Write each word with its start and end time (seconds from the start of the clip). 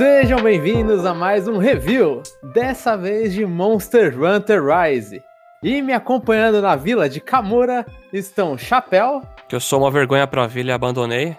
Sejam 0.00 0.42
bem-vindos 0.42 1.04
a 1.04 1.12
mais 1.12 1.46
um 1.46 1.58
review, 1.58 2.22
dessa 2.54 2.96
vez 2.96 3.34
de 3.34 3.44
Monster 3.44 4.18
Hunter 4.18 4.62
Rise. 4.64 5.22
E 5.62 5.82
me 5.82 5.92
acompanhando 5.92 6.62
na 6.62 6.74
vila 6.74 7.06
de 7.06 7.20
Kamura 7.20 7.84
estão 8.10 8.56
Chapéu. 8.56 9.20
Que 9.46 9.54
eu 9.54 9.60
sou 9.60 9.80
uma 9.80 9.90
vergonha 9.90 10.26
pra 10.26 10.46
vila 10.46 10.70
e 10.70 10.72
abandonei 10.72 11.36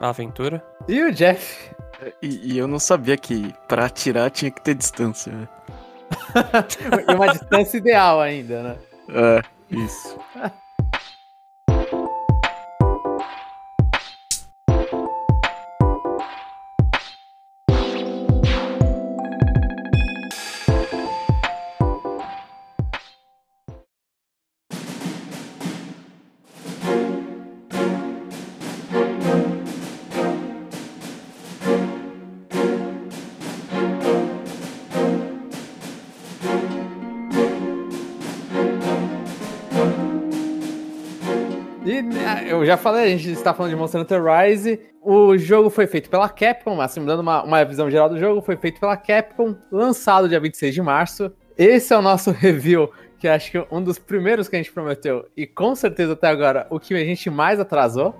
a 0.00 0.10
aventura. 0.10 0.62
E 0.86 1.02
o 1.02 1.10
Jeff. 1.10 1.68
E, 2.22 2.52
e 2.52 2.56
eu 2.56 2.68
não 2.68 2.78
sabia 2.78 3.16
que 3.16 3.52
para 3.66 3.86
atirar 3.86 4.30
tinha 4.30 4.52
que 4.52 4.62
ter 4.62 4.76
distância. 4.76 5.32
Né? 5.32 5.48
e 7.10 7.12
uma 7.12 7.32
distância 7.32 7.76
ideal 7.76 8.20
ainda, 8.20 8.62
né? 8.62 8.76
É, 9.08 9.42
isso. 9.68 10.16
já 42.66 42.76
falei, 42.76 43.04
a 43.04 43.16
gente 43.16 43.30
está 43.30 43.54
falando 43.54 43.70
de 43.70 43.76
Monster 43.76 44.00
Hunter 44.00 44.22
Rise. 44.22 44.80
O 45.02 45.36
jogo 45.38 45.70
foi 45.70 45.86
feito 45.86 46.10
pela 46.10 46.28
Capcom, 46.28 46.80
assim, 46.80 47.04
dando 47.04 47.20
uma, 47.20 47.42
uma 47.44 47.64
visão 47.64 47.90
geral 47.90 48.08
do 48.08 48.18
jogo, 48.18 48.40
foi 48.40 48.56
feito 48.56 48.80
pela 48.80 48.96
Capcom, 48.96 49.54
lançado 49.70 50.28
dia 50.28 50.40
26 50.40 50.74
de 50.74 50.82
março. 50.82 51.30
Esse 51.56 51.94
é 51.94 51.96
o 51.96 52.02
nosso 52.02 52.30
review, 52.32 52.90
que 53.18 53.28
acho 53.28 53.50
que 53.50 53.66
um 53.70 53.82
dos 53.82 53.98
primeiros 53.98 54.48
que 54.48 54.56
a 54.56 54.58
gente 54.58 54.72
prometeu, 54.72 55.26
e 55.36 55.46
com 55.46 55.74
certeza 55.74 56.14
até 56.14 56.28
agora 56.28 56.66
o 56.70 56.80
que 56.80 56.94
a 56.94 57.04
gente 57.04 57.30
mais 57.30 57.60
atrasou. 57.60 58.14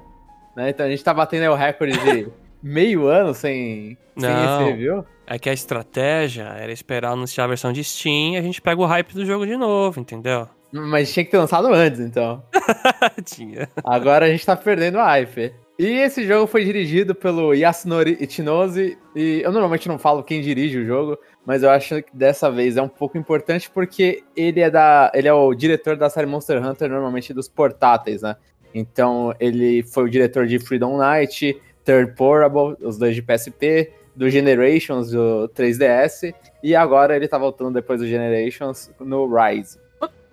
Né? 0.57 0.71
Então 0.71 0.87
a 0.87 0.89
gente 0.89 1.05
tá 1.05 1.13
batendo 1.13 1.43
aí 1.43 1.49
o 1.49 1.55
recorde 1.55 1.99
de 1.99 2.29
meio 2.63 3.07
ano 3.07 3.35
sem, 3.35 3.99
sem 4.17 4.31
Não, 4.31 4.61
esse 4.61 4.71
review. 4.71 5.05
É 5.27 5.39
que 5.39 5.51
a 5.51 5.53
estratégia 5.53 6.45
era 6.45 6.73
esperar 6.73 7.13
anunciar 7.13 7.45
a 7.45 7.49
versão 7.49 7.73
de 7.73 7.83
Steam 7.83 8.35
e 8.35 8.37
a 8.37 8.43
gente 8.43 8.63
pega 8.63 8.81
o 8.81 8.87
hype 8.87 9.13
do 9.13 9.27
jogo 9.27 9.45
de 9.45 9.57
novo, 9.57 10.01
entendeu? 10.01 10.49
Mas 10.83 11.13
tinha 11.13 11.25
que 11.25 11.31
ter 11.31 11.39
lançado 11.39 11.69
antes, 11.69 12.01
então. 12.01 12.43
Tinha. 13.25 13.69
Agora 13.85 14.27
a 14.27 14.29
gente 14.29 14.45
tá 14.45 14.57
perdendo 14.57 14.99
a 14.99 15.07
hype. 15.07 15.53
E 15.79 15.87
esse 16.01 16.27
jogo 16.27 16.47
foi 16.47 16.65
dirigido 16.65 17.15
pelo 17.15 17.53
Yasunori 17.53 18.17
Ichinose, 18.19 18.97
e 19.15 19.43
eu 19.43 19.53
normalmente 19.53 19.89
não 19.89 19.99
falo 19.99 20.23
quem 20.23 20.41
dirige 20.41 20.79
o 20.79 20.87
jogo, 20.87 21.19
mas 21.45 21.63
eu 21.63 21.69
acho 21.69 22.03
que 22.03 22.17
dessa 22.17 22.51
vez 22.51 22.79
é 22.79 22.83
um 22.83 22.89
pouco 22.89 23.19
importante 23.19 23.69
porque 23.69 24.25
ele 24.35 24.61
é 24.61 24.71
da, 24.71 25.13
ele 25.15 25.29
é 25.29 25.33
o 25.35 25.55
diretor 25.55 25.95
da 25.95 26.09
série 26.09 26.27
Monster 26.27 26.65
Hunter, 26.65 26.89
normalmente 26.89 27.35
dos 27.35 27.47
portáteis, 27.47 28.23
né? 28.23 28.37
Então 28.75 29.35
ele 29.39 29.83
foi 29.83 30.05
o 30.05 30.11
diretor 30.11 30.47
de 30.47 30.59
Freedom 30.59 30.97
Night, 30.97 31.61
Third 31.85 32.15
Portable, 32.15 32.75
os 32.81 32.97
dois 32.97 33.15
de 33.15 33.21
PSP, 33.21 33.93
do 34.15 34.31
Generations, 34.31 35.11
do 35.11 35.47
3DS, 35.55 36.35
e 36.63 36.75
agora 36.75 37.15
ele 37.15 37.29
tá 37.29 37.37
voltando 37.37 37.75
depois 37.75 38.01
do 38.01 38.07
Generations 38.07 38.91
no 38.99 39.27
Rise. 39.27 39.79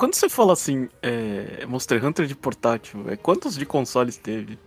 Quando 0.04 0.16
você 0.16 0.28
fala 0.28 0.52
assim, 0.52 0.90
é, 1.02 1.66
Monster 1.66 2.06
Hunter 2.06 2.26
de 2.26 2.36
portátil, 2.36 3.06
é, 3.10 3.16
quantos 3.16 3.56
de 3.56 3.66
consoles 3.66 4.18
teve? 4.18 4.60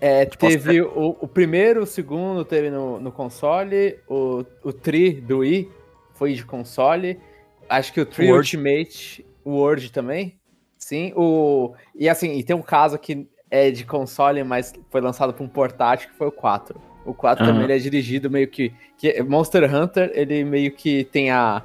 É, 0.00 0.26
tipo, 0.26 0.48
teve 0.48 0.82
o, 0.82 1.16
o, 1.20 1.28
primeiro, 1.28 1.84
o 1.84 1.86
segundo 1.86 2.44
teve 2.44 2.70
no, 2.70 2.98
no 2.98 3.12
console, 3.12 4.00
o, 4.08 4.44
o 4.64 4.72
Tri 4.72 5.12
do 5.12 5.38
Wii 5.38 5.70
foi 6.14 6.34
de 6.34 6.44
console, 6.44 7.20
acho 7.68 7.92
que 7.92 8.00
o 8.00 8.04
Tri 8.04 8.32
Word. 8.32 8.38
Ultimate, 8.38 9.24
o 9.44 9.50
Word 9.58 9.92
também, 9.92 10.40
sim, 10.76 11.12
o... 11.14 11.72
E 11.94 12.08
assim, 12.08 12.32
e 12.32 12.42
tem 12.42 12.56
um 12.56 12.60
caso 12.60 12.98
que 12.98 13.28
é 13.48 13.70
de 13.70 13.84
console, 13.84 14.42
mas 14.42 14.72
foi 14.90 15.00
lançado 15.00 15.32
para 15.32 15.44
um 15.44 15.48
portátil, 15.48 16.10
que 16.10 16.16
foi 16.16 16.26
o 16.26 16.32
4. 16.32 16.80
O 17.06 17.14
4 17.14 17.46
uhum. 17.46 17.52
também 17.52 17.76
é 17.76 17.78
dirigido 17.78 18.28
meio 18.28 18.48
que, 18.48 18.72
que... 18.98 19.22
Monster 19.22 19.72
Hunter, 19.72 20.10
ele 20.14 20.42
meio 20.42 20.72
que 20.72 21.04
tem 21.04 21.30
a, 21.30 21.62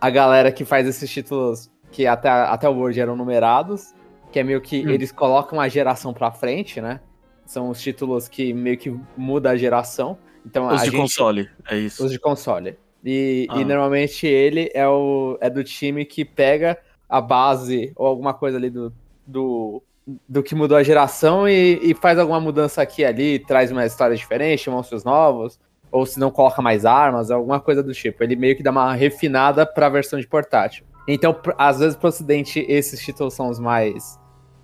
a 0.00 0.10
galera 0.10 0.52
que 0.52 0.64
faz 0.64 0.86
esses 0.86 1.10
títulos 1.10 1.68
que 1.90 2.06
até, 2.06 2.28
até 2.28 2.68
o 2.68 2.72
Word 2.72 3.00
eram 3.00 3.16
numerados, 3.16 3.94
que 4.30 4.38
é 4.38 4.42
meio 4.42 4.60
que 4.60 4.86
hum. 4.86 4.90
eles 4.90 5.10
colocam 5.12 5.60
a 5.60 5.68
geração 5.68 6.12
pra 6.12 6.30
frente, 6.30 6.80
né? 6.80 7.00
São 7.46 7.70
os 7.70 7.80
títulos 7.80 8.28
que 8.28 8.52
meio 8.52 8.76
que 8.76 8.94
muda 9.16 9.50
a 9.50 9.56
geração. 9.56 10.18
Então, 10.44 10.66
os 10.66 10.74
a 10.74 10.84
de 10.84 10.90
gente, 10.90 10.96
console, 11.00 11.50
é 11.68 11.78
isso. 11.78 12.04
Os 12.04 12.10
de 12.10 12.18
console. 12.18 12.76
E, 13.04 13.46
ah. 13.50 13.60
e, 13.60 13.64
normalmente 13.64 14.26
ele 14.26 14.70
é, 14.74 14.86
o, 14.86 15.38
é 15.40 15.48
do 15.48 15.62
time 15.64 16.04
que 16.04 16.24
pega 16.24 16.76
a 17.08 17.20
base 17.20 17.92
ou 17.96 18.06
alguma 18.06 18.34
coisa 18.34 18.58
ali 18.58 18.68
do, 18.68 18.92
do, 19.26 19.82
do 20.28 20.42
que 20.42 20.54
mudou 20.54 20.76
a 20.76 20.82
geração 20.82 21.48
e, 21.48 21.78
e 21.82 21.94
faz 21.94 22.18
alguma 22.18 22.40
mudança 22.40 22.82
aqui 22.82 23.02
e 23.02 23.04
ali, 23.04 23.38
traz 23.38 23.70
uma 23.70 23.86
história 23.86 24.16
diferente, 24.16 24.68
monstros 24.68 25.04
novos, 25.04 25.58
ou 25.90 26.04
se 26.04 26.18
não 26.18 26.30
coloca 26.30 26.60
mais 26.60 26.84
armas, 26.84 27.30
alguma 27.30 27.60
coisa 27.60 27.82
do 27.82 27.92
tipo. 27.92 28.22
Ele 28.22 28.36
meio 28.36 28.56
que 28.56 28.62
dá 28.62 28.70
uma 28.70 28.92
refinada 28.92 29.64
pra 29.64 29.88
versão 29.88 30.18
de 30.18 30.26
portátil. 30.26 30.84
Então, 31.10 31.34
às 31.56 31.78
vezes, 31.78 31.96
pro 31.96 32.08
ocidente, 32.08 32.64
esses 32.68 33.00
títulos 33.00 33.32
são 33.32 33.48
os 33.48 33.58
mais. 33.58 34.20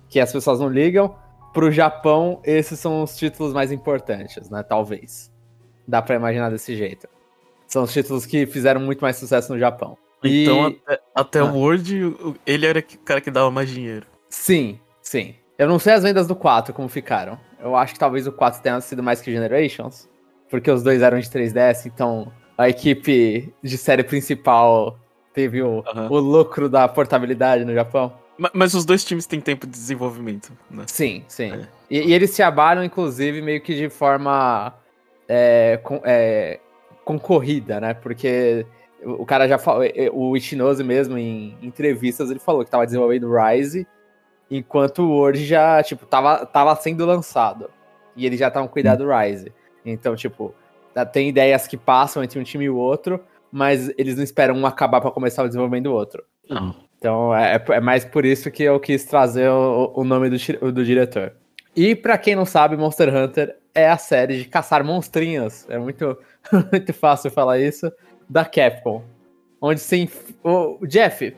que 0.07 0.19
as 0.19 0.31
pessoas 0.31 0.59
não 0.59 0.69
ligam. 0.69 1.15
Pro 1.51 1.71
Japão, 1.71 2.39
esses 2.43 2.79
são 2.79 3.01
os 3.01 3.17
títulos 3.17 3.51
mais 3.51 3.71
importantes, 3.71 4.47
né? 4.49 4.61
Talvez. 4.61 5.33
Dá 5.87 6.01
pra 6.01 6.15
imaginar 6.15 6.51
desse 6.51 6.75
jeito. 6.75 7.07
São 7.67 7.83
os 7.83 7.91
títulos 7.91 8.25
que 8.25 8.45
fizeram 8.45 8.79
muito 8.79 9.01
mais 9.01 9.15
sucesso 9.15 9.51
no 9.51 9.57
Japão. 9.57 9.97
Então, 10.23 10.69
e... 10.69 10.81
até, 10.85 11.01
até 11.15 11.39
ah. 11.39 11.45
o 11.45 11.57
Word, 11.57 12.15
ele 12.45 12.65
era 12.65 12.79
o 12.79 12.97
cara 12.99 13.19
que 13.21 13.31
dava 13.31 13.49
mais 13.49 13.69
dinheiro. 13.69 14.05
Sim, 14.29 14.79
sim. 15.01 15.33
Eu 15.57 15.67
não 15.67 15.79
sei 15.79 15.93
as 15.93 16.03
vendas 16.03 16.27
do 16.27 16.35
4 16.35 16.73
como 16.73 16.87
ficaram. 16.89 17.39
Eu 17.59 17.75
acho 17.75 17.93
que 17.93 17.99
talvez 17.99 18.27
o 18.27 18.31
4 18.31 18.61
tenha 18.61 18.79
sido 18.81 19.01
mais 19.01 19.21
que 19.21 19.31
Generations. 19.31 20.07
Porque 20.49 20.69
os 20.69 20.83
dois 20.83 21.01
eram 21.01 21.19
de 21.19 21.27
3DS, 21.27 21.87
então 21.87 22.31
a 22.57 22.69
equipe 22.69 23.51
de 23.63 23.77
série 23.77 24.03
principal 24.03 24.99
teve 25.35 25.61
o, 25.61 25.83
uhum. 25.93 26.07
o 26.09 26.17
lucro 26.17 26.69
da 26.69 26.87
portabilidade 26.87 27.65
no 27.65 27.73
Japão. 27.73 28.13
Mas, 28.37 28.51
mas, 28.53 28.73
os 28.73 28.85
dois 28.85 29.03
times 29.03 29.27
têm 29.27 29.39
tempo 29.39 29.67
de 29.67 29.73
desenvolvimento, 29.73 30.51
né? 30.71 30.85
Sim, 30.87 31.23
sim. 31.27 31.51
É. 31.51 31.67
E, 31.89 31.99
e, 32.09 32.13
eles 32.13 32.31
se 32.31 32.41
abalam, 32.41 32.83
inclusive, 32.83 33.41
meio 33.41 33.61
que 33.61 33.75
de 33.75 33.89
forma 33.89 34.73
é, 35.27 35.79
com, 35.83 36.01
é, 36.03 36.59
concorrida, 37.03 37.79
né? 37.79 37.93
Porque 37.93 38.65
o 39.03 39.25
cara 39.25 39.47
já 39.47 39.57
falou, 39.57 39.83
o 40.13 40.35
Ichinose 40.35 40.83
mesmo, 40.83 41.17
em 41.17 41.55
entrevistas, 41.61 42.31
ele 42.31 42.39
falou 42.39 42.65
que 42.65 42.71
tava 42.71 42.85
desenvolvendo 42.85 43.31
Rise, 43.31 43.85
enquanto 44.49 45.03
o 45.03 45.11
Word 45.11 45.45
já, 45.45 45.83
tipo, 45.83 46.05
tava, 46.05 46.45
tava 46.45 46.75
sendo 46.75 47.05
lançado. 47.05 47.69
E 48.15 48.25
eles 48.25 48.39
já 48.39 48.47
estavam 48.47 48.67
cuidando 48.67 49.05
do 49.05 49.11
Rise. 49.11 49.53
Então, 49.85 50.15
tipo, 50.15 50.53
tem 51.11 51.29
ideias 51.29 51.67
que 51.67 51.77
passam 51.77 52.23
entre 52.23 52.39
um 52.39 52.43
time 52.43 52.65
e 52.65 52.69
o 52.69 52.77
outro, 52.77 53.21
mas 53.51 53.91
eles 53.97 54.15
não 54.15 54.23
esperam 54.23 54.55
um 54.55 54.65
acabar 54.65 55.01
para 55.01 55.11
começar 55.11 55.43
o 55.43 55.47
desenvolvimento 55.47 55.85
do 55.85 55.93
outro. 55.93 56.23
Não. 56.49 56.75
Então 56.97 57.35
é, 57.35 57.63
é 57.69 57.79
mais 57.79 58.05
por 58.05 58.25
isso 58.25 58.49
que 58.49 58.63
eu 58.63 58.79
quis 58.79 59.05
trazer 59.05 59.49
o, 59.49 59.91
o 59.95 60.03
nome 60.03 60.29
do, 60.29 60.71
do 60.71 60.85
diretor. 60.85 61.33
E 61.75 61.93
para 61.93 62.17
quem 62.17 62.35
não 62.35 62.45
sabe, 62.45 62.77
Monster 62.77 63.13
Hunter 63.13 63.57
é 63.73 63.89
a 63.89 63.97
série 63.97 64.39
de 64.39 64.45
caçar 64.45 64.83
monstrinhos. 64.83 65.65
É 65.69 65.77
muito, 65.77 66.17
muito 66.71 66.93
fácil 66.93 67.29
falar 67.29 67.59
isso. 67.59 67.91
Da 68.29 68.45
Capcom. 68.45 69.03
Onde 69.61 69.81
sim. 69.81 70.09
O 70.43 70.79
Jeff, 70.87 71.35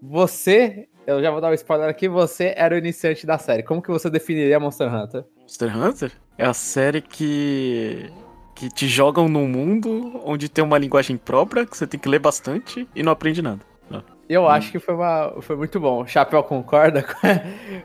você. 0.00 0.86
Eu 1.06 1.22
já 1.22 1.30
vou 1.30 1.40
dar 1.40 1.50
um 1.50 1.54
spoiler 1.54 1.88
aqui. 1.88 2.06
Você 2.06 2.52
era 2.54 2.74
o 2.74 2.78
iniciante 2.78 3.26
da 3.26 3.38
série. 3.38 3.62
Como 3.62 3.80
que 3.80 3.90
você 3.90 4.10
definiria 4.10 4.60
Monster 4.60 4.94
Hunter? 4.94 5.24
Monster 5.40 5.76
Hunter? 5.76 6.12
É 6.36 6.44
a 6.44 6.52
série 6.52 7.00
que 7.00 8.12
que 8.58 8.68
te 8.68 8.88
jogam 8.88 9.28
num 9.28 9.46
mundo 9.46 10.20
onde 10.24 10.48
tem 10.48 10.64
uma 10.64 10.76
linguagem 10.76 11.16
própria, 11.16 11.64
que 11.64 11.76
você 11.76 11.86
tem 11.86 11.98
que 11.98 12.08
ler 12.08 12.18
bastante 12.18 12.88
e 12.92 13.04
não 13.04 13.12
aprende 13.12 13.40
nada. 13.40 13.60
Não. 13.88 14.02
Eu 14.28 14.42
hum. 14.42 14.48
acho 14.48 14.72
que 14.72 14.80
foi, 14.80 14.96
uma, 14.96 15.40
foi 15.40 15.54
muito 15.54 15.78
bom. 15.78 16.04
Chapéu 16.04 16.42
concorda 16.42 17.04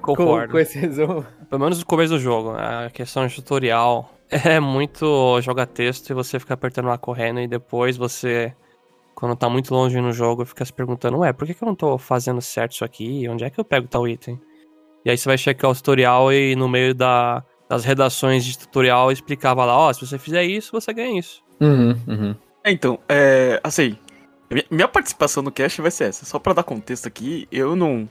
com, 0.01 0.15
com, 0.15 0.47
com 0.47 0.57
esse 0.57 0.79
resumo? 0.79 1.23
Pelo 1.47 1.61
menos 1.61 1.77
no 1.77 1.85
começo 1.85 2.13
do 2.13 2.19
jogo. 2.19 2.55
A 2.57 2.89
questão 2.89 3.27
de 3.27 3.35
tutorial 3.35 4.11
é 4.31 4.59
muito 4.59 5.39
joga 5.41 5.67
texto 5.67 6.09
e 6.09 6.13
você 6.15 6.39
fica 6.39 6.55
apertando 6.55 6.87
lá 6.87 6.97
correndo 6.97 7.39
e 7.39 7.47
depois 7.47 7.95
você, 7.95 8.51
quando 9.13 9.35
tá 9.35 9.47
muito 9.47 9.71
longe 9.75 10.01
no 10.01 10.11
jogo, 10.11 10.43
fica 10.43 10.65
se 10.65 10.73
perguntando, 10.73 11.19
ué, 11.19 11.31
por 11.31 11.45
que, 11.45 11.53
que 11.53 11.63
eu 11.63 11.67
não 11.67 11.75
tô 11.75 11.99
fazendo 11.99 12.41
certo 12.41 12.71
isso 12.71 12.83
aqui? 12.83 13.29
Onde 13.29 13.43
é 13.43 13.51
que 13.51 13.59
eu 13.59 13.65
pego 13.65 13.87
tal 13.87 14.07
item? 14.07 14.41
E 15.05 15.11
aí 15.11 15.17
você 15.17 15.29
vai 15.29 15.37
checar 15.37 15.69
o 15.69 15.75
tutorial 15.75 16.33
e 16.33 16.55
no 16.55 16.67
meio 16.67 16.95
da 16.95 17.43
das 17.73 17.83
redações 17.83 18.45
de 18.45 18.57
tutorial 18.57 19.11
explicava 19.11 19.65
lá, 19.65 19.75
ó, 19.75 19.89
oh, 19.89 19.93
se 19.93 20.05
você 20.05 20.19
fizer 20.19 20.43
isso, 20.43 20.71
você 20.71 20.93
ganha 20.93 21.19
isso. 21.19 21.43
Uhum, 21.59 21.97
uhum. 22.07 22.35
É, 22.63 22.71
então, 22.71 22.99
é, 23.09 23.59
assim, 23.63 23.97
minha 24.69 24.87
participação 24.87 25.41
no 25.41 25.51
cast 25.51 25.81
vai 25.81 25.89
ser 25.89 26.05
essa. 26.05 26.25
Só 26.25 26.37
pra 26.37 26.53
dar 26.53 26.63
contexto 26.63 27.07
aqui, 27.07 27.47
eu 27.51 27.75
não... 27.75 28.07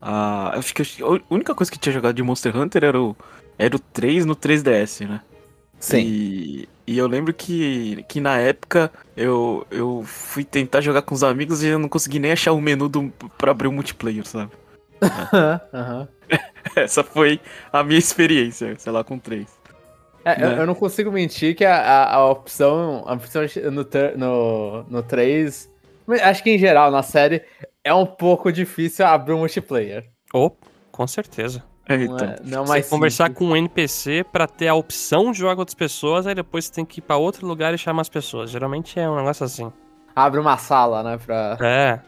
Ah, 0.00 0.52
acho 0.56 0.72
que 0.72 0.82
a 1.02 1.34
única 1.34 1.54
coisa 1.54 1.70
que 1.70 1.78
tinha 1.78 1.92
jogado 1.92 2.14
de 2.14 2.22
Monster 2.22 2.56
Hunter 2.56 2.84
era 2.84 3.00
o, 3.00 3.14
era 3.58 3.74
o 3.76 3.78
3 3.78 4.24
no 4.24 4.34
3DS, 4.34 5.06
né? 5.06 5.20
Sim. 5.78 6.00
E, 6.00 6.68
E 6.86 6.98
eu 6.98 7.06
lembro 7.06 7.32
que, 7.32 8.04
que 8.08 8.20
na 8.20 8.36
época 8.38 8.90
eu, 9.16 9.66
eu 9.70 10.02
fui 10.04 10.44
tentar 10.44 10.80
jogar 10.80 11.02
com 11.02 11.14
os 11.14 11.22
amigos 11.22 11.62
e 11.62 11.68
eu 11.68 11.78
não 11.78 11.88
consegui 11.88 12.18
nem 12.18 12.32
achar 12.32 12.52
o 12.52 12.60
menu 12.60 12.88
do, 12.88 13.12
pra 13.38 13.50
abrir 13.52 13.68
o 13.68 13.72
multiplayer, 13.72 14.26
sabe? 14.26 14.50
Aham. 15.74 16.08
Essa 16.76 17.02
foi 17.02 17.40
a 17.72 17.82
minha 17.82 17.98
experiência, 17.98 18.74
sei 18.78 18.92
lá, 18.92 19.02
com 19.02 19.18
três. 19.18 19.48
É, 20.24 20.34
eu, 20.44 20.50
Né? 20.50 20.58
eu 20.60 20.66
não 20.66 20.74
consigo 20.74 21.10
mentir 21.10 21.54
que 21.56 21.64
a, 21.64 21.76
a, 21.76 22.14
a 22.16 22.30
opção, 22.30 23.02
a 23.06 23.14
opção 23.14 23.42
no, 23.72 23.84
ter- 23.84 24.16
no, 24.18 24.82
no 24.84 25.02
3, 25.02 25.70
mas 26.06 26.20
acho 26.22 26.42
que 26.42 26.50
em 26.50 26.58
geral 26.58 26.90
na 26.90 27.02
série, 27.02 27.42
é 27.82 27.92
um 27.94 28.04
pouco 28.06 28.52
difícil 28.52 29.06
abrir 29.06 29.32
um 29.32 29.38
multiplayer. 29.38 30.04
Ou, 30.32 30.56
com 30.92 31.06
certeza. 31.06 31.64
É, 31.88 31.96
Não 31.96 32.04
então. 32.14 32.28
é, 32.28 32.36
não 32.44 32.62
é 32.62 32.66
Você 32.66 32.68
mais 32.68 32.88
conversar 32.88 33.26
simples. 33.28 33.38
com 33.38 33.52
um 33.52 33.56
NPC 33.56 34.24
pra 34.30 34.46
ter 34.46 34.68
a 34.68 34.74
opção 34.74 35.32
de 35.32 35.38
jogar 35.38 35.54
com 35.54 35.62
outras 35.62 35.74
pessoas, 35.74 36.26
aí 36.26 36.34
depois 36.34 36.66
você 36.66 36.72
tem 36.72 36.84
que 36.84 36.98
ir 37.00 37.02
pra 37.02 37.16
outro 37.16 37.46
lugar 37.46 37.72
e 37.74 37.78
chamar 37.78 38.02
as 38.02 38.08
pessoas. 38.10 38.50
Geralmente 38.50 39.00
é 39.00 39.08
um 39.08 39.16
negócio 39.16 39.44
assim. 39.44 39.72
Abre 40.14 40.38
uma 40.38 40.56
sala, 40.58 41.02
né, 41.02 41.18
pra... 41.24 41.56
É. 41.60 42.00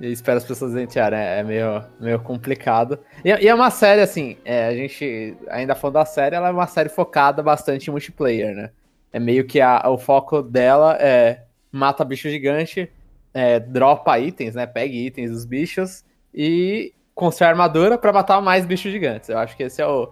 E 0.00 0.12
espera 0.12 0.38
as 0.38 0.44
pessoas 0.44 0.76
entrarem. 0.76 1.18
É, 1.18 1.40
é 1.40 1.42
meio, 1.42 1.82
meio 2.00 2.20
complicado. 2.20 2.98
E, 3.24 3.28
e 3.30 3.48
é 3.48 3.54
uma 3.54 3.70
série, 3.70 4.00
assim, 4.00 4.36
é, 4.44 4.66
a 4.68 4.74
gente, 4.74 5.36
ainda 5.50 5.74
falando 5.74 5.94
da 5.94 6.04
série, 6.04 6.36
ela 6.36 6.48
é 6.48 6.52
uma 6.52 6.66
série 6.66 6.88
focada 6.88 7.42
bastante 7.42 7.88
em 7.88 7.90
multiplayer, 7.90 8.54
né? 8.54 8.70
É 9.12 9.18
meio 9.18 9.44
que 9.46 9.60
a- 9.60 9.82
o 9.88 9.98
foco 9.98 10.42
dela 10.42 10.96
é 11.00 11.42
mata 11.72 12.04
bicho 12.04 12.28
gigante, 12.30 12.90
é, 13.34 13.58
dropa 13.58 14.18
itens, 14.18 14.54
né? 14.54 14.66
Pega 14.66 14.94
itens 14.94 15.30
dos 15.30 15.44
bichos 15.44 16.04
e 16.34 16.92
constrói 17.14 17.48
armadura 17.50 17.98
pra 17.98 18.12
matar 18.12 18.40
mais 18.40 18.64
bichos 18.64 18.92
gigantes. 18.92 19.28
Eu 19.28 19.38
acho 19.38 19.56
que 19.56 19.64
esse 19.64 19.82
é 19.82 19.86
o. 19.86 20.08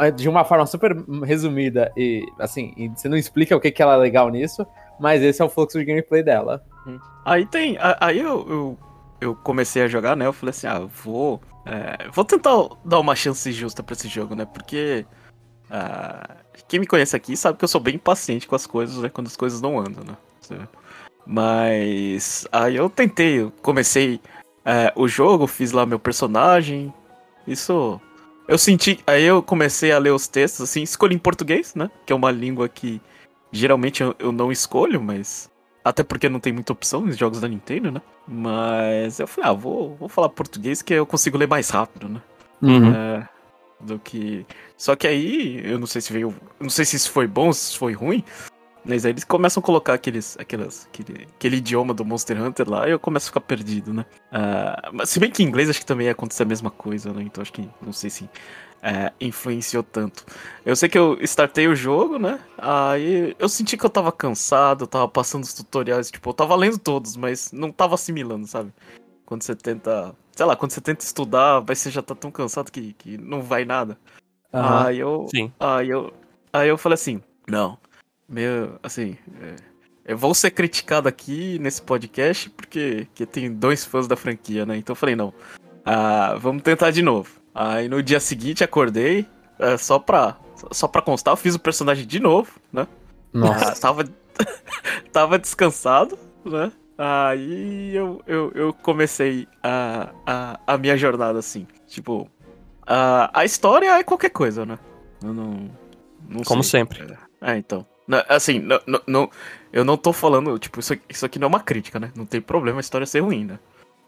é 0.00 0.06
é 0.08 0.10
de 0.10 0.28
uma 0.28 0.44
forma 0.44 0.66
super 0.66 0.94
resumida 1.24 1.90
e, 1.96 2.24
assim, 2.38 2.72
e 2.76 2.88
você 2.88 3.08
não 3.08 3.16
explica 3.16 3.56
o 3.56 3.60
que, 3.60 3.70
que 3.72 3.82
ela 3.82 3.94
é 3.94 3.98
legal 3.98 4.28
nisso, 4.30 4.64
mas 5.00 5.22
esse 5.22 5.42
é 5.42 5.44
o 5.44 5.48
fluxo 5.48 5.78
de 5.78 5.84
gameplay 5.84 6.22
dela. 6.22 6.62
Aí 7.24 7.44
tem. 7.46 7.76
Aí 8.00 8.18
eu, 8.20 8.46
eu, 8.48 8.78
eu 9.20 9.34
comecei 9.34 9.82
a 9.82 9.88
jogar, 9.88 10.16
né? 10.16 10.26
Eu 10.26 10.32
falei 10.32 10.50
assim, 10.50 10.66
ah, 10.66 10.80
vou. 10.80 11.40
é, 11.64 12.08
vou 12.10 12.24
tentar 12.24 12.68
dar 12.84 13.00
uma 13.00 13.16
chance 13.16 13.50
justa 13.52 13.82
pra 13.82 13.94
esse 13.94 14.08
jogo, 14.08 14.34
né? 14.34 14.44
Porque. 14.44 15.06
ah, 15.70 16.36
quem 16.68 16.80
me 16.80 16.86
conhece 16.86 17.14
aqui 17.14 17.36
sabe 17.36 17.58
que 17.58 17.64
eu 17.64 17.68
sou 17.68 17.80
bem 17.80 17.96
impaciente 17.96 18.46
com 18.48 18.56
as 18.56 18.66
coisas, 18.66 18.96
né? 18.98 19.08
Quando 19.08 19.26
as 19.28 19.36
coisas 19.36 19.60
não 19.60 19.78
andam, 19.78 20.04
né? 20.04 20.16
Mas. 21.26 22.46
Aí 22.52 22.76
eu 22.76 22.88
tentei, 22.88 23.40
eu 23.40 23.52
comecei 23.62 24.20
é, 24.64 24.92
o 24.96 25.06
jogo, 25.06 25.46
fiz 25.46 25.72
lá 25.72 25.86
meu 25.86 25.98
personagem. 25.98 26.92
Isso. 27.46 28.00
Eu 28.48 28.58
senti. 28.58 29.00
Aí 29.06 29.24
eu 29.24 29.42
comecei 29.42 29.92
a 29.92 29.98
ler 29.98 30.12
os 30.12 30.28
textos, 30.28 30.62
assim, 30.62 30.82
escolhi 30.82 31.14
em 31.14 31.18
português, 31.18 31.74
né? 31.74 31.90
Que 32.04 32.12
é 32.12 32.16
uma 32.16 32.30
língua 32.30 32.68
que 32.68 33.00
geralmente 33.52 34.02
eu, 34.02 34.14
eu 34.18 34.32
não 34.32 34.52
escolho, 34.52 35.00
mas. 35.00 35.50
Até 35.86 36.02
porque 36.02 36.28
não 36.28 36.40
tem 36.40 36.52
muita 36.52 36.72
opção 36.72 37.00
nos 37.02 37.16
jogos 37.16 37.40
da 37.40 37.46
Nintendo, 37.46 37.92
né? 37.92 38.02
Mas 38.26 39.20
eu 39.20 39.26
falei, 39.28 39.50
ah, 39.50 39.52
vou, 39.52 39.94
vou 39.94 40.08
falar 40.08 40.28
português 40.28 40.82
que 40.82 40.92
eu 40.92 41.06
consigo 41.06 41.38
ler 41.38 41.46
mais 41.46 41.70
rápido, 41.70 42.08
né? 42.08 42.20
Uhum. 42.60 42.92
É, 42.92 43.28
do 43.78 43.96
que. 43.96 44.44
Só 44.76 44.96
que 44.96 45.06
aí, 45.06 45.60
eu 45.64 45.78
não 45.78 45.86
sei 45.86 46.00
se 46.00 46.12
veio. 46.12 46.34
Não 46.58 46.70
sei 46.70 46.84
se 46.84 46.96
isso 46.96 47.12
foi 47.12 47.28
bom, 47.28 47.52
se 47.52 47.68
isso 47.68 47.78
foi 47.78 47.92
ruim. 47.92 48.24
Mas 48.84 49.06
aí 49.06 49.12
eles 49.12 49.22
começam 49.22 49.60
a 49.60 49.64
colocar 49.64 49.94
aqueles, 49.94 50.36
aquelas, 50.40 50.88
aquele, 50.92 51.28
aquele 51.36 51.56
idioma 51.58 51.94
do 51.94 52.04
Monster 52.04 52.42
Hunter 52.42 52.68
lá 52.68 52.88
e 52.88 52.90
eu 52.90 52.98
começo 52.98 53.26
a 53.26 53.30
ficar 53.30 53.40
perdido, 53.42 53.94
né? 53.94 54.04
Ah, 54.32 54.90
mas 54.92 55.08
se 55.10 55.20
bem 55.20 55.30
que 55.30 55.44
em 55.44 55.46
inglês 55.46 55.70
acho 55.70 55.78
que 55.78 55.86
também 55.86 56.06
ia 56.06 56.12
acontecer 56.12 56.42
a 56.42 56.46
mesma 56.46 56.70
coisa, 56.70 57.12
né? 57.12 57.22
Então 57.22 57.42
acho 57.42 57.52
que 57.52 57.68
não 57.80 57.92
sei 57.92 58.10
se 58.10 58.28
é, 58.86 59.12
influenciou 59.20 59.82
tanto. 59.82 60.24
Eu 60.64 60.76
sei 60.76 60.88
que 60.88 60.96
eu 60.96 61.18
startei 61.22 61.66
o 61.66 61.74
jogo, 61.74 62.20
né? 62.20 62.38
Aí 62.56 63.34
eu 63.36 63.48
senti 63.48 63.76
que 63.76 63.84
eu 63.84 63.90
tava 63.90 64.12
cansado, 64.12 64.84
eu 64.84 64.86
tava 64.86 65.08
passando 65.08 65.42
os 65.42 65.52
tutoriais, 65.52 66.08
tipo, 66.08 66.30
eu 66.30 66.34
tava 66.34 66.54
lendo 66.54 66.78
todos, 66.78 67.16
mas 67.16 67.50
não 67.50 67.72
tava 67.72 67.96
assimilando, 67.96 68.46
sabe? 68.46 68.72
Quando 69.24 69.42
você 69.42 69.56
tenta. 69.56 70.14
Sei 70.36 70.46
lá, 70.46 70.54
quando 70.54 70.70
você 70.70 70.80
tenta 70.80 71.04
estudar, 71.04 71.64
mas 71.66 71.80
você 71.80 71.90
já 71.90 72.00
tá 72.00 72.14
tão 72.14 72.30
cansado 72.30 72.70
que, 72.70 72.92
que 72.92 73.18
não 73.18 73.42
vai 73.42 73.64
nada. 73.64 73.98
Aham. 74.54 74.86
Aí 74.86 74.98
eu. 75.00 75.26
Sim. 75.34 75.52
Aí 75.58 75.90
eu. 75.90 76.12
Aí 76.52 76.68
eu 76.68 76.78
falei 76.78 76.94
assim, 76.94 77.20
não. 77.48 77.76
Meu, 78.28 78.78
assim. 78.84 79.18
é, 79.42 79.56
eu 80.04 80.16
vou 80.16 80.32
ser 80.32 80.52
criticado 80.52 81.08
aqui 81.08 81.58
nesse 81.58 81.82
podcast 81.82 82.48
porque, 82.50 83.08
porque 83.08 83.26
tem 83.26 83.52
dois 83.52 83.84
fãs 83.84 84.06
da 84.06 84.14
franquia, 84.14 84.64
né? 84.64 84.76
Então 84.76 84.92
eu 84.92 84.96
falei, 84.96 85.16
não. 85.16 85.34
Ah, 85.84 86.36
vamos 86.38 86.62
tentar 86.62 86.92
de 86.92 87.02
novo. 87.02 87.45
Aí 87.58 87.88
no 87.88 88.02
dia 88.02 88.20
seguinte 88.20 88.62
acordei. 88.62 89.26
é, 89.58 89.76
só 89.78 89.98
pra. 89.98 90.36
Só 90.72 90.88
pra 90.88 91.02
constar, 91.02 91.32
eu 91.32 91.36
fiz 91.36 91.54
o 91.54 91.58
personagem 91.58 92.06
de 92.06 92.18
novo, 92.18 92.50
né? 92.72 92.86
Nossa. 93.32 93.72
Ah, 93.72 93.74
tava, 93.76 94.04
tava 95.12 95.38
descansado, 95.38 96.18
né? 96.44 96.72
Aí 96.96 97.94
eu, 97.94 98.22
eu, 98.26 98.50
eu 98.54 98.72
comecei 98.72 99.46
a, 99.62 100.08
a, 100.26 100.60
a 100.66 100.78
minha 100.78 100.96
jornada 100.96 101.38
assim. 101.38 101.66
Tipo, 101.86 102.26
a, 102.86 103.30
a 103.38 103.44
história 103.44 103.98
é 103.98 104.02
qualquer 104.02 104.30
coisa, 104.30 104.64
né? 104.64 104.78
Eu 105.22 105.34
não. 105.34 105.70
não 106.26 106.42
Como 106.42 106.62
sei. 106.62 106.80
sempre. 106.80 107.06
É, 107.42 107.56
então. 107.58 107.86
Não, 108.08 108.22
assim, 108.28 108.58
não, 108.60 108.80
não, 109.06 109.30
eu 109.72 109.84
não 109.84 109.96
tô 109.98 110.12
falando, 110.12 110.58
tipo, 110.58 110.80
isso 110.80 110.92
aqui, 110.94 111.02
isso 111.08 111.26
aqui 111.26 111.38
não 111.38 111.46
é 111.46 111.48
uma 111.48 111.60
crítica, 111.60 111.98
né? 112.00 112.12
Não 112.16 112.24
tem 112.24 112.40
problema 112.40 112.78
a 112.78 112.80
história 112.80 113.06
ser 113.06 113.20
ruim, 113.20 113.44
né? 113.44 113.58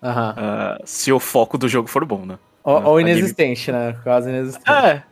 Aham. 0.03 0.35
Ah, 0.37 0.79
se 0.85 1.13
o 1.13 1.21
foco 1.21 1.59
do 1.59 1.69
jogo 1.69 1.89
for 1.89 2.05
bom, 2.07 2.25
né? 2.25 2.39
Ou, 2.69 2.83
ou 2.85 2.97
game- 2.97 3.11
inexistente, 3.13 3.73
né? 3.73 3.97
Quase 4.03 4.29
inexistente. 4.29 4.71
É, 4.71 5.03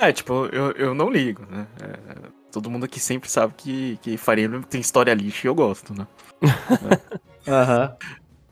é, 0.00 0.12
tipo, 0.12 0.46
eu, 0.52 0.72
eu 0.72 0.94
não 0.94 1.10
ligo, 1.10 1.46
né? 1.50 1.66
É, 1.82 2.28
todo 2.52 2.70
mundo 2.70 2.84
aqui 2.84 3.00
sempre 3.00 3.30
sabe 3.30 3.54
que, 3.56 3.98
que 4.02 4.16
Fire 4.16 4.42
Emblem 4.42 4.62
tem 4.62 4.80
história 4.80 5.14
lixo 5.14 5.46
e 5.46 5.48
eu 5.48 5.54
gosto, 5.54 5.94
né? 5.94 6.06
Aham. 7.48 7.96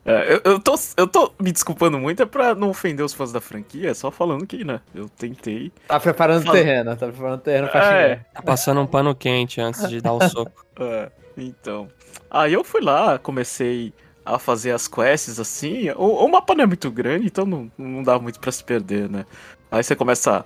É, 0.07 0.35
eu, 0.35 0.41
eu, 0.45 0.61
tô, 0.61 0.75
eu 0.99 1.07
tô 1.07 1.33
me 1.41 1.51
desculpando 1.51 1.99
muito 1.99 2.23
é 2.23 2.27
pra 2.27 2.55
não 2.55 2.69
ofender 2.69 3.03
os 3.05 3.15
fãs 3.15 3.33
da 3.33 3.41
franquia, 3.41 3.91
é 3.91 3.95
só 3.95 4.11
falando 4.11 4.47
que, 4.47 4.63
né? 4.63 4.81
Eu 4.95 5.09
tentei. 5.09 5.73
Tá 5.89 5.99
preparando 5.99 6.47
o 6.47 6.53
terreno, 6.53 6.95
tá 6.95 7.07
preparando 7.07 7.39
o 7.39 7.43
terreno 7.43 7.69
pra 7.69 7.93
É. 8.01 8.17
Tá 8.35 8.43
passando 8.43 8.83
um 8.83 8.87
pano 8.87 9.15
quente 9.15 9.63
antes 9.63 9.89
de 9.89 10.03
dar 10.03 10.13
o 10.13 10.21
soco. 10.29 10.65
é, 10.79 11.11
então. 11.39 11.89
Aí 12.31 12.53
eu 12.53 12.63
fui 12.63 12.83
lá, 12.83 13.19
comecei 13.19 13.95
a 14.25 14.39
fazer 14.39 14.73
as 14.73 14.89
quests 14.89 15.39
assim. 15.39 15.91
O, 15.91 16.25
o 16.25 16.29
mapa 16.31 16.55
não 16.55 16.65
é 16.65 16.67
muito 16.67 16.91
grande, 16.91 17.27
então 17.27 17.45
não, 17.45 17.71
não 17.77 18.03
dá 18.03 18.19
muito 18.19 18.41
pra 18.41 18.51
se 18.53 18.63
perder, 18.65 19.09
né? 19.09 19.25
Aí 19.71 19.83
você 19.83 19.95
começa 19.97 20.45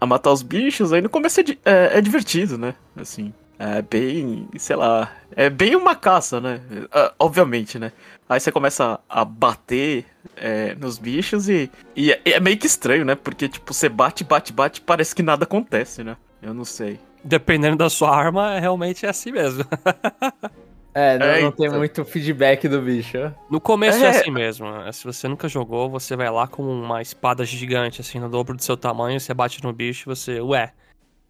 a, 0.00 0.06
matar 0.06 0.30
os 0.32 0.42
bichos, 0.42 0.92
aí 0.92 1.00
no 1.02 1.08
começo 1.08 1.40
é, 1.40 1.44
é- 1.64 1.98
é 1.98 2.00
divertido, 2.00 2.56
né? 2.58 2.74
Assim. 2.96 3.32
É 3.58 3.80
bem, 3.80 4.46
sei 4.58 4.76
lá, 4.76 5.10
é 5.34 5.48
bem 5.48 5.74
uma 5.76 5.96
caça, 5.96 6.38
né? 6.42 6.60
Ah, 6.92 7.14
obviamente, 7.18 7.78
né? 7.78 7.90
Aí 8.28 8.38
você 8.38 8.52
começa 8.52 9.00
a 9.08 9.24
bater 9.24 10.04
é, 10.36 10.74
nos 10.74 10.98
bichos 10.98 11.48
e, 11.48 11.70
e 11.96 12.12
é- 12.12 12.20
é 12.26 12.38
meio 12.40 12.58
que 12.58 12.66
estranho, 12.66 13.02
né? 13.06 13.14
Porque, 13.14 13.48
tipo, 13.48 13.72
você 13.72 13.88
bate, 13.88 14.24
bate, 14.24 14.52
bate, 14.52 14.82
parece 14.82 15.14
que 15.14 15.22
nada 15.22 15.44
acontece, 15.44 16.04
né? 16.04 16.18
Eu 16.42 16.52
não 16.52 16.66
sei. 16.66 17.00
Dependendo 17.24 17.76
da 17.78 17.88
sua 17.88 18.14
arma, 18.14 18.58
realmente 18.60 19.06
é 19.06 19.08
assim 19.08 19.32
mesmo. 19.32 19.64
É, 20.98 21.18
não, 21.18 21.26
É, 21.26 21.42
não 21.42 21.52
tem 21.52 21.66
então. 21.66 21.78
muito 21.78 22.02
feedback 22.06 22.66
do 22.68 22.80
bicho. 22.80 23.18
No 23.50 23.60
começo 23.60 24.02
é, 24.02 24.06
É. 24.06 24.08
assim 24.08 24.30
mesmo. 24.30 24.70
né? 24.70 24.90
Se 24.92 25.04
você 25.04 25.28
nunca 25.28 25.46
jogou, 25.46 25.90
você 25.90 26.16
vai 26.16 26.30
lá 26.30 26.46
com 26.48 26.62
uma 26.62 27.02
espada 27.02 27.44
gigante, 27.44 28.00
assim, 28.00 28.18
no 28.18 28.30
dobro 28.30 28.56
do 28.56 28.62
seu 28.62 28.78
tamanho, 28.78 29.20
você 29.20 29.34
bate 29.34 29.62
no 29.62 29.74
bicho 29.74 30.08
e 30.08 30.16
você, 30.16 30.40
ué, 30.40 30.72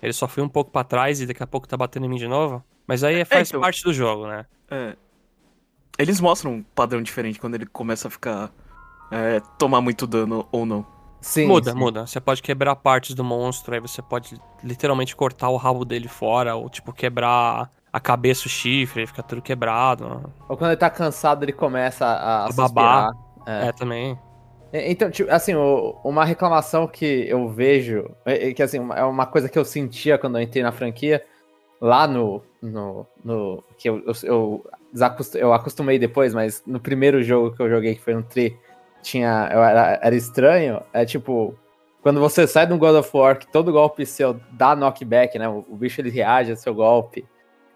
ele 0.00 0.12
só 0.12 0.28
foi 0.28 0.40
um 0.44 0.49
pouco 0.49 0.70
pra 0.70 0.85
trás 0.85 1.20
e 1.20 1.26
daqui 1.26 1.42
a 1.42 1.46
pouco 1.49 1.66
tá 1.66 1.76
batendo 1.76 2.06
em 2.06 2.08
mim 2.08 2.16
de 2.16 2.28
novo. 2.28 2.62
Mas 2.87 3.02
aí 3.02 3.25
faz 3.25 3.49
então. 3.49 3.61
parte 3.61 3.82
do 3.82 3.92
jogo, 3.92 4.28
né? 4.28 4.46
É. 4.70 4.94
Eles 5.99 6.20
mostram 6.20 6.52
um 6.52 6.62
padrão 6.62 7.02
diferente 7.02 7.40
quando 7.40 7.56
ele 7.56 7.66
começa 7.66 8.06
a 8.06 8.11
ficar. 8.11 8.52
é, 9.11 9.40
tomar 9.58 9.80
muito 9.80 10.06
dano 10.06 10.46
ou 10.52 10.64
não. 10.64 10.87
Sim. 11.20 11.46
muda, 11.49 11.73
sim. 11.73 11.76
muda. 11.76 12.06
Você 12.06 12.20
pode 12.20 12.40
quebrar 12.40 12.76
partes 12.76 13.14
do 13.16 13.25
monstro, 13.25 13.75
aí 13.75 13.80
você 13.80 14.00
pode 14.00 14.40
literalmente 14.62 15.16
cortar 15.16 15.49
o 15.49 15.56
rabo 15.56 15.85
dele 15.85 16.06
fora, 16.06 16.54
ou 16.54 16.70
tipo, 16.70 16.92
quebrar 16.92 17.68
a 17.93 18.00
cabeça, 18.00 18.47
o 18.47 18.50
chifre, 18.50 19.07
fica 19.07 19.23
tudo 19.23 19.40
quebrado. 19.40 20.33
Ou 20.49 20.57
quando 20.57 20.71
ele 20.71 20.76
tá 20.76 20.90
cansado, 20.90 21.45
ele 21.45 21.52
começa 21.52 22.05
a, 22.05 22.47
a 22.47 22.52
babar. 22.52 23.11
suspirar. 23.11 23.26
É, 23.47 23.73
também. 23.73 24.19
Então, 24.73 25.11
tipo, 25.11 25.31
assim, 25.31 25.55
uma 25.55 26.25
reclamação 26.25 26.87
que 26.87 27.26
eu 27.28 27.49
vejo, 27.49 28.11
é 28.25 28.50
é 28.50 28.52
que 28.52 28.62
assim, 28.62 28.78
é 28.95 29.05
uma 29.05 29.25
coisa 29.25 29.49
que 29.49 29.59
eu 29.59 29.64
sentia 29.64 30.19
quando 30.19 30.37
eu 30.37 30.43
entrei 30.43 30.62
na 30.62 30.73
franquia, 30.73 31.25
lá 31.81 32.07
no. 32.07 32.43
no, 32.61 33.07
no 33.25 33.64
que 33.78 33.88
eu, 33.88 34.02
eu, 34.23 34.64
eu, 35.35 35.52
acostumei 35.52 35.99
depois, 35.99 36.35
mas 36.35 36.62
no 36.66 36.81
primeiro 36.81 37.23
jogo 37.23 37.55
que 37.55 37.62
eu 37.62 37.71
joguei, 37.71 37.95
que 37.95 38.02
foi 38.02 38.14
no 38.14 38.23
Tri, 38.23 38.59
tinha. 39.02 39.49
Era, 39.50 40.00
era 40.02 40.14
estranho. 40.14 40.83
É 40.93 41.05
tipo. 41.05 41.55
Quando 42.02 42.21
você 42.21 42.47
sai 42.47 42.66
de 42.66 42.73
um 42.73 42.78
God 42.78 42.97
of 42.97 43.11
War, 43.16 43.37
que 43.37 43.50
todo 43.50 43.73
golpe 43.73 44.07
seu 44.07 44.38
dá 44.52 44.76
knockback, 44.76 45.38
né? 45.38 45.49
O 45.49 45.76
bicho 45.76 46.00
ele 46.00 46.11
reage 46.11 46.50
ao 46.52 46.57
seu 46.57 46.75
golpe. 46.75 47.26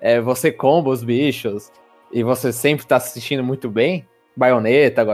É, 0.00 0.20
você 0.20 0.50
comba 0.50 0.90
os 0.90 1.02
bichos. 1.04 1.70
E 2.12 2.22
você 2.22 2.52
sempre 2.52 2.84
tá 2.86 2.98
se 2.98 3.12
sentindo 3.12 3.42
muito 3.44 3.68
bem. 3.70 4.06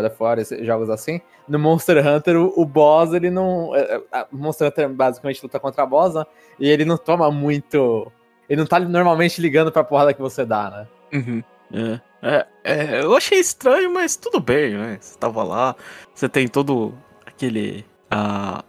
Of 0.07 0.17
War, 0.23 0.39
esses 0.39 0.65
jogos 0.67 0.89
assim. 0.89 1.21
No 1.49 1.59
Monster 1.59 2.05
Hunter, 2.07 2.37
o, 2.37 2.53
o 2.57 2.65
boss, 2.65 3.13
ele 3.13 3.31
não. 3.31 3.75
é, 3.75 3.81
é, 3.81 4.01
a- 4.13 4.27
Monster 4.33 4.69
Hunter 4.69 4.89
basicamente 4.89 5.43
luta 5.43 5.59
contra 5.61 5.85
boss, 5.87 6.15
né? 6.15 6.25
E 6.59 6.69
ele 6.69 6.85
não 6.85 6.97
toma 6.97 7.31
muito. 7.31 8.11
ele 8.49 8.61
não 8.61 8.67
tá 8.67 8.79
normalmente 8.81 9.41
ligando 9.41 9.71
pra 9.73 9.85
porrada 9.85 10.15
que 10.15 10.21
você 10.23 10.45
dá, 10.45 10.71
né? 10.71 10.87
Uhum. 11.19 11.43
É, 11.73 12.01
é, 12.23 12.47
é, 12.65 13.03
eu 13.03 13.15
achei 13.17 13.39
estranho, 13.39 13.93
mas 13.93 14.17
tudo 14.17 14.41
bem, 14.41 14.75
né? 14.77 14.99
Você 15.01 15.19
tava 15.19 15.43
lá, 15.43 15.75
você 16.15 16.29
tem 16.29 16.47
todo 16.49 16.95
aquele. 17.27 17.85
Ah, 18.11 18.65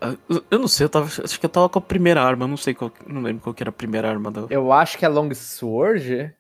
eu 0.50 0.60
não 0.60 0.68
sei, 0.68 0.86
eu 0.86 0.90
tava, 0.90 1.06
acho 1.06 1.40
que 1.40 1.46
eu 1.46 1.50
tava 1.50 1.70
com 1.70 1.78
a 1.78 1.82
primeira 1.82 2.22
arma, 2.22 2.48
não 2.48 2.58
sei 2.58 2.74
qual, 2.74 2.92
não 3.06 3.22
lembro 3.22 3.44
qual 3.44 3.54
que 3.54 3.62
era 3.62 3.70
a 3.70 3.74
primeira 3.74 4.10
arma 4.10 4.32
da. 4.32 4.46
Eu 4.50 4.72
acho 4.74 4.98
que 4.98 5.06
é 5.06 5.08
Long 5.08 5.34
Sword. 5.34 6.14
É, 6.14 6.34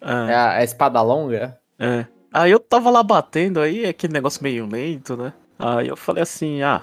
é 0.00 0.34
a, 0.34 0.52
é 0.54 0.60
a 0.60 0.64
espada 0.64 1.02
longa. 1.02 1.58
É. 1.78 2.06
Aí 2.32 2.50
eu 2.50 2.60
tava 2.60 2.90
lá 2.90 3.02
batendo 3.02 3.60
aí, 3.60 3.86
aquele 3.86 4.12
negócio 4.12 4.42
meio 4.42 4.66
lento, 4.66 5.16
né? 5.16 5.32
Aí 5.58 5.88
eu 5.88 5.96
falei 5.96 6.22
assim, 6.22 6.62
ah, 6.62 6.82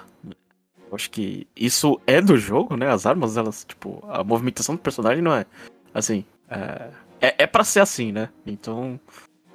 acho 0.91 1.10
que 1.12 1.48
isso 1.55 2.00
é 2.05 2.20
do 2.22 2.38
jogo, 2.38 2.75
né? 2.75 2.89
As 2.89 3.05
armas, 3.05 3.38
elas, 3.38 3.63
tipo, 3.63 4.03
a 4.10 4.24
movimentação 4.24 4.75
do 4.75 4.82
personagem 4.82 5.22
não 5.22 5.34
é 5.34 5.46
assim. 5.93 6.25
É, 6.50 6.89
é, 7.22 7.36
é 7.43 7.48
pra 7.48 7.63
ser 7.63 7.79
assim, 7.79 8.12
né? 8.12 8.29
Então, 8.46 9.00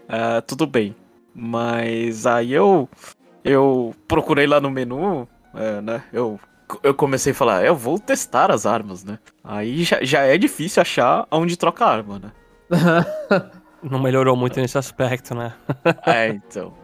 é, 0.08 0.40
tudo 0.40 0.66
bem. 0.66 0.94
Mas 1.34 2.26
aí 2.26 2.52
eu 2.52 2.88
eu 3.44 3.94
procurei 4.06 4.46
lá 4.46 4.60
no 4.60 4.70
menu, 4.70 5.28
é, 5.54 5.80
né? 5.80 6.02
Eu, 6.12 6.38
eu 6.82 6.94
comecei 6.94 7.32
a 7.32 7.34
falar, 7.34 7.64
eu 7.64 7.74
vou 7.74 7.98
testar 7.98 8.50
as 8.50 8.66
armas, 8.66 9.04
né? 9.04 9.18
Aí 9.42 9.84
já, 9.84 10.02
já 10.02 10.22
é 10.22 10.36
difícil 10.36 10.80
achar 10.80 11.26
onde 11.30 11.56
troca 11.56 11.84
arma, 11.84 12.18
né? 12.18 12.32
Não 13.82 14.00
melhorou 14.00 14.36
muito 14.36 14.60
nesse 14.60 14.76
aspecto, 14.76 15.34
né? 15.34 15.54
é, 16.04 16.28
então. 16.28 16.74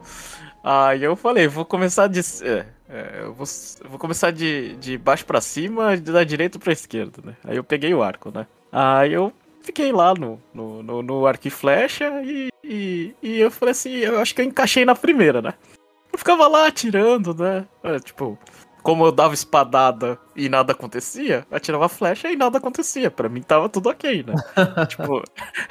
Aí 0.62 1.02
eu 1.02 1.16
falei, 1.16 1.46
vou 1.46 1.64
começar 1.64 2.06
de. 2.06 2.20
É, 2.42 2.66
é, 2.88 3.20
eu 3.22 3.34
vou, 3.34 3.46
vou 3.88 3.98
começar 3.98 4.30
de, 4.30 4.76
de 4.76 4.96
baixo 4.96 5.26
para 5.26 5.40
cima, 5.40 5.96
da 5.96 6.24
direita 6.24 6.58
pra 6.58 6.72
esquerda, 6.72 7.20
né? 7.24 7.36
Aí 7.44 7.56
eu 7.56 7.64
peguei 7.64 7.92
o 7.92 8.02
arco, 8.02 8.30
né? 8.32 8.46
Aí 8.70 9.12
eu 9.12 9.32
fiquei 9.62 9.92
lá 9.92 10.14
no, 10.14 10.40
no, 10.52 10.82
no, 10.82 11.02
no 11.02 11.26
arco 11.26 11.48
e 11.48 11.50
flecha 11.50 12.22
e, 12.22 12.48
e, 12.62 13.14
e, 13.22 13.40
eu 13.40 13.50
falei 13.50 13.72
assim, 13.72 13.90
eu 13.90 14.18
acho 14.20 14.34
que 14.34 14.42
eu 14.42 14.44
encaixei 14.44 14.84
na 14.84 14.94
primeira, 14.94 15.40
né? 15.40 15.54
Eu 16.14 16.18
ficava 16.18 16.46
lá 16.46 16.68
atirando, 16.68 17.34
né? 17.34 17.66
É, 17.82 17.98
tipo, 17.98 18.38
como 18.84 19.04
eu 19.04 19.10
dava 19.10 19.34
espadada 19.34 20.16
e 20.36 20.48
nada 20.48 20.70
acontecia, 20.70 21.44
atirava 21.50 21.88
flecha 21.88 22.30
e 22.30 22.36
nada 22.36 22.58
acontecia. 22.58 23.10
Para 23.10 23.28
mim 23.28 23.42
tava 23.42 23.68
tudo 23.68 23.88
ok, 23.88 24.22
né? 24.22 24.32
tipo, 24.86 25.24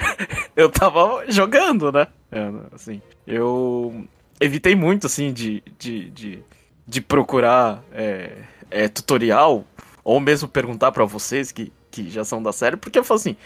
eu 0.54 0.68
tava 0.68 1.24
jogando, 1.28 1.90
né? 1.90 2.08
É, 2.30 2.50
assim, 2.74 3.00
eu 3.26 4.06
evitei 4.38 4.76
muito, 4.76 5.06
assim, 5.06 5.32
de, 5.32 5.62
de, 5.78 6.10
de, 6.10 6.44
de 6.86 7.00
procurar 7.00 7.82
é, 7.90 8.42
é, 8.70 8.86
tutorial 8.86 9.64
ou 10.04 10.20
mesmo 10.20 10.46
perguntar 10.46 10.92
para 10.92 11.06
vocês 11.06 11.50
que, 11.50 11.72
que 11.90 12.10
já 12.10 12.22
são 12.22 12.42
da 12.42 12.52
série, 12.52 12.76
porque 12.76 12.98
eu 12.98 13.04
falo 13.04 13.18
assim, 13.18 13.36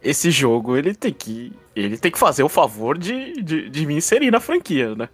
esse 0.00 0.30
jogo 0.30 0.76
ele 0.76 0.94
tem 0.94 1.12
que 1.12 1.52
ele 1.74 1.98
tem 1.98 2.12
que 2.12 2.18
fazer 2.18 2.44
o 2.44 2.48
favor 2.48 2.96
de, 2.96 3.42
de, 3.42 3.68
de 3.68 3.86
me 3.86 3.96
inserir 3.96 4.30
na 4.30 4.38
franquia, 4.38 4.94
né? 4.94 5.08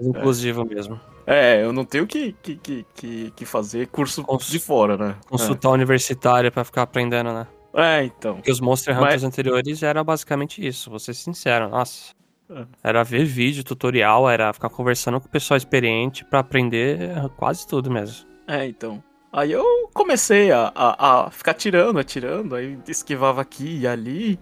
Inclusivo 0.00 0.62
é. 0.62 0.74
mesmo. 0.74 1.00
É, 1.26 1.64
eu 1.64 1.72
não 1.72 1.84
tenho 1.84 2.06
que, 2.06 2.32
que, 2.40 2.84
que, 2.94 3.32
que 3.34 3.44
fazer 3.44 3.88
curso 3.88 4.22
Cons 4.22 4.48
de 4.48 4.58
fora, 4.58 4.96
né? 4.96 5.16
Consultar 5.28 5.70
é. 5.70 5.72
universitária 5.72 6.50
para 6.50 6.64
ficar 6.64 6.82
aprendendo, 6.82 7.32
né? 7.32 7.46
É, 7.74 8.04
então. 8.04 8.36
Porque 8.36 8.50
os 8.50 8.60
Monster 8.60 8.96
Hunters 8.96 9.22
Mas... 9.22 9.24
anteriores 9.24 9.82
era 9.82 10.02
basicamente 10.04 10.64
isso, 10.64 10.88
vou 10.88 10.98
ser 10.98 11.14
sincero. 11.14 11.68
Nossa. 11.68 12.14
É. 12.48 12.64
Era 12.82 13.02
ver 13.02 13.24
vídeo, 13.24 13.64
tutorial, 13.64 14.30
era 14.30 14.52
ficar 14.52 14.68
conversando 14.68 15.20
com 15.20 15.26
o 15.26 15.30
pessoal 15.30 15.56
experiente 15.56 16.24
para 16.24 16.38
aprender 16.38 16.98
quase 17.36 17.66
tudo 17.66 17.90
mesmo. 17.90 18.26
É, 18.46 18.66
então. 18.66 19.02
Aí 19.32 19.52
eu 19.52 19.90
comecei 19.92 20.50
a, 20.52 20.72
a, 20.74 21.26
a, 21.26 21.30
ficar 21.30 21.54
tirando, 21.54 21.98
atirando, 21.98 22.54
aí 22.54 22.78
esquivava 22.88 23.42
aqui 23.42 23.80
e 23.80 23.86
ali. 23.86 24.38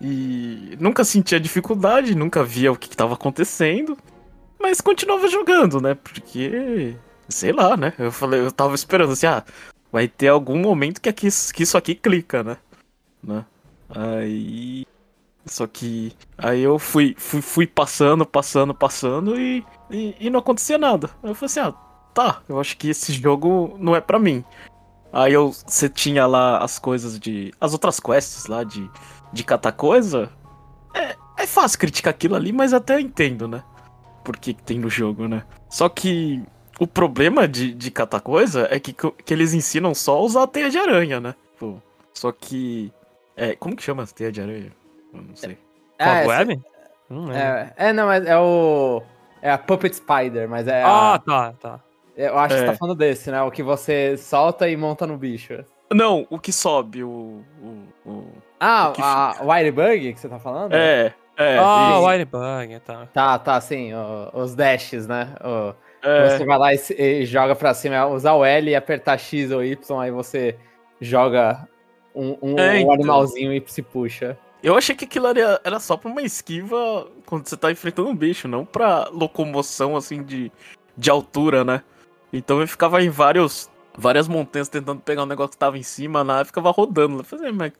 E 0.00 0.76
nunca 0.80 1.04
sentia 1.04 1.38
dificuldade, 1.38 2.16
nunca 2.16 2.42
via 2.42 2.72
o 2.72 2.76
que 2.76 2.88
estava 2.88 3.14
acontecendo. 3.14 3.96
Mas 4.62 4.80
continuava 4.80 5.28
jogando, 5.28 5.80
né? 5.80 5.94
Porque. 5.94 6.96
Sei 7.28 7.52
lá, 7.52 7.76
né? 7.76 7.92
Eu 7.98 8.12
falei, 8.12 8.40
eu 8.40 8.52
tava 8.52 8.74
esperando 8.74 9.12
assim, 9.12 9.26
ah, 9.26 9.44
vai 9.90 10.06
ter 10.06 10.28
algum 10.28 10.58
momento 10.58 11.00
que, 11.00 11.08
aqui, 11.08 11.28
que 11.52 11.62
isso 11.62 11.76
aqui 11.76 11.94
clica, 11.94 12.42
né? 12.42 12.56
né? 13.22 13.44
Aí. 13.90 14.86
Só 15.44 15.66
que. 15.66 16.12
Aí 16.38 16.62
eu 16.62 16.78
fui, 16.78 17.14
fui, 17.18 17.42
fui 17.42 17.66
passando, 17.66 18.24
passando, 18.24 18.72
passando 18.72 19.38
e, 19.38 19.64
e, 19.90 20.14
e 20.20 20.30
não 20.30 20.40
acontecia 20.40 20.78
nada. 20.78 21.10
Aí 21.22 21.30
eu 21.30 21.34
falei 21.34 21.46
assim, 21.46 21.60
ah 21.60 21.92
tá, 22.12 22.42
eu 22.48 22.60
acho 22.60 22.76
que 22.76 22.90
esse 22.90 23.12
jogo 23.12 23.76
não 23.78 23.96
é 23.96 24.00
para 24.00 24.18
mim. 24.18 24.44
Aí 25.12 25.32
eu, 25.32 25.52
você 25.52 25.88
tinha 25.88 26.26
lá 26.26 26.58
as 26.58 26.78
coisas 26.78 27.18
de. 27.18 27.52
As 27.60 27.72
outras 27.72 28.00
quests 28.00 28.46
lá 28.46 28.64
de, 28.64 28.90
de 29.32 29.44
catar 29.44 29.72
coisa. 29.72 30.30
É, 30.94 31.16
é 31.36 31.46
fácil 31.46 31.78
criticar 31.78 32.12
aquilo 32.12 32.34
ali, 32.34 32.52
mas 32.52 32.72
até 32.72 33.00
entendo, 33.00 33.46
né? 33.46 33.62
Por 34.24 34.36
que, 34.36 34.54
tem 34.54 34.78
no 34.78 34.88
jogo, 34.88 35.26
né? 35.26 35.44
Só 35.68 35.88
que 35.88 36.42
o 36.78 36.86
problema 36.86 37.46
de, 37.46 37.74
de 37.74 37.90
catar 37.90 38.20
coisa 38.20 38.68
é 38.70 38.78
que, 38.78 38.92
que 38.92 39.34
eles 39.34 39.52
ensinam 39.52 39.94
só 39.94 40.16
a 40.16 40.20
usar 40.20 40.42
a 40.44 40.46
teia 40.46 40.70
de 40.70 40.78
aranha, 40.78 41.20
né? 41.20 41.34
Pô, 41.58 41.76
só 42.12 42.32
que. 42.32 42.92
É, 43.36 43.56
como 43.56 43.74
que 43.74 43.82
chama 43.82 44.02
a 44.02 44.06
teia 44.06 44.30
de 44.30 44.40
aranha? 44.40 44.72
Eu 45.12 45.22
não 45.22 45.36
sei. 45.36 45.58
É, 45.98 46.26
web? 46.26 46.60
É, 47.34 47.88
é, 47.88 47.92
não, 47.92 48.06
mas 48.06 48.26
é 48.26 48.38
o. 48.38 49.02
É 49.40 49.50
a 49.50 49.58
Puppet 49.58 49.94
Spider, 49.94 50.48
mas 50.48 50.66
é. 50.68 50.82
Ah, 50.82 51.14
a... 51.14 51.18
tá, 51.18 51.52
tá. 51.60 51.80
Eu 52.16 52.38
acho 52.38 52.54
é. 52.54 52.58
que 52.58 52.64
você 52.64 52.72
tá 52.72 52.78
falando 52.78 52.96
desse, 52.96 53.30
né? 53.30 53.42
O 53.42 53.50
que 53.50 53.62
você 53.62 54.16
solta 54.16 54.68
e 54.68 54.76
monta 54.76 55.06
no 55.06 55.16
bicho. 55.16 55.64
Não, 55.92 56.26
o 56.30 56.38
que 56.38 56.52
sobe, 56.52 57.02
o. 57.02 57.42
o, 57.60 58.10
o 58.10 58.28
ah, 58.60 58.92
o 58.96 59.02
a 59.02 59.36
Wirebug 59.42 60.12
que 60.12 60.20
você 60.20 60.28
tá 60.28 60.38
falando? 60.38 60.72
É, 60.72 61.12
é. 61.42 61.58
Ah, 61.58 61.98
oh, 61.98 62.06
Wirebug, 62.06 62.80
tá. 62.84 63.06
Tá, 63.12 63.38
tá, 63.38 63.60
sim, 63.60 63.92
o, 63.92 64.30
os 64.34 64.54
dashes, 64.54 65.06
né? 65.06 65.34
O, 65.44 65.74
é. 66.02 66.30
Você 66.30 66.44
vai 66.44 66.58
lá 66.58 66.74
e, 66.74 66.78
e, 66.98 67.26
joga 67.26 67.54
pra 67.54 67.72
cima, 67.74 68.06
usar 68.06 68.32
o 68.34 68.44
L 68.44 68.70
e 68.70 68.74
apertar 68.74 69.18
X 69.18 69.50
ou 69.50 69.62
Y, 69.64 70.00
aí 70.00 70.10
você 70.10 70.56
joga 71.00 71.66
um, 72.14 72.36
um, 72.42 72.58
é, 72.58 72.72
um 72.72 72.76
então. 72.78 72.92
animalzinho 72.92 73.52
e 73.52 73.62
se 73.66 73.82
puxa. 73.82 74.36
Eu 74.62 74.76
achei 74.76 74.94
que 74.94 75.04
aquilo 75.04 75.26
era, 75.26 75.60
era 75.64 75.80
só 75.80 75.96
pra 75.96 76.10
uma 76.10 76.22
esquiva 76.22 77.08
quando 77.26 77.48
você 77.48 77.56
tá 77.56 77.70
enfrentando 77.70 78.08
um 78.08 78.16
bicho, 78.16 78.46
não 78.46 78.64
pra 78.64 79.08
locomoção, 79.08 79.96
assim, 79.96 80.22
de, 80.22 80.52
de 80.96 81.10
altura, 81.10 81.64
né? 81.64 81.82
Então 82.32 82.60
eu 82.60 82.68
ficava 82.68 83.02
em 83.02 83.10
vários, 83.10 83.70
várias 83.96 84.28
montanhas 84.28 84.68
tentando 84.68 85.00
pegar 85.00 85.22
um 85.22 85.26
negócio 85.26 85.52
que 85.52 85.58
tava 85.58 85.78
em 85.78 85.82
cima, 85.82 86.22
lá, 86.22 86.44
ficava 86.44 86.70
rodando. 86.70 87.18
Eu 87.20 87.24
falei, 87.24 87.52
mas 87.52 87.72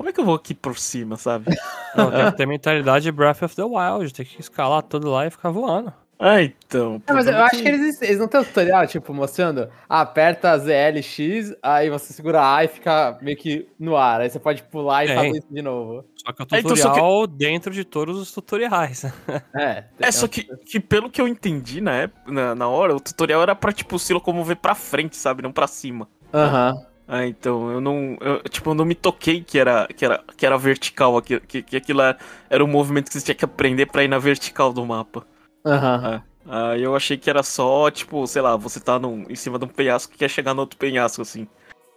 como 0.00 0.08
é 0.08 0.14
que 0.14 0.20
eu 0.20 0.24
vou 0.24 0.34
aqui 0.34 0.54
por 0.54 0.78
cima, 0.78 1.16
sabe? 1.16 1.54
Não, 1.94 2.10
tem 2.10 2.24
que 2.24 2.36
ter 2.38 2.46
mentalidade 2.46 3.04
de 3.04 3.12
Breath 3.12 3.42
of 3.42 3.54
the 3.54 3.62
Wild, 3.62 4.14
tem 4.14 4.24
que 4.24 4.40
escalar 4.40 4.82
tudo 4.82 5.10
lá 5.10 5.26
e 5.26 5.30
ficar 5.30 5.50
voando. 5.50 5.92
Ah, 6.18 6.40
então. 6.40 7.02
É, 7.06 7.12
mas 7.12 7.26
eu 7.26 7.36
acho 7.36 7.60
que 7.60 7.68
eles, 7.68 8.00
eles 8.00 8.18
não 8.18 8.26
têm 8.26 8.40
um 8.40 8.44
tutorial, 8.44 8.86
tipo, 8.86 9.12
mostrando, 9.12 9.68
aperta 9.86 10.56
ZLX, 10.56 11.54
aí 11.62 11.90
você 11.90 12.14
segura 12.14 12.54
A 12.54 12.64
e 12.64 12.68
fica 12.68 13.18
meio 13.20 13.36
que 13.36 13.68
no 13.78 13.94
ar. 13.94 14.22
Aí 14.22 14.30
você 14.30 14.38
pode 14.38 14.62
pular 14.62 15.04
e 15.04 15.10
é. 15.10 15.14
fazer 15.14 15.28
isso 15.36 15.48
de 15.50 15.60
novo. 15.60 16.02
Só 16.16 16.32
que 16.32 16.42
o 16.42 16.46
tutorial 16.46 16.72
é, 16.72 16.72
então, 16.72 17.26
que... 17.26 17.36
dentro 17.36 17.70
de 17.70 17.84
todos 17.84 18.18
os 18.18 18.32
tutoriais. 18.32 19.04
É. 19.54 19.84
É, 19.98 20.10
só 20.10 20.26
que, 20.26 20.44
que 20.64 20.80
pelo 20.80 21.10
que 21.10 21.20
eu 21.20 21.28
entendi 21.28 21.82
na, 21.82 21.92
época, 21.92 22.32
na, 22.32 22.54
na 22.54 22.68
hora, 22.68 22.96
o 22.96 23.00
tutorial 23.00 23.42
era 23.42 23.54
pra, 23.54 23.70
tipo, 23.70 23.98
se 23.98 24.14
locomover 24.14 24.56
pra 24.56 24.74
frente, 24.74 25.14
sabe? 25.16 25.42
Não 25.42 25.52
pra 25.52 25.66
cima. 25.66 26.08
Aham. 26.32 26.72
Uhum. 26.72 26.89
Ah, 27.12 27.26
então, 27.26 27.72
eu 27.72 27.80
não. 27.80 28.16
Eu, 28.20 28.40
tipo, 28.48 28.70
eu 28.70 28.74
não 28.74 28.84
me 28.84 28.94
toquei 28.94 29.42
que 29.42 29.58
era, 29.58 29.88
que 29.88 30.04
era, 30.04 30.22
que 30.36 30.46
era 30.46 30.56
vertical, 30.56 31.20
que, 31.20 31.40
que, 31.40 31.60
que 31.60 31.76
aquilo 31.76 32.02
era, 32.02 32.16
era 32.48 32.64
um 32.64 32.68
movimento 32.68 33.08
que 33.08 33.14
você 33.14 33.24
tinha 33.24 33.34
que 33.34 33.44
aprender 33.44 33.86
pra 33.86 34.04
ir 34.04 34.08
na 34.08 34.20
vertical 34.20 34.72
do 34.72 34.86
mapa. 34.86 35.26
Aham. 35.66 36.14
Uhum. 36.14 36.30
Ah, 36.48 36.78
eu 36.78 36.94
achei 36.94 37.16
que 37.16 37.28
era 37.28 37.42
só, 37.42 37.90
tipo, 37.90 38.24
sei 38.28 38.40
lá, 38.40 38.56
você 38.56 38.78
tá 38.78 38.96
num, 38.96 39.26
em 39.28 39.34
cima 39.34 39.58
de 39.58 39.64
um 39.64 39.68
penhasco 39.68 40.12
que 40.12 40.18
quer 40.18 40.30
chegar 40.30 40.54
no 40.54 40.60
outro 40.60 40.78
penhasco, 40.78 41.20
assim. 41.20 41.48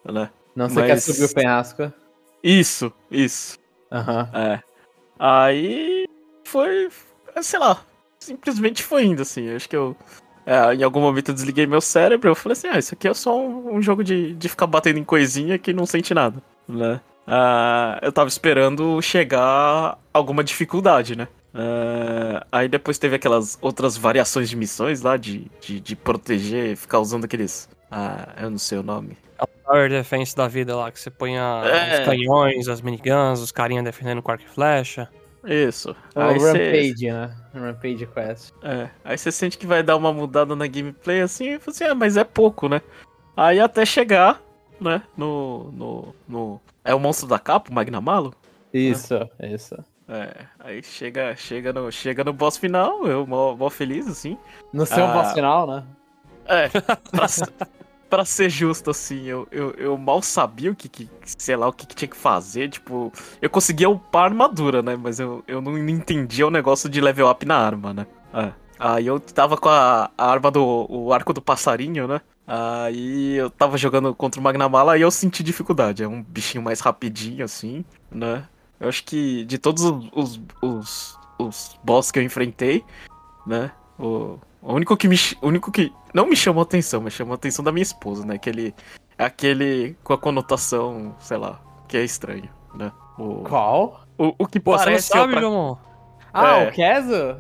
Né? 0.04 0.32
Não, 0.56 0.68
você 0.68 0.80
Mas... 0.80 0.88
quer 0.88 1.00
subir 1.00 1.26
o 1.26 1.34
penhasco. 1.34 1.94
Isso, 2.44 2.92
isso. 3.12 3.60
Aham. 3.92 4.30
Uhum. 4.34 4.40
É. 4.40 4.64
Aí 5.20 6.06
foi. 6.44 6.90
Sei 7.40 7.60
lá. 7.60 7.86
Simplesmente 8.20 8.82
foi 8.82 9.06
indo, 9.06 9.22
assim. 9.22 9.54
Acho 9.54 9.70
que 9.70 9.76
eu. 9.76 9.96
É, 10.46 10.76
em 10.76 10.84
algum 10.84 11.00
momento 11.00 11.30
eu 11.30 11.34
desliguei 11.36 11.66
meu 11.66 11.80
cérebro 11.80 12.30
eu 12.30 12.36
falei 12.36 12.54
assim, 12.54 12.68
ah, 12.68 12.78
isso 12.78 12.94
aqui 12.94 13.08
é 13.08 13.14
só 13.14 13.40
um, 13.40 13.76
um 13.76 13.82
jogo 13.82 14.04
de, 14.04 14.34
de 14.34 14.50
ficar 14.50 14.68
batendo 14.68 15.00
em 15.00 15.04
coisinha 15.04 15.58
que 15.58 15.72
não 15.72 15.86
sente 15.86 16.14
nada, 16.14 16.42
né? 16.68 17.00
Uh, 17.26 18.00
eu 18.02 18.12
tava 18.12 18.28
esperando 18.28 19.02
chegar 19.02 19.98
alguma 20.14 20.44
dificuldade, 20.44 21.16
né? 21.16 21.28
Uh, 21.54 22.44
aí 22.52 22.68
depois 22.68 22.98
teve 22.98 23.16
aquelas 23.16 23.58
outras 23.62 23.96
variações 23.96 24.50
de 24.50 24.56
missões 24.56 25.02
lá, 25.02 25.16
de, 25.16 25.50
de, 25.62 25.80
de 25.80 25.96
proteger, 25.96 26.76
ficar 26.76 27.00
usando 27.00 27.26
aqueles. 27.26 27.70
Ah, 27.90 28.30
eu 28.42 28.50
não 28.50 28.58
sei 28.58 28.80
o 28.80 28.84
nome. 28.84 29.16
É 29.40 29.44
o 29.44 29.48
Tower 29.48 29.90
Defense 29.90 30.36
da 30.36 30.48
vida 30.48 30.76
lá, 30.76 30.92
que 30.92 31.00
você 31.00 31.12
põe 31.12 31.38
é. 31.38 32.00
os 32.00 32.06
canhões, 32.06 32.68
as 32.68 32.82
miniguns, 32.82 33.40
os 33.40 33.52
carinhas 33.52 33.86
defendendo 33.86 34.22
com 34.22 34.32
arco 34.32 34.44
e 34.44 34.50
flecha. 34.50 35.08
Isso. 35.46 35.96
O 36.16 36.20
aí 36.20 36.38
Rampage, 36.38 36.98
cê... 36.98 37.12
né? 37.12 37.36
Rampage 37.54 38.08
Quest. 38.08 38.54
É. 38.64 38.90
Aí 39.04 39.18
você 39.18 39.32
sente 39.32 39.58
que 39.58 39.68
vai 39.68 39.84
dar 39.84 39.98
uma 39.98 40.14
mudada 40.14 40.56
na 40.56 40.68
gameplay 40.68 41.22
assim, 41.22 41.50
e 41.50 41.58
você, 41.58 41.84
assim, 41.84 41.92
ah, 41.92 41.96
mas 41.96 42.18
é 42.18 42.24
pouco, 42.24 42.70
né? 42.70 42.82
Aí 43.36 43.60
até 43.60 43.86
chegar, 43.86 44.42
né, 44.80 45.02
no, 45.18 45.72
no, 45.72 46.16
no... 46.28 46.62
É 46.84 46.94
o 46.94 47.00
monstro 47.00 47.28
da 47.28 47.40
capa, 47.40 47.70
o 47.70 47.74
Magnamalo? 47.74 48.34
Isso, 48.74 49.16
isso. 49.42 49.76
É, 50.08 50.46
aí 50.60 50.84
chega, 50.84 51.36
chega, 51.36 51.72
no, 51.72 51.92
chega 51.92 52.24
no 52.24 52.34
boss 52.34 52.58
final, 52.58 53.06
eu 53.08 53.26
mó, 53.26 53.56
mó 53.56 53.70
feliz, 53.70 54.08
assim. 54.08 54.38
No 54.72 54.86
seu 54.86 55.06
Ah. 55.06 55.14
boss 55.14 55.34
final, 55.34 55.68
né? 55.68 55.84
É, 56.46 56.68
pra, 57.12 57.28
pra 58.14 58.26
ser 58.26 58.48
justo, 58.48 58.92
assim, 58.92 59.24
eu, 59.26 59.48
eu, 59.52 59.72
eu 59.72 59.98
mal 59.98 60.22
sabia 60.22 60.70
o 60.72 60.76
que, 60.76 60.88
que 60.88 61.10
sei 61.26 61.56
lá, 61.56 61.68
o 61.68 61.74
que, 61.74 61.88
que 61.88 61.96
tinha 61.96 62.08
que 62.08 62.16
fazer, 62.16 62.70
tipo, 62.70 63.12
eu 63.42 63.50
conseguia 63.50 63.90
upar 63.90 64.22
a 64.22 64.26
armadura, 64.26 64.84
né, 64.84 64.96
mas 64.96 65.20
eu, 65.20 65.44
eu 65.48 65.60
não 65.60 65.76
entendia 65.90 66.46
o 66.46 66.52
negócio 66.52 66.88
de 66.88 67.02
level 67.02 67.28
up 67.28 67.44
na 67.44 67.58
arma, 67.58 67.92
né. 67.92 68.06
É. 68.32 68.52
Aí 68.78 69.08
eu 69.08 69.20
tava 69.20 69.58
com 69.58 69.68
a, 69.68 70.12
a 70.16 70.30
arma 70.30 70.52
do 70.52 70.64
o 70.88 71.12
arco 71.12 71.34
do 71.34 71.42
passarinho, 71.42 72.08
né, 72.08 72.22
aí 72.46 73.34
eu 73.34 73.50
tava 73.50 73.80
jogando 73.80 74.14
contra 74.14 74.40
o 74.40 74.44
Magnamala 74.44 74.96
e 74.96 75.02
eu 75.02 75.10
senti 75.10 75.42
dificuldade, 75.42 76.04
é 76.04 76.08
um 76.08 76.22
bichinho 76.22 76.64
mais 76.64 76.82
rapidinho, 76.82 77.44
assim, 77.44 77.84
né. 78.12 78.48
Eu 78.80 78.90
acho 78.90 79.04
que 79.06 79.44
de 79.46 79.58
todos 79.58 79.84
os, 79.86 80.08
os, 80.14 80.42
os, 80.62 81.20
os 81.40 81.80
boss 81.84 82.12
que 82.12 82.20
eu 82.20 82.24
enfrentei, 82.24 82.86
né, 83.48 83.72
o, 83.98 84.38
o 84.64 84.74
único 84.74 84.96
que 84.98 85.08
me. 85.08 85.16
O 85.42 85.48
único 85.48 85.72
que. 85.72 85.92
Não 86.14 86.26
me 86.26 86.36
chamou 86.36 86.64
atenção, 86.64 87.02
mas 87.02 87.14
chamou 87.14 87.34
a 87.34 87.36
atenção 87.36 87.64
da 87.64 87.72
minha 87.72 87.84
esposa, 87.84 88.26
né? 88.26 88.36
Aquele. 88.36 88.74
Aquele 89.18 89.96
com 90.04 90.14
a 90.14 90.18
conotação, 90.18 91.16
sei 91.20 91.38
lá, 91.38 91.60
que 91.88 91.98
é 91.98 92.04
estranho, 92.04 92.50
né? 92.74 92.92
O, 93.18 93.44
Qual? 93.44 94.02
o, 94.18 94.34
o 94.40 94.48
que 94.48 94.60
Pô, 94.60 94.72
você 94.72 94.78
não 94.78 94.86
parece 94.86 95.08
sabe, 95.08 95.34
outra- 95.36 95.42
Jomon? 95.42 95.78
Ah, 96.34 96.58
É. 96.62 96.68
o 96.68 96.72
Kezo? 96.72 97.38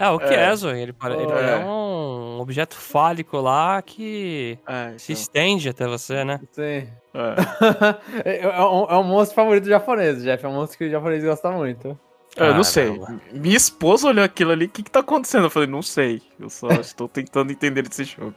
É, 0.00 0.10
o 0.10 0.20
É. 0.20 0.28
Keso, 0.28 0.70
ele, 0.70 0.92
pare- 0.92 1.14
ele 1.14 1.30
É. 1.32 1.52
é 1.52 1.64
um 1.64 2.40
objeto 2.40 2.74
fálico 2.76 3.36
lá 3.40 3.80
que 3.80 4.58
É, 4.66 4.94
se 4.98 5.12
então, 5.12 5.22
estende 5.22 5.68
até 5.68 5.86
você, 5.86 6.24
né? 6.24 6.40
Sim. 6.50 6.88
é. 8.24 8.40
é, 8.44 8.60
um, 8.60 8.84
é 8.90 8.96
um 8.98 9.04
monstro 9.04 9.36
favorito 9.36 9.68
japonês, 9.68 10.20
Jeff. 10.22 10.44
É 10.44 10.48
um 10.48 10.54
monstro 10.54 10.78
que 10.78 10.84
o 10.86 10.90
japonês 10.90 11.22
gosta 11.22 11.48
muito. 11.52 11.96
Eu 12.36 12.54
não 12.54 12.64
sei. 12.64 13.00
Minha 13.32 13.56
esposa 13.56 14.08
olhou 14.08 14.24
aquilo 14.24 14.50
ali, 14.50 14.64
o 14.66 14.68
que, 14.68 14.82
que 14.82 14.90
tá 14.90 15.00
acontecendo? 15.00 15.44
Eu 15.44 15.50
falei, 15.50 15.68
não 15.68 15.82
sei. 15.82 16.20
Eu 16.38 16.50
só 16.50 16.68
estou 16.80 17.08
tentando 17.08 17.52
entender 17.52 17.82
desse 17.82 18.04
jogo. 18.04 18.34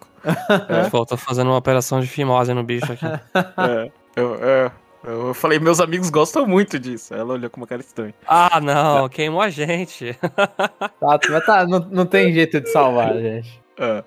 É. 0.69 0.89
Pô, 0.89 1.05
tô 1.05 1.17
fazendo 1.17 1.47
uma 1.47 1.57
operação 1.57 1.99
de 1.99 2.07
fimose 2.07 2.53
no 2.53 2.63
bicho 2.63 2.91
aqui. 2.91 3.05
É, 3.57 3.91
eu, 4.15 4.35
é, 4.35 4.71
eu 5.03 5.33
falei, 5.33 5.59
meus 5.59 5.79
amigos 5.79 6.09
gostam 6.09 6.45
muito 6.45 6.79
disso. 6.79 7.13
Ela 7.13 7.33
olhou 7.33 7.49
com 7.49 7.61
uma 7.61 7.67
cara 7.67 7.81
estranha. 7.81 8.13
ah, 8.27 8.59
não, 8.61 9.09
queimou 9.09 9.41
a 9.41 9.49
gente. 9.49 10.17
Tá, 10.99 11.19
mas 11.29 11.45
tá, 11.45 11.67
não, 11.67 11.79
não 11.79 12.05
tem 12.05 12.33
jeito 12.33 12.59
de 12.59 12.69
salvar, 12.69 13.13
gente. 13.13 13.61
É. 13.77 14.03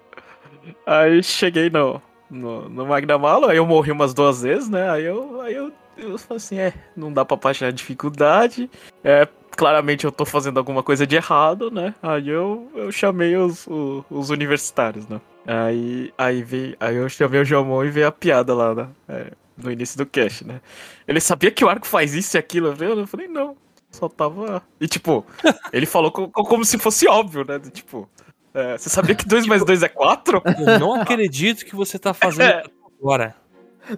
Aí 0.84 1.22
cheguei 1.22 1.70
no, 1.70 2.02
no, 2.30 2.68
no 2.68 2.86
Magnamalo, 2.86 3.46
aí 3.46 3.56
eu 3.56 3.66
morri 3.66 3.92
umas 3.92 4.12
duas 4.12 4.42
vezes, 4.42 4.68
né? 4.68 4.90
Aí 4.90 5.04
eu, 5.04 5.40
aí 5.40 5.54
eu, 5.54 5.72
eu 5.96 6.18
falei 6.18 6.36
assim, 6.36 6.58
é, 6.58 6.72
não 6.96 7.12
dá 7.12 7.24
pra 7.24 7.36
baixar 7.36 7.66
a 7.66 7.70
dificuldade. 7.70 8.70
É, 9.04 9.26
claramente 9.50 10.04
eu 10.04 10.12
tô 10.12 10.24
fazendo 10.24 10.58
alguma 10.58 10.82
coisa 10.82 11.06
de 11.06 11.16
errado, 11.16 11.70
né? 11.70 11.94
Aí 12.02 12.28
eu, 12.28 12.70
eu 12.74 12.90
chamei 12.92 13.36
os, 13.36 13.66
o- 13.66 14.04
os, 14.10 14.30
universitários, 14.30 15.06
né? 15.08 15.20
Aí, 15.46 16.12
aí, 16.16 16.42
veio, 16.42 16.76
aí 16.80 16.96
eu 16.96 17.08
chamei 17.08 17.40
o 17.40 17.44
Jomon 17.44 17.84
e 17.84 17.90
veio 17.90 18.06
a 18.08 18.12
piada 18.12 18.54
lá, 18.54 18.74
né? 18.74 18.88
É, 19.08 19.32
no 19.56 19.70
início 19.70 19.98
do 19.98 20.06
cast, 20.06 20.46
né? 20.46 20.60
Ele 21.06 21.20
sabia 21.20 21.50
que 21.50 21.64
o 21.64 21.68
arco 21.68 21.86
faz 21.86 22.14
isso 22.14 22.36
e 22.36 22.38
aquilo, 22.38 22.74
eu 22.80 23.06
falei, 23.06 23.28
não. 23.28 23.56
Só 23.90 24.08
tava. 24.08 24.62
E 24.80 24.86
tipo, 24.86 25.26
ele 25.72 25.84
falou 25.86 26.10
co- 26.12 26.28
co- 26.28 26.44
como 26.44 26.64
se 26.64 26.78
fosse 26.78 27.08
óbvio, 27.08 27.44
né? 27.44 27.58
Tipo, 27.72 28.08
é, 28.54 28.78
você 28.78 28.88
sabia 28.88 29.14
que 29.16 29.26
2 29.26 29.46
mais 29.46 29.64
2 29.64 29.82
é 29.82 29.88
4? 29.88 30.40
Eu 30.46 30.78
não 30.78 30.94
acredito 30.94 31.64
que 31.66 31.74
você 31.74 31.98
tá 31.98 32.14
fazendo 32.14 32.42
É. 32.48 32.64
agora. 33.02 33.34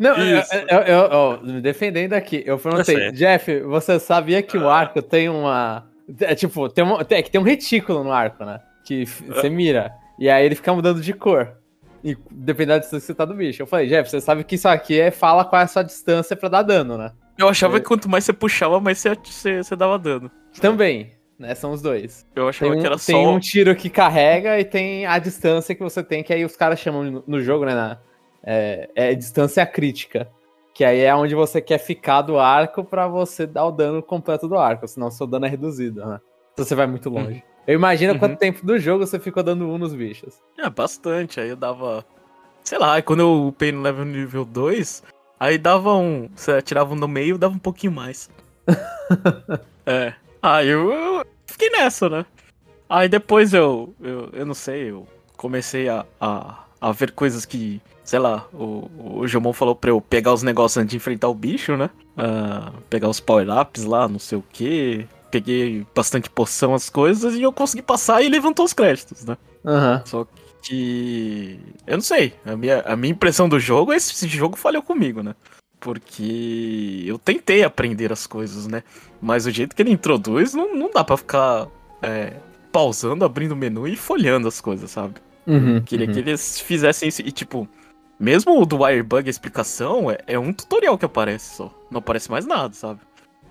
Não, 0.01 0.17
eu, 0.17 0.43
eu, 0.69 0.79
eu- 0.81 1.11
eu- 1.11 1.41
me 1.43 1.61
defendendo 1.61 2.13
aqui, 2.15 2.43
eu 2.47 2.59
perguntei, 2.59 2.97
sei. 2.97 3.13
Jeff, 3.13 3.61
você 3.61 3.99
sabia 3.99 4.43
que 4.43 4.57
o 4.57 4.69
arco 4.69 5.03
tem 5.03 5.29
uma. 5.29 5.87
É 6.21 6.35
tipo, 6.35 6.69
tem, 6.69 6.85
uma, 6.85 7.05
é 7.11 7.23
que 7.23 7.31
tem 7.31 7.41
um 7.41 7.45
retículo 7.45 8.03
no 8.05 8.13
arco, 8.13 8.45
né? 8.45 8.61
Que 8.85 9.03
f- 9.03 9.25
você 9.27 9.49
mira. 9.51 9.93
E 10.19 10.29
aí 10.29 10.45
ele 10.45 10.55
fica 10.55 10.73
mudando 10.75 11.01
de 11.01 11.13
cor. 11.13 11.53
E 12.05 12.17
dependendo 12.31 12.75
da 12.75 12.79
distância 12.79 13.01
que 13.01 13.07
você 13.07 13.15
tá 13.15 13.25
do 13.25 13.35
bicho. 13.35 13.63
Eu 13.63 13.67
falei, 13.67 13.87
Jeff, 13.87 14.11
você 14.11 14.21
sabe 14.21 14.43
que 14.45 14.57
isso 14.57 14.67
aqui 14.69 14.99
é 15.01 15.11
fala 15.11 15.45
qual 15.45 15.61
é 15.61 15.65
a 15.65 15.69
sua 15.69 15.83
distância 15.85 16.35
pra 16.37 16.49
dar 16.49 16.63
dano, 16.63 16.99
né? 16.99 17.13
Eu 17.39 17.49
achava 17.49 17.77
É. 17.77 17.81
que 17.81 17.87
quanto 17.87 18.09
mais 18.09 18.25
você 18.25 18.33
puxava, 18.33 18.81
mais 18.81 18.99
você, 18.99 19.15
você, 19.15 19.63
você 19.63 19.77
dava 19.77 19.99
dano. 19.99 20.31
Também, 20.61 21.13
né? 21.39 21.55
São 21.55 21.71
os 21.73 21.81
dois. 21.81 22.27
Eu 22.35 22.49
achava 22.49 22.71
Tem 22.73 22.79
um, 22.79 22.83
que 22.83 22.87
era 22.87 22.97
tem 22.99 23.25
só. 23.25 23.31
um 23.35 23.39
tiro 23.39 23.75
que 23.77 23.89
carrega 23.89 24.59
e 24.59 24.65
tem 24.65 25.07
a 25.07 25.19
distância 25.19 25.75
que 25.75 25.83
você 25.83 26.03
tem, 26.03 26.23
que 26.23 26.33
aí 26.33 26.45
os 26.45 26.57
caras 26.57 26.79
chamam 26.81 27.05
no, 27.05 27.25
no 27.27 27.41
jogo, 27.41 27.65
né? 27.65 27.75
na- 27.75 27.99
é, 28.45 28.89
é 28.95 29.15
distância 29.15 29.65
crítica. 29.67 30.29
Que 30.75 30.85
aí 30.85 31.01
é 31.01 31.15
onde 31.15 31.35
você 31.35 31.61
quer 31.61 31.79
ficar 31.79 32.23
do 32.23 32.39
arco 32.39 32.83
pra 32.83 33.07
você 33.07 33.47
dar 33.47 33.67
o 33.67 33.71
dano 33.71 34.03
completo 34.03 34.49
do 34.49 34.57
arco, 34.57 34.89
senão 34.89 35.11
seu 35.11 35.27
dano 35.27 35.45
é 35.45 35.49
reduzido, 35.49 36.05
né? 36.05 36.19
Se 36.57 36.65
você 36.65 36.75
vai 36.75 36.87
muito 36.87 37.11
longe. 37.11 37.45
Eu 37.67 37.75
imagino 37.75 38.15
Uhum. 38.15 38.19
quanto 38.19 38.39
tempo 38.39 38.65
do 38.65 38.79
jogo 38.79 39.07
você 39.07 39.21
ficou 39.21 39.43
dando 39.43 39.69
um 39.69 39.77
nos 39.79 39.95
bichos. 39.95 40.35
É, 40.59 40.69
bastante. 40.71 41.39
Aí 41.41 41.51
eu 41.51 41.57
dava. 41.57 42.05
Sei 42.65 42.79
lá, 42.79 43.01
quando 43.03 43.21
eu 43.21 43.47
upei 43.49 43.71
no 43.71 43.83
level 43.83 44.05
nível 44.05 44.45
2, 44.47 45.03
aí 45.39 45.59
dava 45.59 45.93
um. 45.95 46.29
Você 46.35 46.53
atirava 46.53 46.95
um 46.95 46.97
no 46.97 47.07
meio, 47.07 47.37
dava 47.39 47.55
um 47.55 47.59
pouquinho 47.59 47.93
mais. 47.93 48.31
é. 49.87 50.15
Aí 50.43 50.69
eu, 50.69 50.91
eu 50.93 51.25
fiquei 51.47 51.71
nessa, 51.71 52.09
né? 52.09 52.27
Aí 52.89 53.09
depois 53.09 53.53
eu. 53.53 53.95
Eu, 54.01 54.31
eu 54.33 54.47
não 54.47 54.55
sei, 54.55 54.91
eu 54.91 55.07
comecei 55.37 55.89
a, 55.89 56.05
a, 56.21 56.65
a 56.81 56.93
ver 56.93 57.13
coisas 57.13 57.45
que. 57.45 57.81
Sei 58.13 58.19
lá, 58.19 58.47
o, 58.53 58.91
o 59.21 59.27
Jomon 59.27 59.55
falou 59.55 59.75
pra 59.75 59.89
eu 59.89 59.99
pegar 59.99 60.35
os 60.35 60.43
negócios 60.43 60.77
antes 60.77 60.91
de 60.91 60.99
enfrentar 60.99 61.29
o 61.29 61.35
bicho, 61.35 61.79
né? 61.79 61.89
Ah, 62.15 62.71
pegar 62.91 63.09
os 63.09 63.21
power-ups 63.21 63.85
lá, 63.85 64.07
não 64.07 64.19
sei 64.19 64.37
o 64.37 64.45
que. 64.53 65.07
Peguei 65.31 65.87
bastante 65.95 66.29
poção, 66.29 66.75
as 66.75 66.91
coisas, 66.91 67.35
e 67.37 67.41
eu 67.41 67.51
consegui 67.51 67.81
passar 67.81 68.21
e 68.21 68.29
levantou 68.29 68.67
os 68.67 68.75
créditos, 68.75 69.25
né? 69.25 69.35
Aham. 69.65 70.03
Só 70.05 70.27
que. 70.63 71.59
Eu 71.87 71.97
não 71.97 72.03
sei. 72.03 72.35
A 72.45 72.55
minha, 72.55 72.81
a 72.81 72.95
minha 72.97 73.13
impressão 73.13 73.49
do 73.49 73.59
jogo 73.59 73.95
é 73.95 73.97
esse, 73.97 74.13
esse 74.13 74.29
jogo 74.29 74.59
falhou 74.59 74.83
comigo, 74.83 75.23
né? 75.23 75.35
Porque 75.81 77.05
eu 77.07 77.19
tentei 77.19 77.65
aprender 77.65 78.13
as 78.13 78.27
coisas, 78.27 78.67
né? 78.67 78.83
Mas 79.23 79.47
o 79.47 79.51
jeito 79.51 79.75
que 79.75 79.81
ele 79.81 79.91
introduz, 79.91 80.53
não, 80.53 80.77
não 80.77 80.91
dá 80.91 81.03
pra 81.03 81.17
ficar 81.17 81.67
é, 82.03 82.35
pausando, 82.71 83.25
abrindo 83.25 83.53
o 83.53 83.57
menu 83.57 83.89
e 83.89 83.97
folhando 83.97 84.49
as 84.49 84.61
coisas, 84.61 84.91
sabe? 84.91 85.15
Uhum, 85.47 85.81
Queria 85.81 86.07
uhum. 86.07 86.13
que 86.13 86.19
eles 86.19 86.61
fizessem 86.61 87.09
isso. 87.09 87.23
E 87.23 87.33
tipo, 87.33 87.67
mesmo 88.23 88.61
o 88.61 88.65
do 88.65 88.83
Wirebug, 88.83 89.27
a 89.27 89.31
explicação 89.31 90.11
é, 90.11 90.19
é 90.27 90.39
um 90.39 90.53
tutorial 90.53 90.97
que 90.97 91.05
aparece 91.05 91.57
só. 91.57 91.71
Não 91.91 91.99
aparece 91.99 92.31
mais 92.31 92.47
nada, 92.47 92.73
sabe? 92.75 93.01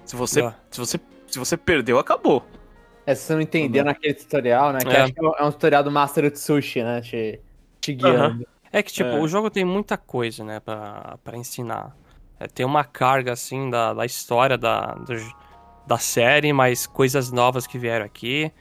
Se 0.05 0.15
você, 0.15 0.41
Ah. 0.41 0.55
se 0.71 0.79
você, 0.79 0.99
se 1.27 1.37
você 1.37 1.57
perdeu, 1.57 1.99
acabou. 1.99 2.43
É, 3.05 3.13
se 3.15 3.23
você 3.23 3.33
não 3.33 3.41
entendeu 3.41 3.83
naquele 3.83 4.13
tutorial, 4.13 4.71
né? 4.73 4.79
Que 4.79 4.87
É. 4.89 5.01
acho 5.01 5.13
que 5.13 5.19
é 5.25 5.43
um 5.43 5.51
tutorial 5.51 5.83
do 5.83 5.91
Master 5.91 6.25
Utsushi, 6.25 6.83
né? 6.83 7.01
Te, 7.01 7.39
te 7.79 7.93
guiando. 7.93 8.47
É 8.71 8.81
que, 8.81 8.91
tipo, 8.93 9.09
É. 9.09 9.19
o 9.19 9.27
jogo 9.27 9.49
tem 9.49 9.65
muita 9.65 9.97
coisa, 9.97 10.43
né, 10.45 10.59
pra, 10.61 11.17
pra 11.23 11.37
ensinar. 11.37 11.95
É, 12.39 12.47
tem 12.47 12.65
uma 12.65 12.83
carga, 12.83 13.33
assim, 13.33 13.69
da, 13.69 13.93
da 13.93 14.05
história 14.05 14.57
da, 14.57 14.93
do- 14.93 15.33
da 15.85 15.97
série, 15.97 16.53
mas 16.53 16.87
coisas 16.87 17.31
novas 17.31 17.67
que 17.67 17.77
vieram 17.77 18.05
aqui. 18.05 18.51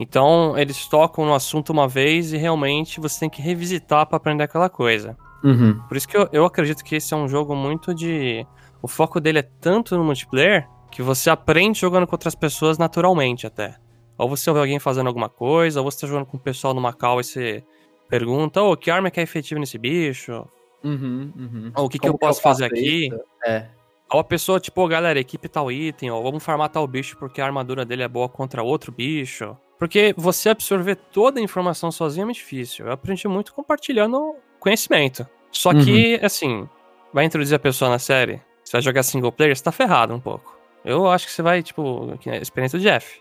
Então, 0.00 0.56
eles 0.56 0.86
tocam 0.86 1.26
no 1.26 1.34
assunto 1.34 1.70
uma 1.70 1.86
vez 1.88 2.32
e 2.32 2.36
realmente 2.36 2.98
você 3.00 3.20
tem 3.20 3.28
que 3.30 3.42
revisitar 3.42 4.06
pra 4.06 4.16
aprender 4.16 4.44
aquela 4.44 4.70
coisa. 4.70 5.16
Uhum. 5.42 5.80
Por 5.86 5.96
isso 5.96 6.08
que 6.08 6.16
eu, 6.16 6.28
eu 6.32 6.44
acredito 6.44 6.82
que 6.84 6.96
esse 6.96 7.14
é 7.14 7.16
um 7.16 7.28
jogo 7.28 7.54
muito 7.54 7.94
de. 7.94 8.46
O 8.82 8.88
foco 8.88 9.20
dele 9.20 9.40
é 9.40 9.48
tanto 9.60 9.96
no 9.96 10.04
multiplayer 10.04 10.68
que 10.90 11.02
você 11.02 11.30
aprende 11.30 11.80
jogando 11.80 12.06
com 12.06 12.14
outras 12.14 12.34
pessoas 12.34 12.78
naturalmente 12.78 13.46
até. 13.46 13.76
Ou 14.16 14.28
você 14.28 14.50
ouve 14.50 14.60
alguém 14.60 14.78
fazendo 14.78 15.06
alguma 15.06 15.28
coisa, 15.28 15.80
ou 15.80 15.90
você 15.90 16.00
tá 16.00 16.06
jogando 16.06 16.26
com 16.26 16.36
o 16.36 16.40
pessoal 16.40 16.74
numa 16.74 16.92
call 16.92 17.20
e 17.20 17.24
você 17.24 17.64
pergunta, 18.08 18.62
ô, 18.62 18.76
que 18.76 18.90
arma 18.90 19.10
que 19.10 19.20
é 19.20 19.22
efetiva 19.22 19.60
nesse 19.60 19.78
bicho? 19.78 20.44
Uhum, 20.82 21.32
uhum. 21.36 21.72
Ou 21.76 21.86
o 21.86 21.88
que, 21.88 21.98
que 21.98 22.08
eu 22.08 22.16
posso 22.16 22.40
fazer 22.40 22.68
faço 22.68 22.80
aqui? 22.80 23.10
É. 23.46 23.66
Ou 24.10 24.20
a 24.20 24.24
pessoa, 24.24 24.58
tipo, 24.58 24.82
"Ô, 24.82 24.88
galera, 24.88 25.20
equipe 25.20 25.48
tal 25.48 25.70
item, 25.70 26.10
ou 26.10 26.22
vamos 26.22 26.42
farmar 26.42 26.70
tal 26.70 26.86
bicho 26.86 27.16
porque 27.18 27.40
a 27.40 27.44
armadura 27.46 27.84
dele 27.84 28.02
é 28.02 28.08
boa 28.08 28.28
contra 28.28 28.62
outro 28.62 28.90
bicho. 28.90 29.56
Porque 29.78 30.14
você 30.16 30.48
absorver 30.48 30.96
toda 30.96 31.38
a 31.38 31.42
informação 31.42 31.92
sozinho 31.92 32.22
é 32.22 32.24
muito 32.24 32.38
difícil. 32.38 32.86
Eu 32.86 32.92
aprendi 32.92 33.28
muito 33.28 33.54
compartilhando 33.54 34.34
conhecimento. 34.58 35.26
Só 35.50 35.72
que, 35.72 36.20
assim, 36.22 36.68
vai 37.12 37.24
introduzir 37.24 37.56
a 37.56 37.58
pessoa 37.58 37.90
na 37.90 37.98
série, 37.98 38.40
você 38.62 38.72
vai 38.72 38.82
jogar 38.82 39.02
single 39.02 39.32
player, 39.32 39.56
você 39.56 39.62
tá 39.62 39.72
ferrado 39.72 40.14
um 40.14 40.20
pouco. 40.20 40.58
Eu 40.84 41.08
acho 41.08 41.26
que 41.26 41.32
você 41.32 41.42
vai, 41.42 41.62
tipo, 41.62 42.18
experiência 42.40 42.78
do 42.78 42.82
Jeff. 42.82 43.20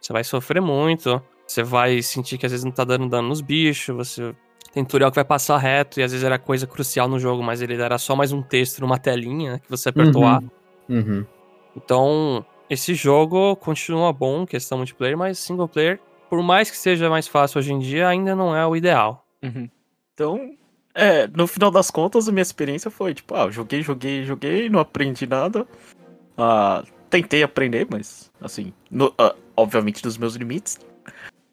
Você 0.00 0.12
vai 0.12 0.24
sofrer 0.24 0.60
muito, 0.60 1.22
você 1.46 1.62
vai 1.62 2.02
sentir 2.02 2.38
que 2.38 2.46
às 2.46 2.52
vezes 2.52 2.64
não 2.64 2.72
tá 2.72 2.84
dando 2.84 3.08
dano 3.08 3.28
nos 3.28 3.40
bichos, 3.40 3.94
você 3.94 4.34
tem 4.72 4.84
tutorial 4.84 5.10
que 5.10 5.16
vai 5.16 5.24
passar 5.24 5.58
reto 5.58 6.00
e 6.00 6.02
às 6.02 6.12
vezes 6.12 6.24
era 6.24 6.38
coisa 6.38 6.66
crucial 6.66 7.08
no 7.08 7.18
jogo, 7.18 7.42
mas 7.42 7.62
ele 7.62 7.80
era 7.80 7.98
só 7.98 8.14
mais 8.14 8.32
um 8.32 8.42
texto 8.42 8.80
numa 8.80 8.98
telinha 8.98 9.58
que 9.58 9.70
você 9.70 9.88
apertou 9.88 10.22
Uhum. 10.22 10.28
A. 10.28 10.42
Uhum. 10.88 11.26
Então, 11.76 12.44
esse 12.68 12.94
jogo 12.94 13.56
continua 13.56 14.12
bom, 14.12 14.46
questão 14.46 14.78
multiplayer, 14.78 15.16
mas 15.16 15.38
single 15.38 15.68
player, 15.68 16.00
por 16.28 16.42
mais 16.42 16.70
que 16.70 16.76
seja 16.76 17.08
mais 17.08 17.28
fácil 17.28 17.58
hoje 17.58 17.72
em 17.72 17.78
dia, 17.78 18.08
ainda 18.08 18.34
não 18.34 18.56
é 18.56 18.66
o 18.66 18.74
ideal. 18.74 19.24
Então, 20.14 20.50
é, 20.96 21.28
no 21.28 21.46
final 21.46 21.70
das 21.70 21.90
contas, 21.90 22.26
a 22.26 22.32
minha 22.32 22.42
experiência 22.42 22.90
foi, 22.90 23.12
tipo, 23.12 23.34
ah, 23.34 23.50
joguei, 23.50 23.82
joguei, 23.82 24.24
joguei, 24.24 24.70
não 24.70 24.80
aprendi 24.80 25.26
nada. 25.26 25.66
Ah, 26.38 26.82
tentei 27.10 27.42
aprender, 27.42 27.86
mas, 27.90 28.32
assim, 28.40 28.72
no, 28.90 29.08
uh, 29.08 29.36
obviamente 29.54 30.02
dos 30.02 30.16
meus 30.16 30.36
limites. 30.36 30.78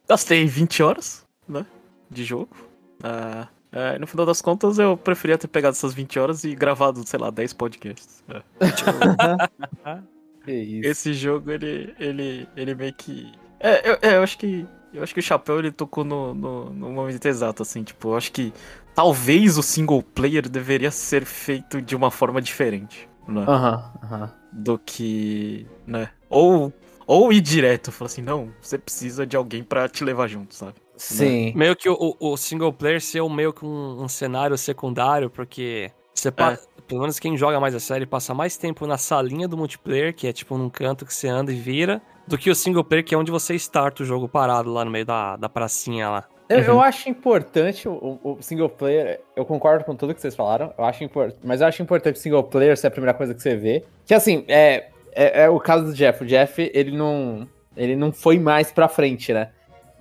Gastei 0.07 0.45
20 0.45 0.81
horas, 0.81 1.25
né? 1.45 1.65
De 2.09 2.23
jogo. 2.23 2.55
Uh, 3.03 3.43
uh, 3.75 3.99
no 3.99 4.07
final 4.07 4.25
das 4.25 4.41
contas, 4.41 4.79
eu 4.79 4.95
preferia 4.95 5.37
ter 5.37 5.49
pegado 5.49 5.75
essas 5.75 5.93
20 5.93 6.19
horas 6.19 6.43
e 6.45 6.55
gravado, 6.55 7.05
sei 7.05 7.19
lá, 7.19 7.29
10 7.29 7.51
podcasts. 7.51 8.23
Né? 8.25 8.41
Esse 10.47 11.13
jogo, 11.13 11.51
ele, 11.51 11.93
ele, 11.99 12.47
ele 12.55 12.75
meio 12.75 12.93
que. 12.93 13.29
É, 13.59 13.91
eu, 13.91 13.97
é, 14.01 14.15
eu 14.15 14.23
acho 14.23 14.37
que. 14.37 14.65
Eu 14.93 15.01
acho 15.01 15.13
que 15.13 15.19
o 15.19 15.23
Chapéu 15.23 15.57
ele 15.57 15.71
tocou 15.71 16.03
no, 16.03 16.35
no, 16.35 16.69
no 16.69 16.89
momento 16.91 17.25
exato, 17.25 17.63
assim, 17.63 17.83
tipo, 17.83 18.09
eu 18.09 18.17
acho 18.17 18.31
que 18.31 18.53
talvez 18.95 19.57
o 19.57 19.63
single 19.63 20.01
player 20.03 20.47
deveria 20.47 20.91
ser 20.91 21.25
feito 21.25 21.81
de 21.81 21.95
uma 21.95 22.11
forma 22.11 22.41
diferente, 22.41 23.09
né? 23.27 23.45
Aham, 23.47 23.91
aham. 24.03 24.31
Do 24.51 24.77
que, 24.77 25.65
né? 25.85 26.09
Ou, 26.29 26.71
ou 27.07 27.33
ir 27.33 27.41
direto, 27.41 27.91
falar 27.91 28.07
assim, 28.07 28.21
não, 28.21 28.51
você 28.61 28.77
precisa 28.77 29.25
de 29.25 29.35
alguém 29.35 29.63
pra 29.63 29.89
te 29.89 30.03
levar 30.03 30.27
junto, 30.27 30.53
sabe? 30.53 30.75
Sim. 30.95 31.51
Meio 31.55 31.75
que 31.75 31.89
o, 31.89 32.15
o 32.19 32.37
single 32.37 32.71
player 32.71 33.01
ser 33.01 33.27
meio 33.29 33.51
que 33.51 33.65
um, 33.65 34.03
um 34.03 34.07
cenário 34.07 34.57
secundário, 34.57 35.29
porque 35.29 35.91
você 36.13 36.31
pa- 36.31 36.57
pelo 36.87 37.01
menos 37.01 37.17
quem 37.17 37.35
joga 37.35 37.59
mais 37.59 37.73
a 37.73 37.79
série 37.79 38.05
passa 38.05 38.33
mais 38.33 38.57
tempo 38.57 38.85
na 38.85 38.97
salinha 38.97 39.47
do 39.47 39.57
multiplayer, 39.57 40.13
que 40.15 40.27
é 40.27 40.33
tipo 40.33 40.57
num 40.57 40.69
canto 40.69 41.05
que 41.05 41.13
você 41.13 41.27
anda 41.27 41.51
e 41.51 41.55
vira, 41.55 42.01
do 42.27 42.37
que 42.37 42.49
o 42.49 42.55
single 42.55 42.83
player, 42.83 43.03
que 43.03 43.15
é 43.15 43.17
onde 43.17 43.31
você 43.31 43.55
starta 43.55 44.03
o 44.03 44.05
jogo 44.05 44.29
parado 44.29 44.71
lá 44.71 44.85
no 44.85 44.91
meio 44.91 45.05
da, 45.05 45.35
da 45.35 45.49
pracinha 45.49 46.09
lá. 46.09 46.25
Eu, 46.49 46.59
eu 46.61 46.81
acho 46.81 47.09
importante 47.09 47.87
o, 47.87 48.19
o 48.23 48.37
single 48.41 48.69
player. 48.69 49.21
Eu 49.35 49.45
concordo 49.45 49.83
com 49.85 49.95
tudo 49.95 50.13
que 50.13 50.21
vocês 50.21 50.35
falaram. 50.35 50.73
Eu 50.77 50.83
acho 50.85 51.03
importante, 51.03 51.39
mas 51.43 51.61
eu 51.61 51.67
acho 51.67 51.81
importante 51.81 52.15
o 52.15 52.19
single 52.19 52.43
player 52.43 52.77
ser 52.77 52.87
a 52.87 52.91
primeira 52.91 53.13
coisa 53.13 53.33
que 53.33 53.41
você 53.41 53.55
vê. 53.55 53.83
Que 54.05 54.13
assim, 54.13 54.43
é, 54.47 54.87
é, 55.13 55.43
é 55.43 55.49
o 55.49 55.59
caso 55.59 55.85
do 55.85 55.93
Jeff. 55.93 56.23
O 56.23 56.27
Jeff, 56.27 56.69
ele 56.73 56.95
não, 56.95 57.47
ele 57.77 57.95
não 57.95 58.11
foi 58.11 58.37
mais 58.39 58.71
pra 58.71 58.87
frente, 58.87 59.31
né? 59.33 59.49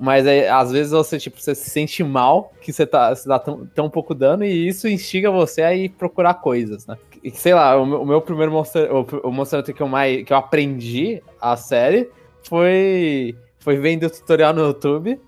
Mas 0.01 0.27
é, 0.27 0.49
às 0.51 0.73
vezes 0.73 0.91
você, 0.91 1.17
tipo, 1.17 1.41
você 1.41 1.55
se 1.55 1.71
sente 1.71 2.03
mal 2.03 2.53
que 2.61 2.73
você 2.73 2.85
tá, 2.85 3.15
você 3.15 3.29
dá 3.29 3.39
tão, 3.39 3.65
tão 3.67 3.89
pouco 3.89 4.13
dano 4.15 4.45
e 4.45 4.67
isso 4.67 4.89
instiga 4.89 5.31
você 5.31 5.63
a 5.63 5.73
ir 5.73 5.91
procurar 5.91 6.35
coisas, 6.35 6.87
né? 6.89 6.97
E, 7.23 7.31
sei 7.31 7.55
lá, 7.55 7.77
o, 7.81 7.87
meu- 7.87 8.03
o 8.03 8.07
meu 8.07 8.21
primeiro 8.21 8.51
Monster, 8.51 8.91
o, 8.93 9.07
o 9.29 9.31
Monster 9.31 9.61
Hunter 9.61 9.73
que 9.75 9.81
eu, 9.81 9.87
mais, 9.87 10.25
que 10.25 10.33
eu 10.33 10.37
aprendi 10.37 11.23
a 11.41 11.57
série 11.57 12.11
foi, 12.43 13.37
foi 13.61 13.77
vendo 13.77 14.07
o 14.07 14.11
tutorial 14.11 14.53
no 14.53 14.63
YouTube 14.67 15.21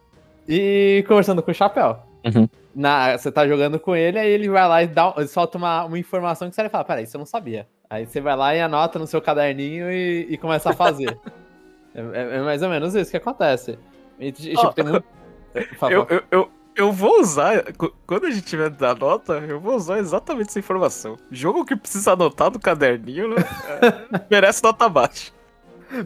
e 0.48 1.04
conversando 1.09 1.42
com 1.42 1.50
o 1.50 1.54
Chapéu. 1.54 1.98
Uhum. 2.24 2.48
Na, 2.74 3.16
você 3.16 3.30
tá 3.30 3.46
jogando 3.46 3.78
com 3.78 3.94
ele, 3.94 4.18
aí 4.18 4.28
ele 4.30 4.48
vai 4.48 4.66
lá 4.66 4.83
e 4.83 4.87
dá, 4.87 5.14
solta 5.28 5.59
uma, 5.59 5.85
uma 5.85 5.98
informação 5.98 6.48
que 6.48 6.54
você 6.54 6.62
vai 6.62 6.70
falar, 6.70 6.85
peraí, 6.85 7.04
isso 7.04 7.16
eu 7.16 7.20
não 7.20 7.26
sabia. 7.26 7.68
Aí 7.88 8.07
você 8.07 8.20
vai 8.20 8.35
lá 8.35 8.54
e 8.54 8.61
anota 8.61 8.98
no 8.98 9.07
seu 9.07 9.20
caderninho 9.22 9.90
e, 9.92 10.26
e 10.30 10.37
começa 10.38 10.70
a 10.70 10.72
fazer. 10.72 11.16
é, 11.94 12.00
é- 12.00 12.37
é 12.38 12.40
mais 12.42 12.62
ou 12.62 12.68
menos 12.68 12.94
isso 12.94 13.11
que 13.11 13.16
acontece. 13.16 13.78
E, 14.18 14.33
tipo, 14.33 14.61
Ó, 14.61 14.72
tem 14.72 14.85
muito... 14.85 15.04
Eu, 15.88 16.07
eu, 16.11 16.22
eu, 16.30 16.50
eu 16.74 16.92
vou 16.92 17.20
usar, 17.20 17.62
qu- 17.74 17.94
quando 18.07 18.26
a 18.26 18.30
gente 18.30 18.42
tiver 18.46 18.70
da 18.70 18.92
nota, 18.94 19.35
eu 19.35 19.61
vou 19.61 19.76
usar 19.76 19.98
exatamente 19.98 20.48
essa 20.48 20.59
informação. 20.59 21.16
Jogo 21.30 21.64
que 21.64 21.76
precisa 21.76 22.12
anotar 22.14 22.50
no 22.50 22.59
caderninho, 22.59 23.28
né, 23.28 23.37
é, 24.18 24.20
merece 24.28 24.64
nota 24.64 24.88
baixa. 24.88 25.30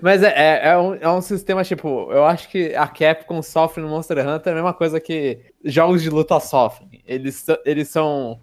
Mas 0.03 0.23
é, 0.23 0.33
é, 0.37 0.69
é 0.71 0.79
um, 0.79 0.95
é 0.95 1.09
um 1.09 1.21
sistema, 1.21 1.65
tipo, 1.65 2.09
eu 2.13 2.25
acho 2.25 2.49
que 2.49 2.75
a 2.75 2.87
Capcom 2.87 3.43
sofre 3.43 3.83
no 3.83 3.89
Monster 3.89 4.19
Hunter 4.27 4.53
a 4.53 4.57
mesma 4.57 4.75
coisa 4.75 5.01
que 5.01 5.39
jogos 5.65 6.03
de 6.03 6.11
luta 6.11 6.39
sofrem. 6.41 7.03
Eles, 7.07 7.45
eles 7.65 7.89
são 7.89 8.41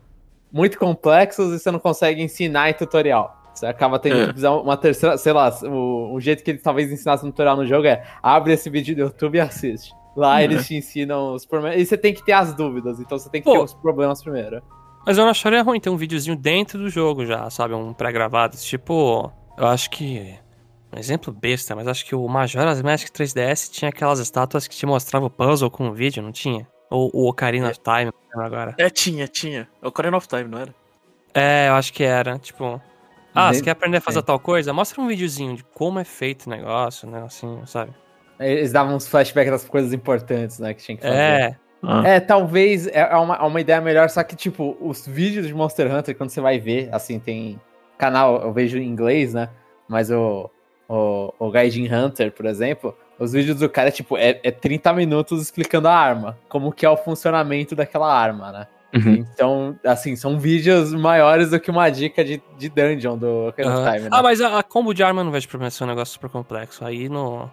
muito 0.51 0.77
complexos 0.79 1.53
e 1.53 1.59
você 1.59 1.69
não 1.71 1.79
consegue 1.79 2.21
ensinar 2.21 2.69
em 2.69 2.73
tutorial. 2.73 3.41
Você 3.53 3.65
acaba 3.65 3.97
tendo 3.99 4.15
É. 4.15 4.19
que 4.19 4.25
precisar 4.27 4.51
uma 4.51 4.75
terceira, 4.75 5.17
sei 5.17 5.31
lá, 5.33 5.49
o, 5.63 6.13
o 6.13 6.19
jeito 6.19 6.43
que 6.43 6.51
eles 6.51 6.61
talvez 6.61 6.91
ensinassem 6.91 7.25
no 7.25 7.31
tutorial 7.31 7.55
no 7.55 7.65
jogo 7.65 7.87
é 7.87 8.03
abre 8.21 8.51
esse 8.53 8.69
vídeo 8.69 8.95
do 8.95 9.01
YouTube 9.01 9.37
e 9.37 9.39
assiste. 9.41 9.93
Lá 10.15 10.41
É. 10.41 10.43
eles 10.45 10.65
te 10.67 10.75
ensinam 10.75 11.33
os 11.33 11.45
problemas. 11.45 11.79
E 11.79 11.85
você 11.85 11.97
tem 11.97 12.13
que 12.13 12.23
ter 12.25 12.33
as 12.33 12.53
dúvidas, 12.53 12.99
então 12.99 13.17
você 13.17 13.29
tem 13.29 13.41
que 13.41 13.45
Pô. 13.45 13.53
ter 13.53 13.63
os 13.63 13.73
problemas 13.73 14.21
primeiro. 14.21 14.61
Mas 15.05 15.17
eu 15.17 15.23
não 15.23 15.31
acharia 15.31 15.61
ruim 15.61 15.79
ter 15.79 15.89
um 15.89 15.95
videozinho 15.97 16.35
dentro 16.35 16.79
do 16.79 16.89
jogo 16.89 17.25
já, 17.25 17.49
sabe? 17.49 17.73
Um 17.75 17.93
pré-gravado. 17.93 18.57
Tipo, 18.57 19.31
eu 19.57 19.67
acho 19.67 19.89
que. 19.89 20.35
Um 20.95 20.99
exemplo 20.99 21.33
besta, 21.33 21.75
mas 21.75 21.89
acho 21.89 22.05
que 22.05 22.15
o 22.15 22.25
Majora's 22.25 22.81
Mask 22.81 23.09
3DS 23.09 23.69
tinha 23.69 23.89
aquelas 23.89 24.19
estátuas 24.19 24.65
que 24.65 24.75
te 24.77 24.85
mostravam 24.85 25.27
o 25.27 25.29
puzzle 25.29 25.69
com 25.69 25.89
o 25.89 25.93
vídeo, 25.93 26.23
não 26.23 26.31
tinha? 26.31 26.65
Ou 26.89 27.11
o 27.13 27.27
Ocarina 27.27 27.69
of 27.69 27.79
Time, 27.81 28.13
agora. 28.33 28.73
É, 28.77 28.89
tinha, 28.89 29.27
tinha. 29.27 29.67
É 29.81 29.85
o 29.85 29.89
Ocarina 29.89 30.15
of 30.15 30.25
Time, 30.25 30.45
não 30.45 30.59
era? 30.59 30.73
É, 31.33 31.67
eu 31.67 31.73
acho 31.73 31.91
que 31.91 32.01
era. 32.01 32.39
Tipo. 32.39 32.81
Ah, 33.33 33.49
Nem- 33.49 33.55
você 33.55 33.65
quer 33.65 33.71
aprender 33.71 33.97
a 33.97 34.01
fazer 34.01 34.19
é. 34.19 34.21
tal 34.21 34.39
coisa? 34.39 34.71
Mostra 34.71 35.01
um 35.01 35.07
videozinho 35.07 35.57
de 35.57 35.65
como 35.65 35.99
é 35.99 36.05
feito 36.05 36.47
o 36.47 36.49
negócio, 36.49 37.09
né? 37.09 37.23
Assim, 37.25 37.61
sabe? 37.65 37.91
Eles 38.39 38.71
davam 38.71 38.95
uns 38.95 39.05
flashbacks 39.05 39.51
das 39.51 39.65
coisas 39.65 39.91
importantes, 39.91 40.59
né, 40.59 40.73
que 40.73 40.81
tinha 40.81 40.97
que 40.97 41.03
fazer. 41.03 41.17
É. 41.17 41.55
É, 42.05 42.19
talvez 42.19 42.87
é 42.87 42.99
é 42.99 43.15
uma, 43.17 43.35
é 43.35 43.43
uma 43.43 43.61
ideia 43.61 43.79
melhor, 43.79 44.09
só 44.09 44.23
que, 44.23 44.35
tipo, 44.35 44.75
os 44.81 45.05
vídeos 45.05 45.45
de 45.45 45.53
Monster 45.53 45.93
Hunter, 45.93 46.17
quando 46.17 46.29
você 46.29 46.41
vai 46.41 46.57
ver, 46.57 46.89
assim, 46.91 47.19
tem 47.19 47.59
canal, 47.97 48.41
eu 48.41 48.51
vejo 48.51 48.77
em 48.77 48.87
inglês, 48.87 49.33
né? 49.33 49.49
Mas 49.87 50.09
o, 50.09 50.49
o, 50.87 51.33
o 51.39 51.51
Gaijin 51.51 51.91
Hunter, 51.93 52.31
por 52.31 52.45
exemplo, 52.45 52.95
os 53.19 53.33
vídeos 53.33 53.59
do 53.59 53.69
cara, 53.69 53.91
tipo, 53.91 54.17
é, 54.17 54.39
é 54.43 54.51
30 54.51 54.93
minutos 54.93 55.41
explicando 55.41 55.87
a 55.87 55.95
arma, 55.95 56.37
como 56.49 56.71
que 56.71 56.85
é 56.85 56.89
o 56.89 56.97
funcionamento 56.97 57.75
daquela 57.75 58.13
arma, 58.13 58.51
né? 58.51 58.67
Uhum. 58.95 59.13
Então, 59.13 59.79
assim, 59.85 60.15
são 60.15 60.39
vídeos 60.39 60.93
maiores 60.93 61.49
do 61.49 61.59
que 61.59 61.69
uma 61.69 61.89
dica 61.89 62.23
de, 62.23 62.41
de 62.57 62.69
dungeon 62.69 63.17
do 63.17 63.49
Ocarina 63.49 63.75
Aham. 63.75 63.91
Time, 63.91 64.03
né? 64.03 64.09
Ah, 64.11 64.23
mas 64.23 64.39
a, 64.39 64.59
a 64.59 64.63
combo 64.63 64.93
de 64.93 65.03
arma 65.03 65.23
não 65.23 65.31
vejo 65.31 65.49
problema 65.49 65.69
ser 65.69 65.83
um 65.83 65.87
negócio 65.87 66.13
super 66.13 66.29
complexo. 66.29 66.85
Aí 66.85 67.09
no. 67.09 67.49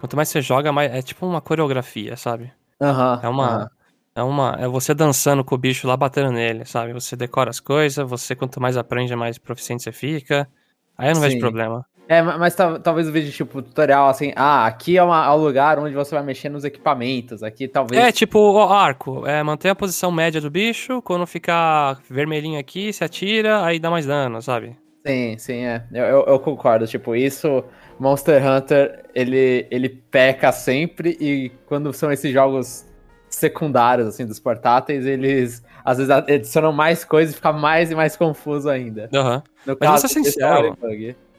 Quanto 0.00 0.16
mais 0.16 0.28
você 0.28 0.40
joga, 0.40 0.72
mais 0.72 0.90
é 0.92 1.02
tipo 1.02 1.26
uma 1.26 1.40
coreografia, 1.40 2.16
sabe? 2.16 2.50
Aham, 2.80 3.20
É 3.22 3.28
uma. 3.28 3.46
aham. 3.48 3.68
É 4.14 4.22
uma. 4.22 4.56
É 4.58 4.66
você 4.66 4.94
dançando 4.94 5.44
com 5.44 5.54
o 5.54 5.58
bicho 5.58 5.86
lá 5.86 5.94
batendo 5.94 6.32
nele, 6.32 6.64
sabe? 6.64 6.94
Você 6.94 7.14
decora 7.14 7.50
as 7.50 7.60
coisas, 7.60 8.08
você 8.08 8.34
quanto 8.34 8.58
mais 8.58 8.78
aprende, 8.78 9.14
mais 9.14 9.36
proficiente 9.36 9.82
você 9.82 9.92
fica. 9.92 10.48
Aí 10.96 11.10
eu 11.10 11.14
não 11.14 11.20
Sim. 11.20 11.28
vejo 11.28 11.38
problema. 11.40 11.84
É, 12.08 12.22
ma- 12.22 12.38
mas 12.38 12.54
tal- 12.54 12.78
talvez 12.78 13.08
o 13.08 13.12
vídeo, 13.12 13.32
tipo, 13.32 13.60
tutorial, 13.60 14.08
assim, 14.08 14.32
ah, 14.36 14.64
aqui 14.66 14.96
é, 14.96 15.02
uma- 15.02 15.26
é 15.26 15.30
o 15.30 15.36
lugar 15.36 15.78
onde 15.78 15.94
você 15.94 16.14
vai 16.14 16.22
mexer 16.24 16.48
nos 16.48 16.64
equipamentos, 16.64 17.42
aqui 17.42 17.66
talvez... 17.66 18.00
É 18.00 18.12
tipo 18.12 18.38
o 18.38 18.62
arco. 18.62 19.26
É, 19.26 19.42
mantém 19.42 19.70
a 19.70 19.74
posição 19.74 20.12
média 20.12 20.40
do 20.40 20.50
bicho. 20.50 21.02
Quando 21.02 21.26
ficar 21.26 21.98
vermelhinho 22.08 22.58
aqui, 22.60 22.92
se 22.92 23.02
atira, 23.02 23.64
aí 23.64 23.78
dá 23.78 23.90
mais 23.90 24.06
dano, 24.06 24.40
sabe? 24.40 24.76
Sim, 25.06 25.36
sim, 25.38 25.64
é. 25.64 25.84
Eu, 25.92 26.04
eu, 26.04 26.24
eu 26.26 26.38
concordo. 26.38 26.86
Tipo, 26.86 27.14
isso, 27.14 27.64
Monster 27.98 28.44
Hunter, 28.44 29.04
ele, 29.14 29.66
ele 29.70 29.88
peca 29.88 30.52
sempre 30.52 31.16
e 31.20 31.50
quando 31.66 31.92
são 31.92 32.10
esses 32.12 32.32
jogos 32.32 32.84
secundários, 33.28 34.08
assim, 34.08 34.24
dos 34.24 34.38
portáteis, 34.40 35.04
eles 35.04 35.62
às 35.84 35.98
vezes 35.98 36.10
adicionam 36.10 36.72
mais 36.72 37.04
coisas 37.04 37.34
e 37.34 37.36
fica 37.36 37.52
mais 37.52 37.90
e 37.90 37.94
mais 37.94 38.16
confuso 38.16 38.68
ainda. 38.68 39.08
Aham. 39.12 39.42
No 39.64 39.76
Mas 39.78 40.02
vou 40.02 40.08
ser 40.08 40.20
é 40.42 40.74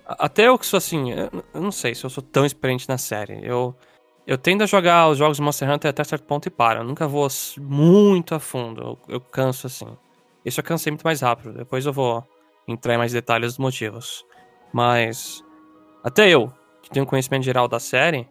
Até 0.07 0.47
eu 0.47 0.57
que 0.57 0.65
sou 0.65 0.77
assim, 0.77 1.11
eu 1.11 1.29
não 1.53 1.71
sei 1.71 1.93
se 1.93 2.05
eu 2.05 2.09
sou 2.09 2.23
tão 2.23 2.45
experiente 2.45 2.87
na 2.87 2.97
série. 2.97 3.45
Eu, 3.45 3.75
eu 4.25 4.37
tendo 4.37 4.63
a 4.63 4.65
jogar 4.65 5.09
os 5.09 5.17
jogos 5.17 5.39
Monster 5.39 5.69
Hunter 5.69 5.89
até 5.89 6.03
certo 6.03 6.23
ponto 6.23 6.47
e 6.47 6.49
paro. 6.49 6.79
Eu 6.79 6.83
nunca 6.85 7.07
vou 7.07 7.27
muito 7.59 8.33
a 8.33 8.39
fundo. 8.39 8.81
Eu, 8.81 9.15
eu 9.15 9.21
canso 9.21 9.67
assim. 9.67 9.87
Isso 10.45 10.61
eu 10.61 10.63
cansei 10.63 10.91
muito 10.91 11.03
mais 11.03 11.19
rápido. 11.19 11.51
Depois 11.51 11.85
eu 11.85 11.91
vou 11.91 12.23
entrar 12.65 12.93
em 12.93 12.97
mais 12.97 13.11
detalhes 13.11 13.51
dos 13.51 13.57
motivos. 13.57 14.25
Mas 14.71 15.43
até 16.03 16.29
eu, 16.29 16.51
que 16.81 16.89
tenho 16.89 17.05
conhecimento 17.05 17.43
geral 17.43 17.67
da 17.67 17.79
série, 17.79 18.27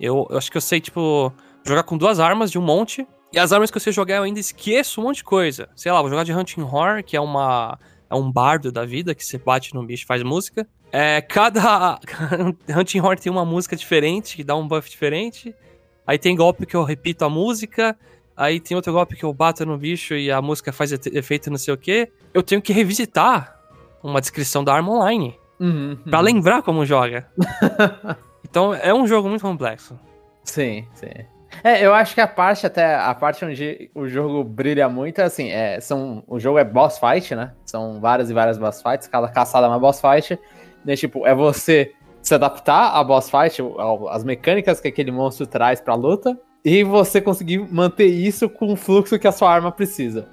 eu, 0.00 0.26
eu 0.28 0.36
acho 0.36 0.50
que 0.50 0.56
eu 0.56 0.60
sei, 0.60 0.80
tipo, 0.80 1.32
jogar 1.64 1.84
com 1.84 1.96
duas 1.96 2.18
armas 2.18 2.50
de 2.50 2.58
um 2.58 2.62
monte. 2.62 3.06
E 3.32 3.38
as 3.38 3.52
armas 3.52 3.70
que 3.70 3.76
eu 3.76 3.80
sei 3.80 3.92
jogar 3.92 4.16
eu 4.16 4.24
ainda 4.24 4.40
esqueço 4.40 5.00
um 5.00 5.04
monte 5.04 5.18
de 5.18 5.24
coisa. 5.24 5.68
Sei 5.76 5.90
lá, 5.90 6.00
vou 6.00 6.10
jogar 6.10 6.24
de 6.24 6.32
Hunting 6.32 6.62
Horror, 6.62 7.04
que 7.04 7.16
é 7.16 7.20
uma. 7.20 7.78
É 8.12 8.14
um 8.14 8.30
bardo 8.30 8.70
da 8.70 8.84
vida 8.84 9.14
que 9.14 9.24
você 9.24 9.38
bate 9.38 9.74
no 9.74 9.82
bicho 9.84 10.04
e 10.04 10.06
faz 10.06 10.22
música. 10.22 10.66
É, 10.92 11.22
cada 11.22 11.98
Hunting 12.76 12.98
Horror 13.00 13.18
tem 13.18 13.32
uma 13.32 13.44
música 13.44 13.74
diferente, 13.74 14.36
que 14.36 14.44
dá 14.44 14.54
um 14.54 14.68
buff 14.68 14.90
diferente. 14.90 15.54
Aí 16.06 16.18
tem 16.18 16.36
golpe 16.36 16.66
que 16.66 16.76
eu 16.76 16.84
repito 16.84 17.24
a 17.24 17.30
música. 17.30 17.96
Aí 18.36 18.60
tem 18.60 18.76
outro 18.76 18.92
golpe 18.92 19.16
que 19.16 19.24
eu 19.24 19.32
bato 19.32 19.64
no 19.64 19.78
bicho 19.78 20.14
e 20.14 20.30
a 20.30 20.42
música 20.42 20.72
faz 20.72 20.92
efe- 20.92 21.10
efeito 21.16 21.50
não 21.50 21.56
sei 21.56 21.72
o 21.72 21.76
que. 21.78 22.10
Eu 22.34 22.42
tenho 22.42 22.60
que 22.60 22.72
revisitar 22.72 23.56
uma 24.02 24.20
descrição 24.20 24.62
da 24.62 24.74
arma 24.74 24.92
online. 24.92 25.38
Uhum, 25.58 25.96
Pra 26.10 26.18
uhum. 26.18 26.24
lembrar 26.24 26.62
como 26.62 26.84
joga. 26.84 27.26
então 28.44 28.74
é 28.74 28.92
um 28.92 29.06
jogo 29.06 29.28
muito 29.28 29.42
complexo. 29.42 29.98
Sim, 30.44 30.86
sim. 30.94 31.08
É, 31.62 31.84
eu 31.84 31.92
acho 31.94 32.14
que 32.14 32.20
a 32.20 32.26
parte 32.26 32.66
até 32.66 32.94
a 32.94 33.14
parte 33.14 33.44
onde 33.44 33.90
o 33.94 34.06
jogo 34.08 34.44
brilha 34.44 34.88
muito 34.88 35.20
é 35.20 35.24
assim, 35.24 35.50
é, 35.50 35.80
são 35.80 36.22
o 36.26 36.38
jogo 36.38 36.58
é 36.58 36.64
boss 36.64 36.98
fight, 36.98 37.34
né? 37.34 37.52
São 37.64 38.00
várias 38.00 38.30
e 38.30 38.34
várias 38.34 38.58
boss 38.58 38.82
fights, 38.82 39.06
cada 39.06 39.28
caçada 39.28 39.66
é 39.66 39.68
uma 39.68 39.78
boss 39.78 40.00
fight. 40.00 40.38
Né, 40.84 40.96
tipo, 40.96 41.26
é 41.26 41.34
você 41.34 41.92
se 42.20 42.34
adaptar 42.34 42.92
à 42.96 43.04
boss 43.04 43.30
fight, 43.30 43.62
às 44.10 44.24
mecânicas 44.24 44.80
que 44.80 44.88
aquele 44.88 45.12
monstro 45.12 45.46
traz 45.46 45.80
pra 45.80 45.94
luta, 45.94 46.36
e 46.64 46.82
você 46.82 47.20
conseguir 47.20 47.58
manter 47.72 48.06
isso 48.06 48.48
com 48.48 48.72
o 48.72 48.76
fluxo 48.76 49.18
que 49.18 49.28
a 49.28 49.32
sua 49.32 49.52
arma 49.52 49.70
precisa. 49.70 50.28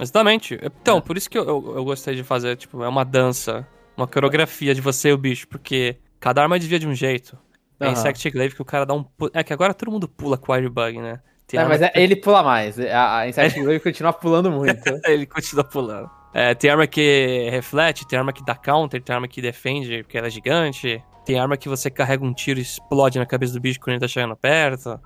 Exatamente. 0.00 0.58
Então, 0.62 0.98
É. 0.98 1.00
por 1.00 1.16
isso 1.16 1.30
que 1.30 1.38
eu, 1.38 1.44
eu, 1.44 1.76
eu 1.76 1.84
gostei 1.84 2.16
de 2.16 2.24
fazer, 2.24 2.56
tipo, 2.56 2.82
é 2.82 2.88
uma 2.88 3.04
dança, 3.04 3.64
uma 3.96 4.08
coreografia 4.08 4.74
de 4.74 4.80
você 4.80 5.10
e 5.10 5.12
o 5.12 5.18
bicho, 5.18 5.46
porque 5.46 5.96
Cada 6.24 6.40
arma 6.40 6.58
desvia 6.58 6.78
de 6.78 6.88
um 6.88 6.94
jeito. 6.94 7.36
É 7.84 7.88
Aham. 7.88 7.92
Insect 7.92 8.30
Glaive 8.30 8.54
que 8.54 8.62
o 8.62 8.64
cara 8.64 8.84
dá 8.86 8.94
um. 8.94 9.04
É 9.32 9.42
que 9.44 9.52
agora 9.52 9.74
todo 9.74 9.90
mundo 9.90 10.08
pula 10.08 10.36
com 10.38 10.52
o 10.52 10.54
Airbug, 10.54 10.98
né? 11.00 11.20
Tem 11.46 11.60
É, 11.60 11.64
mas 11.64 11.82
é- 11.82 11.88
que- 11.88 11.98
ele 11.98 12.16
pula 12.16 12.42
mais. 12.42 12.78
A, 12.80 13.18
a 13.18 13.28
Insect 13.28 13.60
Glaive 13.62 13.82
continua 13.82 14.12
pulando 14.12 14.50
muito. 14.50 14.82
Ele 15.06 15.26
continua 15.26 15.64
pulando. 15.64 16.10
É, 16.32 16.52
tem 16.54 16.68
arma 16.70 16.86
que 16.86 17.48
reflete, 17.50 18.06
tem 18.06 18.18
arma 18.18 18.32
que 18.32 18.44
dá 18.44 18.54
counter, 18.56 19.00
tem 19.00 19.14
arma 19.14 19.28
que 19.28 19.40
defende 19.40 20.02
porque 20.02 20.18
ela 20.18 20.26
é 20.26 20.30
gigante. 20.30 21.02
Tem 21.24 21.38
arma 21.38 21.56
que 21.56 21.68
você 21.68 21.88
carrega 21.90 22.24
um 22.24 22.32
tiro 22.34 22.58
e 22.58 22.62
explode 22.62 23.18
na 23.18 23.24
cabeça 23.26 23.52
do 23.54 23.60
bicho 23.60 23.78
quando 23.78 23.92
ele 23.94 24.00
tá 24.00 24.08
chegando 24.08 24.34
perto. 24.36 24.98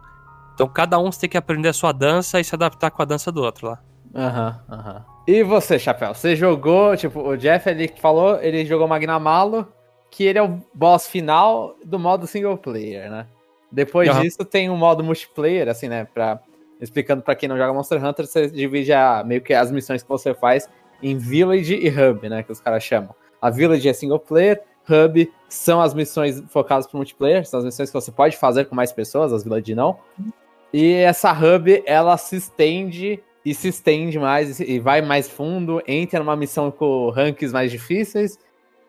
Então 0.54 0.66
cada 0.68 0.98
um 0.98 1.12
você 1.12 1.20
tem 1.20 1.30
que 1.30 1.36
aprender 1.36 1.68
a 1.68 1.72
sua 1.72 1.92
dança 1.92 2.40
e 2.40 2.44
se 2.44 2.54
adaptar 2.54 2.90
com 2.90 3.02
a 3.02 3.04
dança 3.04 3.30
do 3.30 3.42
outro 3.42 3.68
lá. 3.68 3.78
Aham, 4.14 4.60
aham. 4.70 5.04
E 5.26 5.42
você, 5.42 5.78
Chapéu? 5.78 6.14
Você 6.14 6.34
jogou, 6.34 6.96
tipo, 6.96 7.20
o 7.20 7.36
Jeff 7.36 7.68
ele 7.68 7.92
falou, 8.00 8.40
ele 8.40 8.64
jogou 8.64 8.88
Magnamalo, 8.88 9.68
que 10.10 10.24
ele 10.24 10.38
é 10.38 10.42
o 10.42 10.58
boss 10.74 11.06
final 11.06 11.76
do 11.84 11.98
modo 11.98 12.26
single 12.26 12.56
player, 12.56 13.10
né? 13.10 13.26
Depois 13.70 14.08
Aham. 14.08 14.22
disso 14.22 14.44
tem 14.44 14.70
um 14.70 14.76
modo 14.76 15.04
multiplayer, 15.04 15.68
assim, 15.68 15.88
né? 15.88 16.06
Pra, 16.12 16.40
explicando 16.80 17.22
pra 17.22 17.34
quem 17.34 17.48
não 17.48 17.56
joga 17.56 17.72
Monster 17.72 18.02
Hunter, 18.04 18.26
você 18.26 18.48
divide 18.48 18.92
a, 18.92 19.22
meio 19.24 19.40
que 19.40 19.52
as 19.52 19.70
missões 19.70 20.02
que 20.02 20.08
você 20.08 20.32
faz 20.32 20.68
em 21.02 21.16
Village 21.16 21.74
e 21.74 21.88
Hub, 21.88 22.28
né? 22.28 22.42
Que 22.42 22.52
os 22.52 22.60
caras 22.60 22.82
chamam. 22.82 23.14
A 23.40 23.50
Village 23.50 23.88
é 23.88 23.92
single 23.92 24.18
player, 24.18 24.62
Hub 24.88 25.30
são 25.48 25.80
as 25.80 25.92
missões 25.94 26.42
focadas 26.48 26.86
pro 26.86 26.96
multiplayer, 26.96 27.46
são 27.46 27.58
as 27.58 27.64
missões 27.66 27.90
que 27.90 27.94
você 27.94 28.10
pode 28.10 28.36
fazer 28.36 28.64
com 28.64 28.74
mais 28.74 28.90
pessoas, 28.90 29.32
as 29.32 29.44
Village 29.44 29.74
não. 29.74 29.98
E 30.72 30.92
essa 30.94 31.32
hub, 31.32 31.82
ela 31.86 32.16
se 32.16 32.36
estende 32.36 33.22
e 33.44 33.54
se 33.54 33.68
estende 33.68 34.18
mais 34.18 34.60
e 34.60 34.78
vai 34.78 35.00
mais 35.00 35.28
fundo, 35.28 35.82
entra 35.86 36.18
numa 36.18 36.36
missão 36.36 36.70
com 36.70 37.08
ranks 37.10 37.52
mais 37.52 37.70
difíceis. 37.70 38.38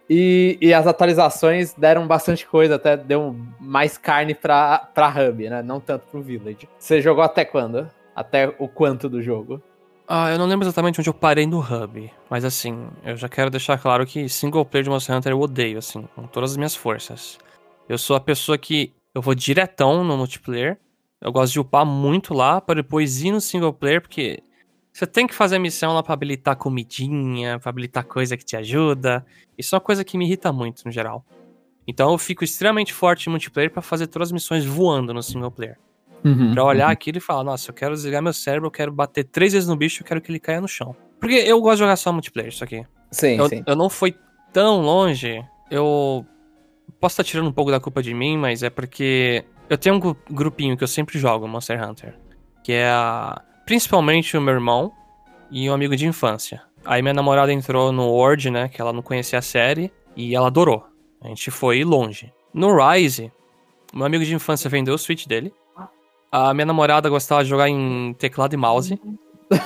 E, 0.10 0.58
e 0.60 0.74
as 0.74 0.88
atualizações 0.88 1.74
deram 1.74 2.08
bastante 2.08 2.48
coisa, 2.48 2.76
até 2.76 2.98
deu 2.98 3.36
mais 3.60 3.98
carne 3.98 4.34
pra, 4.34 4.80
pra 4.94 5.10
hub, 5.10 5.48
né? 5.48 5.62
Não 5.62 5.80
tanto 5.80 6.08
pro 6.08 6.22
Village. 6.22 6.68
Você 6.80 7.00
jogou 7.02 7.24
até 7.24 7.46
quando? 7.46 7.88
Até 8.16 8.54
o 8.58 8.68
quanto 8.68 9.08
do 9.08 9.22
jogo? 9.22 9.62
Ah, 10.08 10.32
eu 10.32 10.40
não 10.40 10.48
lembro 10.48 10.66
exatamente 10.66 11.00
onde 11.00 11.08
eu 11.08 11.14
parei 11.14 11.46
no 11.46 11.60
hub, 11.60 12.12
mas 12.28 12.44
assim, 12.44 12.88
eu 13.06 13.16
já 13.16 13.30
quero 13.30 13.52
deixar 13.52 13.78
claro 13.78 14.08
que 14.08 14.28
single 14.28 14.66
player 14.66 14.84
de 14.84 14.90
Monster 14.90 15.16
Hunter 15.16 15.32
eu 15.32 15.40
odeio, 15.40 15.78
assim, 15.78 16.08
com 16.16 16.24
todas 16.26 16.52
as 16.52 16.58
minhas 16.58 16.76
forças. 16.76 17.38
Eu 17.88 17.96
sou 17.96 18.16
a 18.16 18.20
pessoa 18.20 18.58
que 18.58 18.92
eu 19.14 19.22
vou 19.22 19.36
diretão 19.36 20.04
no 20.04 20.18
multiplayer, 20.18 20.80
eu 21.22 21.32
gosto 21.32 21.54
de 21.54 21.60
upar 21.60 21.86
muito 21.86 22.34
lá 22.34 22.60
para 22.60 22.82
depois 22.82 23.22
ir 23.22 23.32
no 23.32 23.40
single 23.40 23.72
player, 23.72 24.02
porque 24.02 24.42
você 24.92 25.06
tem 25.08 25.26
que 25.28 25.34
fazer 25.34 25.60
missão 25.60 25.94
lá 25.94 26.04
pra 26.04 26.14
habilitar 26.14 26.56
comidinha, 26.56 27.60
pra 27.60 27.70
habilitar 27.70 28.04
coisa 28.06 28.36
que 28.36 28.44
te 28.44 28.56
ajuda. 28.58 29.26
Isso 29.58 29.74
é 29.74 29.78
uma 29.78 29.82
coisa 29.82 30.04
que 30.04 30.18
me 30.18 30.26
irrita 30.26 30.52
muito 30.52 30.84
no 30.86 30.92
geral. 30.92 31.24
Então 31.88 32.12
eu 32.12 32.18
fico 32.18 32.44
extremamente 32.44 32.94
forte 32.94 33.28
em 33.28 33.30
multiplayer 33.30 33.72
pra 33.72 33.82
fazer 33.82 34.08
todas 34.08 34.30
as 34.30 34.32
missões 34.32 34.66
voando 34.66 35.14
no 35.14 35.24
single 35.24 35.52
player. 35.52 35.78
Pra 36.54 36.64
olhar 36.66 36.90
aquilo 36.90 37.18
e 37.18 37.22
falar, 37.22 37.44
nossa, 37.46 37.70
eu 37.70 37.74
quero 37.74 37.94
desligar 37.96 38.22
meu 38.22 38.34
cérebro, 38.34 38.68
eu 38.68 38.72
quero 38.72 38.92
bater 38.92 39.24
três 39.24 39.54
vezes 39.54 39.70
no 39.70 39.76
bicho, 39.78 40.02
eu 40.04 40.06
quero 40.06 40.20
que 40.20 40.30
ele 40.30 40.40
caia 40.40 40.60
no 40.60 40.68
chão. 40.68 40.94
Porque 41.20 41.34
eu 41.36 41.60
gosto 41.62 41.76
de 41.76 41.80
jogar 41.80 41.96
só 41.96 42.12
multiplayer, 42.12 42.52
isso 42.52 42.64
aqui. 42.64 42.86
Sim, 43.12 43.38
Eu, 43.38 43.48
sim. 43.48 43.64
eu 43.66 43.76
não 43.76 43.90
fui 43.90 44.14
tão 44.52 44.82
longe, 44.82 45.42
eu 45.72 46.26
posso 47.00 47.14
estar 47.14 47.24
tirando 47.24 47.48
um 47.48 47.54
pouco 47.54 47.72
da 47.72 47.80
culpa 47.80 48.04
de 48.04 48.14
mim, 48.14 48.38
mas 48.38 48.64
é 48.64 48.70
porque 48.70 49.46
eu 49.70 49.78
tenho 49.78 49.96
um 49.96 50.00
gru- 50.00 50.18
grupinho 50.30 50.76
que 50.76 50.84
eu 50.84 50.88
sempre 50.90 51.18
jogo, 51.18 51.48
Monster 51.48 51.82
Hunter, 51.82 52.14
que 52.64 52.74
é 52.74 52.90
a, 52.90 53.42
principalmente 53.70 54.36
o 54.36 54.42
meu 54.42 54.56
irmão 54.56 54.92
e 55.52 55.70
um 55.70 55.74
amigo 55.76 55.96
de 55.96 56.08
infância. 56.08 56.60
Aí 56.84 57.04
minha 57.04 57.14
namorada 57.14 57.54
entrou 57.54 57.92
no 57.92 58.08
Word, 58.08 58.50
né, 58.50 58.68
que 58.68 58.82
ela 58.82 58.92
não 58.92 59.04
conhecia 59.04 59.38
a 59.38 59.44
série, 59.44 59.94
e 60.16 60.34
ela 60.34 60.48
adorou. 60.48 60.88
A 61.22 61.28
gente 61.28 61.52
foi 61.52 61.84
longe. 61.84 62.34
No 62.52 62.76
Rise, 62.76 63.32
meu 63.94 64.08
amigo 64.08 64.26
de 64.26 64.34
infância 64.34 64.68
vendeu 64.72 64.96
o 64.96 64.98
Switch 64.98 65.28
dele. 65.28 65.54
A 66.32 66.52
minha 66.52 66.66
namorada 66.66 67.08
gostava 67.10 67.44
de 67.44 67.50
jogar 67.52 67.70
em 67.70 68.12
teclado 68.18 68.56
e 68.56 68.58
mouse. 68.58 69.00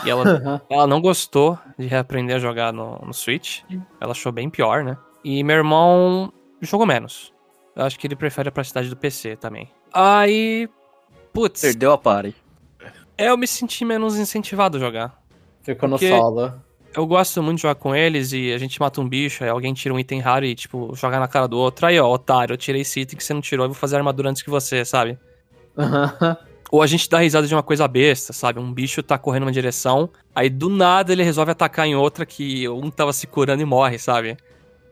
E 0.06 0.10
ela, 0.10 0.62
ela 0.70 0.86
não 0.86 1.00
gostou 1.00 1.58
de 1.80 1.88
reaprender 1.88 2.36
a 2.36 2.40
jogar 2.40 2.74
no, 2.74 3.00
no 3.06 3.14
Switch. 3.14 3.62
Ela 4.02 4.12
achou 4.12 4.34
bem 4.34 4.50
pior, 4.50 4.84
né? 4.84 4.98
E 5.24 5.42
meu 5.46 5.56
irmão 5.56 6.34
jogou 6.60 6.86
menos. 6.86 7.34
Eu 7.74 7.86
acho 7.86 7.98
que 7.98 8.06
ele 8.06 8.18
prefere 8.18 8.50
a 8.50 8.52
praticidade 8.52 8.90
do 8.90 8.98
PC 8.98 9.38
também. 9.38 9.72
Aí. 9.94 10.68
Putz, 11.32 11.62
Perdeu 11.62 11.94
a 11.94 11.98
pare. 11.98 12.36
É, 13.18 13.30
eu 13.30 13.38
me 13.38 13.48
senti 13.48 13.86
menos 13.86 14.18
incentivado 14.18 14.78
a 14.78 14.80
jogar. 14.80 15.24
Ficou 15.62 15.88
no 15.88 15.98
solo. 15.98 16.54
Eu 16.96 17.08
gosto 17.08 17.42
muito 17.42 17.58
de 17.58 17.64
jogar 17.64 17.76
com 17.76 17.96
eles 17.96 18.34
e 18.34 18.54
a 18.54 18.58
gente 18.58 18.80
mata 18.80 19.02
um 19.02 19.10
bicho, 19.10 19.44
aí 19.44 19.50
alguém 19.50 19.74
tira 19.74 19.94
um 19.94 20.00
item 20.00 20.20
raro 20.20 20.46
e, 20.46 20.54
tipo, 20.54 20.96
joga 20.96 21.20
na 21.20 21.28
cara 21.28 21.48
do 21.48 21.58
outro. 21.58 21.88
Aí, 21.88 22.00
ó, 22.00 22.08
otário, 22.12 22.54
eu 22.54 22.58
tirei 22.58 22.82
esse 22.82 23.00
item 23.00 23.18
que 23.18 23.24
você 23.24 23.34
não 23.34 23.42
tirou, 23.42 23.66
eu 23.66 23.70
vou 23.70 23.76
fazer 23.76 23.96
armadura 23.96 24.30
antes 24.30 24.44
que 24.44 24.50
você, 24.50 24.86
sabe? 24.86 25.18
Ou 26.70 26.82
a 26.84 26.88
gente 26.88 27.10
dá 27.10 27.20
risada 27.20 27.48
de 27.48 27.54
uma 27.54 27.64
coisa 27.64 27.88
besta, 27.88 28.32
sabe? 28.32 28.60
Um 28.60 28.72
bicho 28.72 29.02
tá 29.02 29.18
correndo 29.18 29.44
uma 29.44 29.52
direção, 29.52 30.10
aí 30.36 30.50
do 30.50 30.70
nada 30.70 31.12
ele 31.12 31.24
resolve 31.24 31.52
atacar 31.52 31.88
em 31.88 31.96
outra 31.96 32.26
que 32.26 32.68
um 32.70 32.92
tava 32.92 33.12
se 33.12 33.26
curando 33.26 33.62
e 33.62 33.66
morre, 33.66 33.98
sabe? 33.98 34.38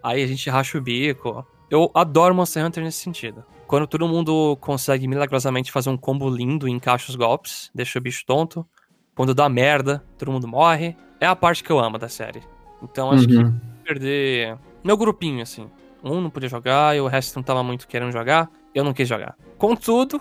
Aí 0.01 0.23
a 0.23 0.27
gente 0.27 0.49
racha 0.49 0.77
o 0.77 0.81
bico. 0.81 1.45
Eu 1.69 1.89
adoro 1.93 2.33
Monster 2.33 2.65
Hunter 2.65 2.83
nesse 2.83 2.97
sentido. 2.97 3.43
Quando 3.71 3.87
todo 3.87 4.05
mundo 4.05 4.57
consegue 4.59 5.07
milagrosamente 5.07 5.71
fazer 5.71 5.89
um 5.89 5.95
combo 5.95 6.29
lindo 6.29 6.67
e 6.67 6.71
encaixa 6.71 7.09
os 7.09 7.15
golpes, 7.15 7.71
deixa 7.73 7.99
o 7.99 8.01
bicho 8.01 8.25
tonto. 8.25 8.67
Quando 9.15 9.33
dá 9.33 9.47
merda, 9.47 10.03
todo 10.17 10.29
mundo 10.29 10.45
morre. 10.45 10.93
É 11.21 11.25
a 11.25 11.37
parte 11.37 11.63
que 11.63 11.71
eu 11.71 11.79
amo 11.79 11.97
da 11.97 12.09
série. 12.09 12.43
Então 12.83 13.09
acho 13.09 13.25
que 13.25 13.37
Uhum. 13.37 13.57
perder 13.85 14.57
meu 14.83 14.97
grupinho, 14.97 15.41
assim. 15.41 15.69
Um 16.03 16.19
não 16.19 16.29
podia 16.29 16.49
jogar 16.49 16.97
e 16.97 16.99
o 16.99 17.07
resto 17.07 17.33
não 17.37 17.43
tava 17.43 17.63
muito 17.63 17.87
querendo 17.87 18.11
jogar. 18.11 18.49
Eu 18.75 18.83
não 18.83 18.91
quis 18.91 19.07
jogar. 19.07 19.37
Contudo, 19.57 20.19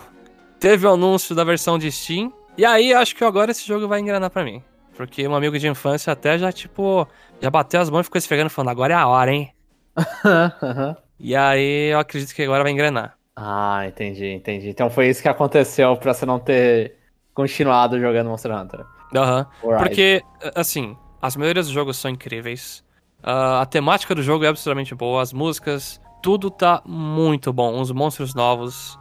teve 0.57 0.87
o 0.87 0.93
anúncio 0.93 1.35
da 1.35 1.43
versão 1.43 1.77
de 1.77 1.91
Steam. 1.91 2.31
E 2.57 2.63
aí 2.63 2.93
acho 2.93 3.13
que 3.13 3.23
agora 3.25 3.51
esse 3.51 3.67
jogo 3.67 3.85
vai 3.85 3.99
engrenar 3.99 4.29
pra 4.29 4.45
mim. 4.45 4.63
Porque 4.95 5.27
um 5.27 5.35
amigo 5.35 5.59
de 5.59 5.67
infância 5.67 6.13
até 6.13 6.39
já, 6.39 6.53
tipo, 6.53 7.05
já 7.41 7.49
bateu 7.49 7.81
as 7.81 7.89
mãos 7.89 7.99
e 7.99 8.03
ficou 8.05 8.17
esfregando, 8.17 8.49
falando: 8.49 8.69
agora 8.69 8.93
é 8.93 8.95
a 8.95 9.07
hora, 9.09 9.33
hein? 9.33 9.53
E 11.19 11.35
aí 11.35 11.91
eu 11.91 11.99
acredito 11.99 12.33
que 12.33 12.41
agora 12.41 12.63
vai 12.63 12.71
engrenar. 12.71 13.17
Ah, 13.43 13.87
entendi, 13.87 14.27
entendi. 14.27 14.69
Então 14.69 14.89
foi 14.89 15.09
isso 15.09 15.21
que 15.21 15.27
aconteceu 15.27 15.97
pra 15.97 16.13
você 16.13 16.25
não 16.25 16.37
ter 16.37 16.95
continuado 17.33 17.99
jogando 17.99 18.29
Monster 18.29 18.51
Hunter. 18.51 18.85
Aham. 19.15 19.47
Alright. 19.63 19.83
Porque, 19.83 20.21
assim, 20.55 20.95
as 21.21 21.35
melhorias 21.35 21.67
do 21.67 21.73
jogo 21.73 21.93
são 21.93 22.11
incríveis. 22.11 22.83
Ah, 23.23 23.61
a 23.61 23.65
temática 23.65 24.13
do 24.13 24.21
jogo 24.21 24.45
é 24.45 24.47
absolutamente 24.47 24.93
boa. 24.93 25.21
As 25.21 25.33
músicas, 25.33 25.99
tudo 26.21 26.51
tá 26.51 26.81
muito 26.85 27.51
bom. 27.51 27.81
Os 27.81 27.91
monstros 27.91 28.35
novos, 28.35 28.97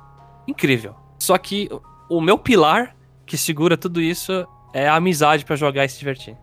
incrível. 0.48 0.94
Só 1.18 1.36
que 1.36 1.68
o 2.08 2.20
meu 2.20 2.38
pilar 2.38 2.96
que 3.26 3.36
segura 3.36 3.76
tudo 3.76 4.00
isso 4.00 4.46
é 4.72 4.88
a 4.88 4.96
amizade 4.96 5.44
pra 5.44 5.54
jogar 5.54 5.84
e 5.84 5.88
se 5.88 5.98
divertir. 5.98 6.36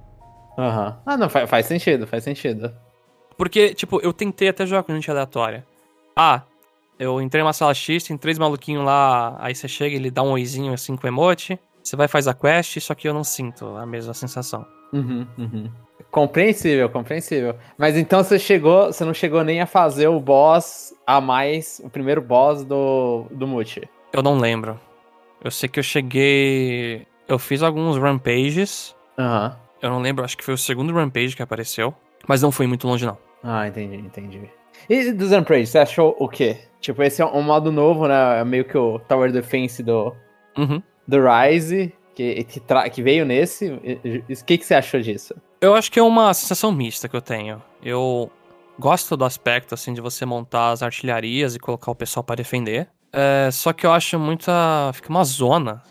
Aham. 0.58 1.00
Ah, 1.06 1.18
não, 1.18 1.30
faz, 1.30 1.50
faz 1.50 1.66
sentido, 1.66 2.06
faz 2.06 2.24
sentido. 2.24 2.74
Porque, 3.38 3.74
tipo, 3.74 4.00
eu 4.02 4.14
tentei 4.14 4.50
até 4.50 4.66
jogar 4.66 4.84
com 4.84 4.94
gente 4.94 5.10
aleatória. 5.12 5.66
Ah, 6.16 6.44
eu 7.00 7.22
entrei 7.22 7.44
numa 7.44 7.54
sala 7.54 7.74
X, 7.74 8.04
tem 8.04 8.18
três 8.18 8.38
maluquinhos 8.38 8.84
lá, 8.84 9.36
aí 9.40 9.54
você 9.54 9.68
chega, 9.68 9.96
ele 9.96 10.10
dá 10.10 10.24
um 10.24 10.32
oizinho 10.32 10.74
assim 10.74 10.96
com 10.96 11.08
emote. 11.08 11.60
Você 11.84 11.96
vai 11.96 12.06
e 12.06 12.10
faz 12.10 12.28
a 12.28 12.34
quest, 12.34 12.80
só 12.82 12.94
que 12.94 13.08
eu 13.08 13.14
não 13.14 13.24
sinto 13.24 13.66
a 13.78 13.86
mesma 13.86 14.14
sensação. 14.14 14.66
Uhum, 14.92 15.26
uhum. 15.38 15.72
Compreensível, 16.12 16.90
compreensível. 16.90 17.56
Mas 17.78 17.96
então 17.96 18.24
você 18.24 18.40
chegou, 18.40 18.88
você 18.88 19.06
não 19.06 19.14
chegou 19.14 19.44
nem 19.44 19.62
a 19.62 19.66
fazer 19.66 20.08
o 20.08 20.20
boss 20.20 20.94
a 21.06 21.22
mais, 21.22 21.82
o 21.84 21.90
primeiro 21.90 22.22
boss 22.22 22.64
do, 22.64 23.26
do 23.32 23.48
Multi. 23.48 23.88
Eu 24.12 24.22
não 24.22 24.38
lembro. 24.38 24.80
Eu 25.44 25.52
sei 25.52 25.70
que 25.70 25.80
eu 25.80 25.84
cheguei. 25.84 27.06
Eu 27.28 27.38
fiz 27.38 27.62
alguns 27.62 27.98
rampages. 27.98 28.96
Aham. 29.18 29.56
Eu 29.82 29.92
não 29.92 30.00
lembro, 30.00 30.26
acho 30.26 30.36
que 30.36 30.44
foi 30.44 30.56
o 30.56 30.58
segundo 30.58 30.94
rampage 30.94 31.36
que 31.36 31.44
apareceu. 31.44 31.94
Mas 32.28 32.42
não 32.42 32.52
foi 32.52 32.66
muito 32.66 32.88
longe, 32.88 33.06
não. 33.06 33.18
Ah, 33.44 33.68
entendi, 33.68 33.98
entendi. 33.98 34.50
E 34.90 35.12
do 35.12 35.26
Zamprage, 35.28 35.68
você 35.68 35.80
achou 35.80 36.16
o 36.20 36.28
quê? 36.28 36.58
Tipo, 36.80 37.04
esse 37.04 37.22
é 37.22 37.26
um 37.26 37.42
modo 37.42 37.72
novo, 37.72 38.08
né? 38.08 38.40
É 38.40 38.44
meio 38.46 38.66
que 38.66 38.78
o 38.78 39.00
Tower 39.00 39.32
Defense 39.32 39.82
do, 39.84 40.14
Uhum. 40.58 40.82
do 41.08 41.18
Rise, 41.24 41.94
que, 42.16 42.44
que, 42.44 42.60
tra- 42.60 42.90
que 42.90 43.02
veio 43.02 43.26
nesse. 43.26 43.68
O 43.72 44.46
que, 44.46 44.58
que 44.58 44.66
você 44.66 44.76
achou 44.76 45.00
disso? 45.02 45.36
Eu 45.60 45.74
acho 45.76 45.92
que 45.92 46.00
é 46.00 46.04
uma 46.04 46.34
sensação 46.34 46.72
mista 46.72 47.10
que 47.10 47.16
eu 47.16 47.22
tenho. 47.22 47.62
Eu 47.84 48.32
gosto 48.80 49.18
do 49.18 49.26
aspecto, 49.26 49.74
assim, 49.74 49.94
de 49.94 50.02
você 50.02 50.26
montar 50.26 50.70
as 50.72 50.84
artilharias 50.84 51.56
e 51.56 51.60
colocar 51.60 51.92
o 51.92 51.96
pessoal 51.96 52.24
pra 52.24 52.36
defender. 52.36 52.88
É, 53.12 53.50
só 53.52 53.74
que 53.74 53.86
eu 53.86 53.92
acho 53.92 54.20
muita. 54.20 54.92
Fica 54.94 55.10
uma 55.10 55.24
zona. 55.24 55.82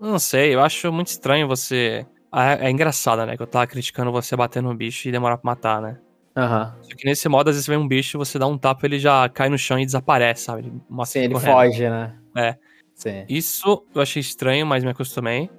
Eu 0.00 0.08
Não 0.08 0.18
sei, 0.18 0.54
eu 0.54 0.60
acho 0.60 0.92
muito 0.92 1.08
estranho 1.08 1.46
você. 1.46 2.04
É, 2.34 2.66
é 2.66 2.70
engraçado, 2.70 3.24
né? 3.24 3.36
Que 3.36 3.42
eu 3.42 3.46
tava 3.46 3.66
criticando 3.66 4.10
você 4.10 4.34
bater 4.34 4.60
no 4.62 4.74
bicho 4.74 5.08
e 5.08 5.12
demorar 5.12 5.36
pra 5.38 5.50
matar, 5.50 5.80
né? 5.80 5.98
Aham. 6.36 6.74
Só 6.82 6.96
que 6.96 7.04
nesse 7.04 7.28
modo, 7.28 7.48
às 7.50 7.56
vezes 7.56 7.66
vem 7.66 7.76
um 7.76 7.86
bicho, 7.86 8.18
você 8.18 8.38
dá 8.38 8.46
um 8.46 8.56
tapa 8.56 8.86
ele 8.86 8.98
já 8.98 9.28
cai 9.28 9.48
no 9.48 9.58
chão 9.58 9.78
e 9.78 9.84
desaparece, 9.84 10.44
sabe? 10.44 10.60
Ele 10.60 10.72
Sim, 11.04 11.20
ele 11.20 11.34
correndo. 11.34 11.52
foge, 11.52 11.88
né? 11.88 12.14
É. 12.36 12.56
Sim. 12.94 13.24
Isso 13.28 13.84
eu 13.94 14.00
achei 14.00 14.20
estranho, 14.20 14.66
mas 14.66 14.84
me 14.84 14.90
acostumei. 14.90 15.50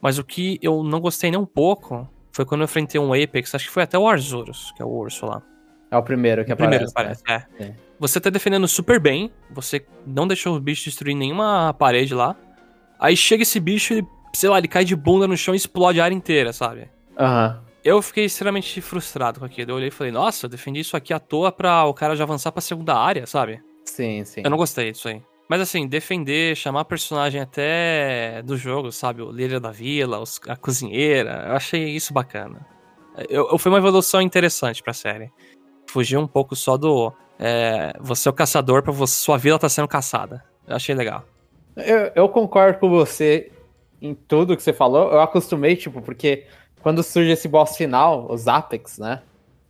Mas 0.00 0.18
o 0.18 0.24
que 0.24 0.58
eu 0.62 0.82
não 0.82 1.00
gostei 1.00 1.30
nem 1.30 1.38
um 1.38 1.46
pouco 1.46 2.08
foi 2.32 2.44
quando 2.44 2.62
eu 2.62 2.64
enfrentei 2.64 3.00
um 3.00 3.12
Apex, 3.12 3.54
acho 3.54 3.66
que 3.66 3.72
foi 3.72 3.82
até 3.82 3.98
o 3.98 4.08
Arzuros, 4.08 4.72
que 4.76 4.82
é 4.82 4.84
o 4.84 4.88
urso 4.88 5.26
lá. 5.26 5.42
É 5.90 5.96
o 5.96 6.02
primeiro 6.02 6.44
que 6.44 6.52
O 6.52 6.56
primeiro 6.56 6.86
aparece. 6.88 7.20
aparece, 7.20 7.52
é. 7.60 7.64
É. 7.64 7.74
Você 8.00 8.18
tá 8.18 8.30
defendendo 8.30 8.66
super 8.66 8.98
bem, 8.98 9.30
você 9.50 9.84
não 10.06 10.26
deixou 10.26 10.56
o 10.56 10.60
bicho 10.60 10.84
destruir 10.84 11.14
nenhuma 11.14 11.72
parede 11.74 12.14
lá. 12.14 12.34
Aí 12.98 13.16
chega 13.16 13.42
esse 13.42 13.60
bicho, 13.60 13.92
ele, 13.92 14.06
sei 14.34 14.48
lá, 14.48 14.58
ele 14.58 14.68
cai 14.68 14.84
de 14.84 14.96
bunda 14.96 15.28
no 15.28 15.36
chão 15.36 15.54
e 15.54 15.56
explode 15.56 16.00
a 16.00 16.04
área 16.04 16.14
inteira, 16.14 16.52
sabe? 16.52 16.88
Aham. 17.18 17.62
Eu 17.84 18.00
fiquei 18.00 18.24
extremamente 18.24 18.80
frustrado 18.80 19.40
com 19.40 19.46
aquilo. 19.46 19.72
Eu 19.72 19.76
olhei 19.76 19.88
e 19.88 19.92
falei, 19.92 20.12
nossa, 20.12 20.46
eu 20.46 20.50
defendi 20.50 20.80
isso 20.80 20.96
aqui 20.96 21.12
à 21.12 21.18
toa 21.18 21.50
pra 21.50 21.84
o 21.84 21.94
cara 21.94 22.14
já 22.14 22.24
avançar 22.24 22.52
pra 22.52 22.60
segunda 22.60 22.94
área, 22.96 23.26
sabe? 23.26 23.60
Sim, 23.84 24.24
sim. 24.24 24.42
Eu 24.44 24.50
não 24.50 24.56
gostei 24.56 24.92
disso 24.92 25.08
aí. 25.08 25.20
Mas 25.48 25.60
assim, 25.60 25.86
defender, 25.88 26.56
chamar 26.56 26.84
personagem 26.84 27.40
até 27.40 28.40
do 28.42 28.56
jogo, 28.56 28.92
sabe? 28.92 29.20
O 29.22 29.30
líder 29.32 29.58
da 29.60 29.70
vila, 29.70 30.20
os- 30.20 30.40
a 30.48 30.56
cozinheira, 30.56 31.46
eu 31.48 31.56
achei 31.56 31.84
isso 31.90 32.12
bacana. 32.14 32.64
Eu, 33.28 33.48
eu- 33.50 33.58
foi 33.58 33.70
uma 33.70 33.78
evolução 33.78 34.22
interessante 34.22 34.82
pra 34.82 34.92
série. 34.94 35.30
Fugir 35.88 36.16
um 36.16 36.26
pouco 36.26 36.54
só 36.56 36.76
do. 36.76 37.12
é, 37.38 37.92
você 38.00 38.28
é 38.28 38.30
o 38.30 38.34
caçador 38.34 38.82
pra 38.82 38.92
você, 38.92 39.14
sua 39.24 39.36
vila 39.36 39.58
tá 39.58 39.68
sendo 39.68 39.88
caçada. 39.88 40.44
Eu 40.66 40.76
achei 40.76 40.94
legal. 40.94 41.24
Eu, 41.76 42.12
eu 42.14 42.28
concordo 42.28 42.78
com 42.78 42.88
você 42.88 43.50
em 44.00 44.14
tudo 44.14 44.56
que 44.56 44.62
você 44.62 44.72
falou. 44.72 45.10
Eu 45.10 45.20
acostumei, 45.20 45.74
tipo, 45.74 46.00
porque 46.00 46.46
quando 46.82 47.02
surge 47.02 47.30
esse 47.30 47.48
boss 47.48 47.76
final, 47.76 48.26
os 48.30 48.46
Apex, 48.48 48.98
né? 48.98 49.22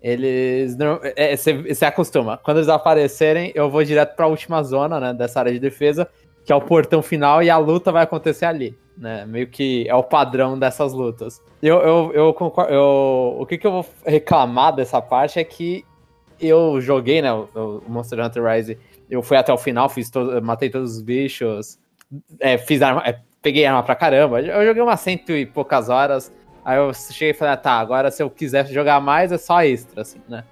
Eles. 0.02 0.76
não- 0.76 0.98
é, 1.16 1.36
Você 1.36 1.52
você 1.54 1.84
acostuma. 1.84 2.36
Quando 2.36 2.56
eles 2.58 2.68
aparecerem, 2.68 3.52
eu 3.54 3.70
vou 3.70 3.84
direto 3.84 4.16
pra 4.16 4.26
última 4.26 4.62
zona, 4.62 4.98
né? 4.98 5.14
Dessa 5.14 5.38
área 5.40 5.52
de 5.52 5.60
defesa, 5.60 6.08
que 6.44 6.52
é 6.52 6.56
o 6.56 6.60
portão 6.60 7.00
final, 7.02 7.42
e 7.42 7.48
a 7.48 7.56
luta 7.58 7.92
vai 7.92 8.02
acontecer 8.02 8.44
ali. 8.46 8.76
Né? 8.98 9.24
Meio 9.26 9.46
que 9.46 9.88
é 9.88 9.94
o 9.94 10.02
padrão 10.02 10.58
dessas 10.58 10.92
lutas. 10.92 11.40
Eu, 11.62 11.78
eu, 11.80 12.12
eu 12.12 12.34
concordo. 12.34 12.72
Eu, 12.72 13.36
o 13.38 13.46
que, 13.46 13.56
que 13.56 13.66
eu 13.66 13.72
vou 13.72 13.86
reclamar 14.04 14.74
dessa 14.74 15.00
parte 15.00 15.38
é 15.38 15.44
que 15.44 15.84
eu 16.40 16.80
joguei, 16.80 17.22
né? 17.22 17.32
O, 17.32 17.48
o 17.54 17.90
Monster 17.90 18.18
Hunter 18.20 18.44
Rise. 18.44 18.78
Eu 19.08 19.22
fui 19.22 19.36
até 19.36 19.52
o 19.52 19.58
final, 19.58 19.88
fiz 19.88 20.10
todo, 20.10 20.42
matei 20.42 20.68
todos 20.68 20.96
os 20.96 21.02
bichos, 21.02 21.78
é, 22.40 22.56
fiz 22.58 22.80
arma, 22.82 23.02
é, 23.06 23.18
peguei 23.40 23.64
arma 23.64 23.82
pra 23.82 23.94
caramba. 23.94 24.40
Eu 24.40 24.66
joguei 24.66 24.82
umas 24.82 25.00
cento 25.00 25.32
e 25.32 25.46
poucas 25.46 25.88
horas. 25.88 26.32
Aí 26.64 26.78
eu 26.78 26.92
cheguei 26.94 27.30
e 27.30 27.34
falei, 27.34 27.54
ah, 27.54 27.56
tá, 27.56 27.72
agora 27.72 28.10
se 28.10 28.22
eu 28.22 28.30
quiser 28.30 28.66
jogar 28.68 29.00
mais 29.00 29.32
é 29.32 29.38
só 29.38 29.62
extra, 29.62 30.02
assim, 30.02 30.20
né? 30.28 30.44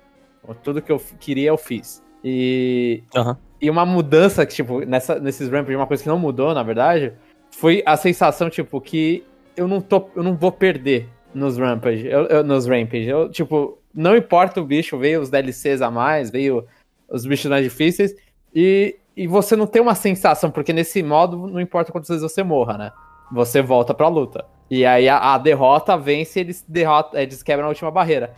Tudo 0.62 0.83
que 0.83 0.90
eu 0.90 1.01
queria 1.20 1.51
eu 1.51 1.57
fiz. 1.59 2.03
E, 2.25 3.03
Aham. 3.14 3.37
e 3.61 3.70
uma 3.70 3.87
mudança 3.87 4.44
que, 4.44 4.55
tipo, 4.55 4.81
nessa, 4.85 5.20
nesses 5.20 5.49
Rampage, 5.49 5.77
uma 5.77 5.87
coisa 5.87 6.03
que 6.03 6.09
não 6.09 6.18
mudou, 6.18 6.53
na 6.55 6.62
verdade, 6.62 7.12
foi 7.53 7.83
a 7.87 7.96
sensação, 7.96 8.51
tipo, 8.51 8.81
que 8.81 9.25
eu 9.57 9.68
não, 9.68 9.81
tô, 9.81 10.09
eu 10.16 10.23
não 10.23 10.35
vou 10.37 10.51
perder 10.51 11.09
nos 11.35 11.57
Rampage. 11.59 12.07
Eu, 12.07 12.25
eu- 12.27 12.44
nos 12.44 12.66
Rampage. 12.66 13.09
Eu, 13.09 13.31
tipo, 13.31 13.79
não 13.94 14.16
importa 14.16 14.61
o 14.61 14.64
bicho, 14.64 14.99
veio 14.99 15.20
os 15.20 15.31
DLCs 15.31 15.81
a 15.83 15.90
mais, 15.90 16.31
veio 16.31 16.66
os 17.09 17.25
bichos 17.25 17.51
mais 17.51 17.62
difíceis. 17.62 18.14
E, 18.55 18.96
e 19.16 19.27
você 19.29 19.55
não 19.55 19.66
tem 19.66 19.81
uma 19.81 19.94
sensação, 19.94 20.51
porque 20.51 20.73
nesse 20.73 21.03
modo 21.03 21.37
não 21.46 21.61
importa 21.61 21.92
quantas 21.92 22.09
vezes 22.09 22.23
você 22.23 22.42
morra, 22.42 22.77
né? 22.77 22.92
Você 23.31 23.62
volta 23.62 23.94
pra 23.94 24.09
luta. 24.09 24.44
E 24.71 24.87
aí 24.87 25.09
a, 25.09 25.35
a 25.35 25.39
derrota 25.39 25.97
vence 25.99 26.39
e 26.39 26.43
eles, 26.43 26.65
derrota, 26.69 27.21
eles 27.21 27.43
quebram 27.43 27.67
a 27.67 27.71
última 27.71 27.91
barreira. 27.91 28.35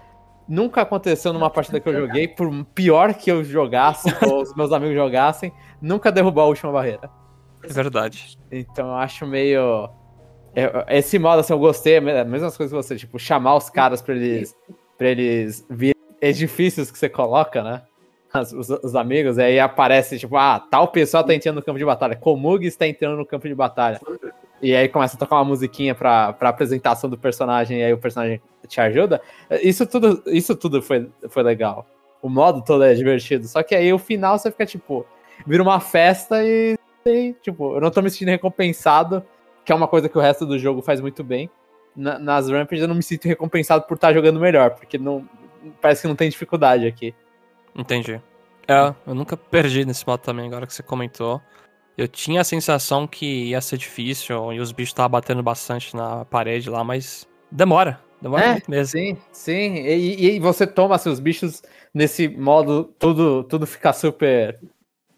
Nunca 0.48 0.80
aconteceu 0.82 1.32
numa 1.32 1.50
partida 1.50 1.78
que 1.78 1.88
eu 1.88 1.94
joguei, 2.06 2.26
por 2.26 2.50
pior 2.74 3.14
que 3.14 3.30
eu 3.30 3.44
jogasse, 3.44 4.08
ou 4.26 4.42
os 4.42 4.54
meus 4.56 4.72
amigos 4.72 4.94
jogassem, 4.96 5.52
nunca 5.80 6.10
derrubou 6.10 6.42
a 6.42 6.46
última 6.46 6.72
barreira. 6.72 7.10
É 7.62 7.68
verdade. 7.72 8.38
Então 8.50 8.88
eu 8.88 8.94
acho 8.94 9.26
meio. 9.26 9.88
é- 10.54 10.98
Esse 10.98 11.18
modo, 11.18 11.40
assim, 11.40 11.52
eu 11.52 11.58
gostei, 11.58 11.98
a 11.98 12.00
mesma 12.00 12.50
coisa 12.50 12.56
que 12.76 12.82
você, 12.82 12.96
tipo, 12.96 13.18
chamar 13.18 13.54
os 13.56 13.70
caras 13.70 14.00
pra 14.02 14.14
eles, 14.14 14.56
pra 14.98 15.08
eles 15.08 15.64
virem 15.70 15.94
edifícios 16.20 16.90
que 16.90 16.98
você 16.98 17.08
coloca, 17.08 17.62
né? 17.62 17.82
As- 18.32 18.52
Os, 18.52 18.68
os 18.70 18.96
amigos, 18.96 19.38
aí 19.38 19.60
aparece, 19.60 20.18
tipo, 20.18 20.36
ah, 20.36 20.58
tal 20.58 20.88
pessoa 20.88 21.22
tá 21.22 21.34
entrando 21.34 21.56
no 21.56 21.62
campo 21.62 21.78
de 21.78 21.84
batalha, 21.84 22.16
Komug 22.16 22.66
está 22.66 22.86
entrando 22.86 23.16
no 23.18 23.26
campo 23.26 23.46
de 23.46 23.54
batalha. 23.54 24.00
E 24.62 24.76
aí 24.76 24.88
começa 24.88 25.16
a 25.16 25.18
tocar 25.18 25.36
uma 25.36 25.44
musiquinha 25.44 25.92
pra, 25.94 26.32
pra 26.32 26.48
apresentação 26.50 27.10
do 27.10 27.18
personagem, 27.18 27.80
e 27.80 27.82
aí 27.82 27.92
o 27.92 27.98
personagem 27.98 28.40
te 28.68 28.80
ajuda. 28.80 29.20
Isso 29.60 29.84
tudo, 29.84 30.22
isso 30.26 30.54
tudo 30.54 30.80
foi, 30.80 31.10
foi 31.28 31.42
legal. 31.42 31.84
O 32.22 32.28
modo 32.28 32.62
todo 32.62 32.84
é 32.84 32.94
divertido. 32.94 33.48
Só 33.48 33.62
que 33.64 33.74
aí 33.74 33.92
o 33.92 33.98
final 33.98 34.38
você 34.38 34.52
fica, 34.52 34.64
tipo, 34.64 35.04
vira 35.44 35.62
uma 35.62 35.80
festa 35.80 36.44
e 36.44 36.78
sei, 37.02 37.32
tipo, 37.42 37.74
eu 37.74 37.80
não 37.80 37.90
tô 37.90 38.00
me 38.00 38.08
sentindo 38.08 38.28
recompensado, 38.28 39.24
que 39.64 39.72
é 39.72 39.74
uma 39.74 39.88
coisa 39.88 40.08
que 40.08 40.16
o 40.16 40.20
resto 40.20 40.46
do 40.46 40.56
jogo 40.56 40.80
faz 40.80 41.00
muito 41.00 41.24
bem. 41.24 41.50
Na- 41.96 42.18
nas 42.20 42.48
Rampage 42.48 42.82
eu 42.82 42.88
não 42.88 42.94
me 42.94 43.02
sinto 43.02 43.26
recompensado 43.26 43.84
por 43.86 43.94
estar 43.94 44.14
jogando 44.14 44.38
melhor, 44.38 44.70
porque 44.70 44.96
não 44.96 45.28
parece 45.80 46.02
que 46.02 46.08
não 46.08 46.14
tem 46.14 46.30
dificuldade 46.30 46.86
aqui. 46.86 47.12
Entendi. 47.74 48.20
É, 48.68 48.94
eu 49.04 49.14
nunca 49.14 49.36
perdi 49.36 49.84
nesse 49.84 50.06
modo 50.06 50.20
também, 50.20 50.46
agora 50.46 50.66
que 50.68 50.72
você 50.72 50.84
comentou. 50.84 51.42
Eu 51.96 52.08
tinha 52.08 52.40
a 52.40 52.44
sensação 52.44 53.06
que 53.06 53.48
ia 53.50 53.60
ser 53.60 53.76
difícil 53.76 54.52
e 54.52 54.60
os 54.60 54.72
bichos 54.72 54.90
estavam 54.90 55.10
batendo 55.10 55.42
bastante 55.42 55.94
na 55.94 56.24
parede 56.24 56.70
lá, 56.70 56.82
mas 56.82 57.28
demora. 57.50 58.00
Demora 58.20 58.46
É, 58.46 58.50
muito 58.52 58.70
mesmo. 58.70 58.90
Sim, 58.98 59.16
sim. 59.32 59.74
E, 59.74 60.36
e 60.36 60.38
você 60.40 60.66
toma 60.66 60.96
seus 60.96 61.20
bichos 61.20 61.62
nesse 61.92 62.28
modo, 62.28 62.84
tudo, 62.98 63.44
tudo 63.44 63.66
fica 63.66 63.92
super 63.92 64.58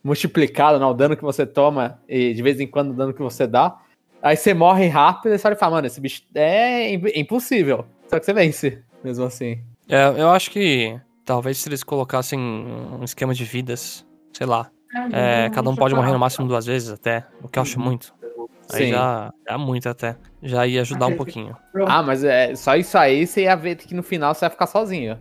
multiplicado, 0.02 0.78
né? 0.78 0.86
O 0.86 0.94
dano 0.94 1.16
que 1.16 1.22
você 1.22 1.46
toma 1.46 2.00
e 2.08 2.34
de 2.34 2.42
vez 2.42 2.60
em 2.60 2.66
quando 2.66 2.90
o 2.90 2.94
dano 2.94 3.14
que 3.14 3.22
você 3.22 3.46
dá. 3.46 3.78
Aí 4.22 4.36
você 4.36 4.54
morre 4.54 4.86
rápido 4.88 5.34
e 5.34 5.38
você 5.38 5.46
olha 5.46 5.54
e 5.54 5.58
fala, 5.58 5.76
mano, 5.76 5.86
esse 5.86 6.00
bicho 6.00 6.22
é 6.34 6.92
im- 6.92 7.20
impossível. 7.20 7.86
Só 8.08 8.18
que 8.18 8.24
você 8.24 8.32
vence, 8.32 8.82
mesmo 9.02 9.24
assim. 9.24 9.60
É, 9.88 10.06
eu 10.16 10.30
acho 10.30 10.50
que 10.50 10.98
talvez 11.24 11.58
se 11.58 11.68
eles 11.68 11.84
colocassem 11.84 12.38
um 12.38 13.04
esquema 13.04 13.34
de 13.34 13.44
vidas, 13.44 14.04
sei 14.32 14.46
lá. 14.46 14.70
É, 15.12 15.50
cada 15.50 15.68
um 15.68 15.76
pode 15.76 15.94
morrer 15.94 16.12
no 16.12 16.18
máximo 16.18 16.46
duas 16.46 16.66
vezes 16.66 16.90
até, 16.90 17.24
o 17.42 17.48
que 17.48 17.58
eu 17.58 17.62
acho 17.62 17.78
muito. 17.80 18.14
Aí 18.72 18.86
Sim. 18.86 18.90
já 18.90 19.32
é 19.46 19.56
muito 19.56 19.88
até. 19.88 20.16
Já 20.42 20.66
ia 20.66 20.80
ajudar 20.80 21.06
um 21.06 21.16
pouquinho. 21.16 21.56
Ah, 21.86 22.02
mas 22.02 22.24
é 22.24 22.54
só 22.54 22.76
isso 22.76 22.96
aí 22.96 23.26
você 23.26 23.42
ia 23.42 23.54
ver 23.54 23.76
que 23.76 23.94
no 23.94 24.02
final 24.02 24.34
você 24.34 24.40
vai 24.40 24.50
ficar 24.50 24.66
sozinho 24.66 25.18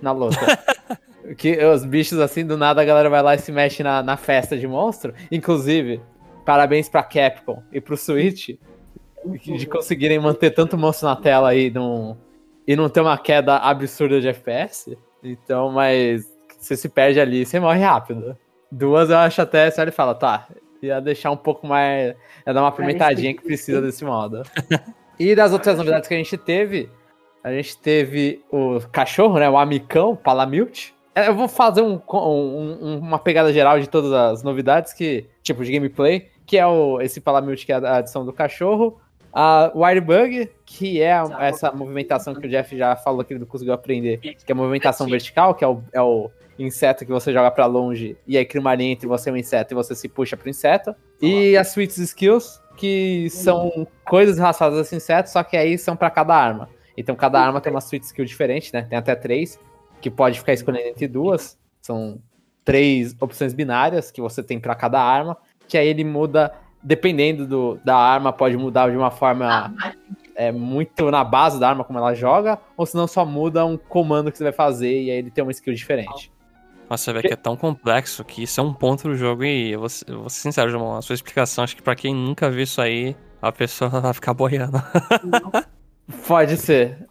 na 0.00 0.12
luta. 0.12 0.38
que 1.36 1.56
os 1.64 1.84
bichos 1.84 2.18
assim, 2.20 2.46
do 2.46 2.56
nada 2.56 2.80
a 2.80 2.84
galera 2.84 3.10
vai 3.10 3.22
lá 3.22 3.34
e 3.34 3.38
se 3.38 3.50
mexe 3.50 3.82
na, 3.82 4.02
na 4.02 4.16
festa 4.16 4.56
de 4.56 4.66
monstro. 4.66 5.12
Inclusive, 5.30 6.00
parabéns 6.44 6.88
pra 6.88 7.02
Capcom 7.02 7.62
e 7.72 7.80
pro 7.80 7.96
Switch 7.96 8.50
de 9.34 9.66
conseguirem 9.66 10.18
manter 10.18 10.50
tanto 10.50 10.78
monstro 10.78 11.08
na 11.08 11.16
tela 11.16 11.48
aí 11.48 11.70
não, 11.70 12.16
e 12.66 12.76
não 12.76 12.88
ter 12.88 13.00
uma 13.00 13.18
queda 13.18 13.56
absurda 13.56 14.20
de 14.20 14.28
FPS. 14.28 14.96
Então, 15.22 15.72
mas 15.72 16.24
você 16.58 16.76
se 16.76 16.88
perde 16.88 17.20
ali 17.20 17.44
você 17.44 17.58
morre 17.58 17.80
rápido. 17.80 18.36
Duas 18.70 19.10
eu 19.10 19.16
acho 19.18 19.40
até, 19.40 19.70
você 19.70 19.80
olha 19.80 19.88
e 19.88 19.92
fala, 19.92 20.14
tá, 20.14 20.48
ia 20.82 21.00
deixar 21.00 21.30
um 21.30 21.36
pouco 21.36 21.66
mais. 21.66 22.14
ia 22.46 22.52
dar 22.54 22.60
uma 22.62 22.68
apimentadinha 22.68 23.34
que 23.34 23.42
precisa 23.42 23.80
desse 23.80 24.04
modo. 24.04 24.42
E 25.18 25.34
das 25.34 25.52
outras 25.52 25.78
novidades 25.78 26.08
que 26.08 26.14
a 26.14 26.16
gente 26.18 26.36
teve, 26.36 26.90
a 27.42 27.50
gente 27.52 27.78
teve 27.78 28.42
o 28.50 28.80
cachorro, 28.92 29.38
né? 29.38 29.48
O 29.48 29.56
amicão, 29.56 30.10
o 30.12 30.16
Palamute. 30.16 30.94
É, 31.14 31.28
Eu 31.28 31.34
vou 31.34 31.48
fazer 31.48 31.80
um- 31.80 32.00
um- 32.12 32.78
um- 32.82 32.98
uma 32.98 33.18
pegada 33.18 33.50
geral 33.52 33.80
de 33.80 33.88
todas 33.88 34.12
as 34.12 34.42
novidades, 34.42 34.92
que, 34.92 35.26
tipo, 35.42 35.64
de 35.64 35.72
gameplay, 35.72 36.28
que 36.44 36.58
é 36.58 36.66
o, 36.66 37.00
esse 37.00 37.20
Palamute, 37.20 37.64
que 37.64 37.72
é 37.72 37.76
a 37.76 37.96
adição 37.96 38.24
do 38.26 38.32
cachorro. 38.32 39.00
A 39.32 39.70
Wirebug, 39.74 40.50
que 40.64 41.00
é 41.00 41.12
essa 41.40 41.70
movimentação 41.72 42.34
que 42.34 42.46
o 42.46 42.50
Jeff 42.50 42.76
já 42.76 42.96
falou 42.96 43.22
que 43.24 43.32
ele 43.32 43.40
não 43.40 43.46
conseguiu 43.46 43.74
aprender, 43.74 44.18
que 44.18 44.34
é 44.48 44.52
a 44.52 44.54
movimentação 44.54 45.06
vertical, 45.06 45.54
que 45.54 45.62
é 45.64 45.68
o, 45.68 45.80
é 45.92 46.00
o 46.02 46.30
inseto 46.58 47.04
que 47.04 47.12
você 47.12 47.32
joga 47.32 47.50
pra 47.50 47.66
longe 47.66 48.16
e 48.26 48.36
aí 48.36 48.44
cria 48.44 48.60
uma 48.60 48.74
linha 48.74 48.92
entre 48.92 49.06
você 49.06 49.30
e 49.30 49.32
o 49.32 49.36
inseto 49.36 49.72
e 49.72 49.76
você 49.76 49.94
se 49.94 50.08
puxa 50.08 50.36
pro 50.36 50.48
inseto. 50.48 50.94
E 51.20 51.56
as 51.56 51.68
Sweets 51.68 51.98
Skills, 51.98 52.60
que 52.76 53.28
são 53.30 53.86
coisas 54.04 54.38
relacionadas 54.38 54.78
a 54.78 54.82
esse 54.82 54.96
inseto, 54.96 55.30
só 55.30 55.42
que 55.42 55.56
aí 55.56 55.76
são 55.76 55.96
pra 55.96 56.10
cada 56.10 56.34
arma. 56.34 56.68
Então 56.96 57.14
cada 57.14 57.40
arma 57.40 57.60
tem 57.60 57.70
uma 57.70 57.80
Sweet 57.80 58.06
Skill 58.06 58.24
diferente, 58.24 58.72
né? 58.72 58.82
Tem 58.82 58.98
até 58.98 59.14
três, 59.14 59.58
que 60.00 60.10
pode 60.10 60.38
ficar 60.38 60.52
escolhendo 60.52 60.88
entre 60.88 61.06
duas. 61.06 61.58
São 61.80 62.18
três 62.64 63.14
opções 63.20 63.54
binárias 63.54 64.10
que 64.10 64.20
você 64.20 64.42
tem 64.42 64.58
pra 64.58 64.74
cada 64.74 65.00
arma, 65.00 65.36
que 65.68 65.78
aí 65.78 65.86
ele 65.86 66.04
muda, 66.04 66.52
dependendo 66.82 67.46
do, 67.46 67.80
da 67.84 67.96
arma, 67.96 68.32
pode 68.32 68.56
mudar 68.56 68.90
de 68.90 68.96
uma 68.96 69.10
forma 69.10 69.72
é, 70.34 70.50
muito 70.50 71.10
na 71.10 71.22
base 71.22 71.60
da 71.60 71.68
arma 71.68 71.84
como 71.84 71.98
ela 71.98 72.14
joga, 72.14 72.58
ou 72.76 72.84
senão 72.84 73.06
só 73.06 73.24
muda 73.24 73.64
um 73.64 73.76
comando 73.76 74.32
que 74.32 74.38
você 74.38 74.44
vai 74.44 74.52
fazer 74.52 75.02
e 75.02 75.10
aí 75.10 75.18
ele 75.18 75.30
tem 75.30 75.42
uma 75.42 75.52
skill 75.52 75.74
diferente. 75.74 76.32
Mas 76.88 77.00
você 77.00 77.12
vê 77.12 77.22
que 77.22 77.32
é 77.32 77.36
tão 77.36 77.56
complexo 77.56 78.24
que 78.24 78.42
isso 78.44 78.60
é 78.60 78.62
um 78.62 78.72
ponto 78.72 79.08
do 79.08 79.16
jogo 79.16 79.44
e 79.44 79.72
eu 79.72 79.80
vou, 79.80 79.88
ser- 79.88 80.08
eu 80.08 80.20
vou 80.20 80.30
ser 80.30 80.40
sincero, 80.40 80.70
João, 80.70 80.96
a 80.96 81.02
sua 81.02 81.14
explicação, 81.14 81.64
acho 81.64 81.74
que 81.74 81.82
pra 81.82 81.96
quem 81.96 82.14
nunca 82.14 82.48
viu 82.50 82.62
isso 82.62 82.80
aí, 82.80 83.16
a 83.42 83.50
pessoa 83.50 83.88
vai 84.00 84.12
ficar 84.14 84.32
boiando. 84.34 84.80
Pode 86.26 86.56
ser. 86.56 87.04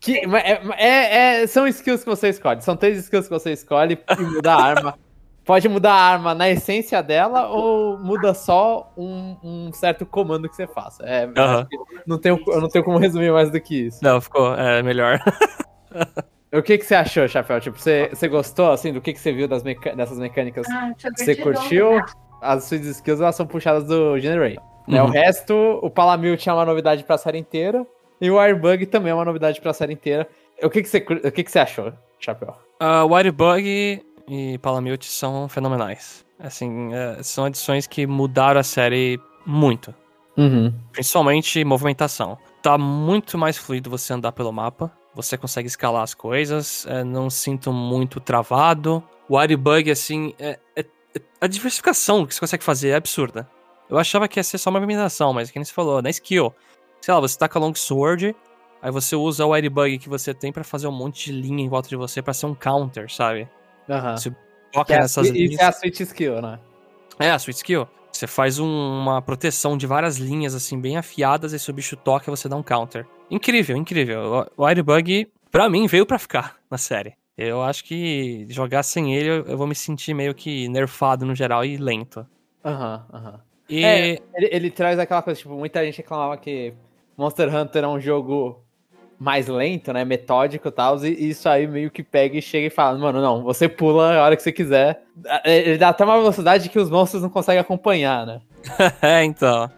Que, 0.00 0.18
é, 0.18 0.60
é- 0.76 1.42
é- 1.42 1.46
são 1.46 1.66
skills 1.66 2.02
que 2.04 2.10
você 2.10 2.28
escolhe. 2.28 2.60
São 2.62 2.76
três 2.76 2.98
skills 2.98 3.26
que 3.28 3.34
você 3.34 3.52
escolhe 3.52 3.98
e 4.18 4.22
muda 4.22 4.52
a 4.52 4.62
arma. 4.62 4.98
Pode 5.44 5.68
mudar 5.68 5.92
a 5.92 6.00
arma 6.12 6.34
na 6.34 6.48
essência 6.50 7.00
dela 7.02 7.46
ou 7.48 7.96
muda 7.98 8.34
só 8.34 8.92
um, 8.96 9.36
um 9.44 9.72
certo 9.72 10.04
comando 10.04 10.48
que 10.48 10.56
você 10.56 10.66
faça. 10.66 11.04
É, 11.06 11.26
que 11.28 11.76
não 12.06 12.18
tenho, 12.18 12.42
eu 12.48 12.60
não 12.60 12.68
tenho 12.68 12.84
como 12.84 12.98
resumir 12.98 13.30
mais 13.32 13.48
do 13.50 13.60
que 13.60 13.86
isso. 13.86 14.00
Não, 14.02 14.20
ficou 14.20 14.54
é, 14.56 14.82
melhor. 14.82 15.20
O 16.56 16.62
que, 16.62 16.78
que 16.78 16.84
você 16.84 16.94
achou, 16.94 17.26
Chapéu? 17.28 17.60
Tipo, 17.60 17.78
você, 17.78 18.08
você 18.12 18.28
gostou, 18.28 18.70
assim, 18.72 18.92
do 18.92 19.00
que, 19.00 19.12
que 19.12 19.18
você 19.20 19.32
viu 19.32 19.46
das 19.48 19.62
meca 19.62 19.94
dessas 19.94 20.18
mecânicas? 20.18 20.66
Ah, 20.70 20.92
você 21.16 21.34
curtiu? 21.36 22.00
As 22.40 22.64
suas 22.64 22.84
skills, 22.86 23.20
elas 23.20 23.34
são 23.34 23.46
puxadas 23.46 23.84
do 23.86 24.18
Generate. 24.18 24.58
Né? 24.86 25.02
O 25.02 25.06
Uhum. 25.06 25.10
resto, 25.10 25.54
o 25.82 25.90
Palamute 25.90 26.48
é 26.48 26.52
uma 26.52 26.64
novidade 26.64 27.02
pra 27.04 27.18
série 27.18 27.38
inteira. 27.38 27.84
E 28.20 28.30
o 28.30 28.38
Airbug 28.38 28.86
também 28.86 29.10
é 29.10 29.14
uma 29.14 29.24
novidade 29.24 29.60
pra 29.60 29.72
série 29.72 29.92
inteira. 29.92 30.28
O 30.62 30.70
que, 30.70 30.82
que, 30.82 30.88
você, 30.88 30.98
o 30.98 31.32
que, 31.32 31.42
que 31.44 31.50
você 31.50 31.58
achou, 31.58 31.92
Chapéu? 32.18 32.54
Uh, 32.80 33.06
Wirebug 33.12 34.02
e 34.28 34.58
Palamute 34.58 35.06
são 35.06 35.48
fenomenais. 35.48 36.24
Assim, 36.38 36.92
é, 36.94 37.22
são 37.22 37.44
adições 37.46 37.86
que 37.86 38.06
mudaram 38.06 38.60
a 38.60 38.62
série 38.62 39.18
muito. 39.44 39.94
Uhum. 40.36 40.72
Principalmente 40.92 41.64
movimentação. 41.64 42.38
Tá 42.62 42.76
muito 42.78 43.36
mais 43.38 43.56
fluido 43.56 43.90
você 43.90 44.12
andar 44.12 44.32
pelo 44.32 44.52
mapa. 44.52 44.90
Você 45.16 45.36
consegue 45.38 45.66
escalar 45.66 46.02
as 46.02 46.12
coisas. 46.14 46.86
é, 46.86 47.02
não 47.02 47.28
sinto 47.30 47.72
muito 47.72 48.20
travado. 48.20 49.02
O 49.28 49.36
Wirebug, 49.36 49.90
assim, 49.90 50.34
é- 50.38 50.58
é- 50.76 50.84
é- 51.14 51.20
a 51.40 51.46
diversificação 51.46 52.24
que 52.26 52.34
você 52.34 52.40
consegue 52.40 52.62
fazer 52.62 52.90
é 52.90 52.94
absurda. 52.96 53.48
Eu 53.88 53.98
achava 53.98 54.28
que 54.28 54.38
ia 54.38 54.44
ser 54.44 54.58
só 54.58 54.68
uma 54.70 54.78
movimentação, 54.78 55.32
mas 55.32 55.50
que 55.50 55.58
nem 55.58 55.64
você 55.64 55.72
falou, 55.72 56.02
na 56.02 56.10
skill. 56.10 56.54
Sei 57.00 57.12
lá, 57.14 57.18
você 57.20 57.38
taca 57.38 57.58
Long 57.58 57.74
Sword, 57.74 58.36
aí 58.82 58.90
você 58.90 59.16
usa 59.16 59.44
o 59.46 59.50
Wirebug 59.50 59.98
que 59.98 60.08
você 60.08 60.34
tem 60.34 60.52
pra 60.52 60.62
fazer 60.62 60.86
um 60.86 60.92
monte 60.92 61.32
de 61.32 61.40
linha 61.40 61.64
em 61.64 61.68
volta 61.68 61.88
de 61.88 61.96
você 61.96 62.20
pra 62.20 62.34
ser 62.34 62.46
um 62.46 62.54
counter, 62.54 63.10
sabe? 63.10 63.48
Aham. 63.88 64.16
Você 64.18 64.34
toca 64.72 64.94
é 64.94 65.00
nessas 65.00 65.26
Isso 65.26 65.34
linhas. 65.34 65.58
é 65.60 65.64
a 65.64 65.72
Switch 65.72 66.00
Skill, 66.00 66.42
né? 66.42 66.58
É, 67.18 67.30
a 67.30 67.36
sweet 67.36 67.56
skill. 67.56 67.88
Você 68.12 68.26
faz 68.26 68.58
um- 68.58 68.66
uma 68.66 69.22
proteção 69.22 69.76
de 69.78 69.86
várias 69.86 70.16
linhas, 70.18 70.54
assim, 70.54 70.78
bem 70.78 70.96
afiadas, 70.98 71.52
e 71.54 71.58
se 71.58 71.70
o 71.70 71.72
bicho 71.72 71.96
toca, 71.96 72.30
você 72.30 72.48
dá 72.48 72.56
um 72.56 72.62
counter. 72.62 73.06
Incrível, 73.30 73.76
incrível. 73.76 74.46
O 74.56 74.64
Wirebug, 74.64 75.28
pra 75.50 75.68
mim, 75.68 75.86
veio 75.86 76.06
pra 76.06 76.18
ficar 76.18 76.56
na 76.70 76.78
série. 76.78 77.14
Eu 77.36 77.62
acho 77.62 77.84
que 77.84 78.46
jogar 78.48 78.82
sem 78.82 79.14
ele, 79.14 79.28
eu- 79.50 79.56
vou 79.58 79.66
me 79.66 79.74
sentir 79.74 80.14
meio 80.14 80.34
que 80.34 80.68
nerfado 80.68 81.26
no 81.26 81.34
geral 81.34 81.64
e 81.64 81.76
lento. 81.76 82.26
Aham, 82.64 83.04
aham. 83.12 83.40
E 83.68 83.84
É. 83.84 84.08
Ele, 84.34 84.48
ele 84.52 84.70
traz 84.70 84.98
aquela 84.98 85.22
coisa, 85.22 85.38
tipo, 85.38 85.54
muita 85.54 85.84
gente 85.84 85.98
reclamava 85.98 86.36
que 86.36 86.72
Monster 87.16 87.54
Hunter 87.54 87.84
é 87.84 87.88
um 87.88 88.00
jogo 88.00 88.62
mais 89.18 89.48
lento, 89.48 89.92
né? 89.92 90.04
Metódico 90.04 90.68
e 90.68 90.70
tal. 90.70 90.96
E 91.04 91.28
isso 91.30 91.48
aí 91.48 91.66
meio 91.66 91.90
que 91.90 92.02
pega 92.02 92.38
e 92.38 92.42
chega 92.42 92.66
e 92.68 92.70
fala, 92.70 92.98
mano, 92.98 93.20
não, 93.20 93.42
você 93.42 93.68
pula 93.68 94.14
a 94.16 94.22
hora 94.24 94.36
que 94.36 94.42
você 94.42 94.52
quiser. 94.52 95.02
É, 95.44 95.58
Ele 95.68 95.78
dá 95.78 95.88
até 95.88 96.04
uma 96.04 96.16
velocidade 96.18 96.68
que 96.68 96.78
os 96.78 96.88
monstros 96.88 97.22
não 97.22 97.30
conseguem 97.30 97.60
acompanhar, 97.60 98.24
né? 98.26 98.40
é, 99.02 99.24
então. 99.24 99.70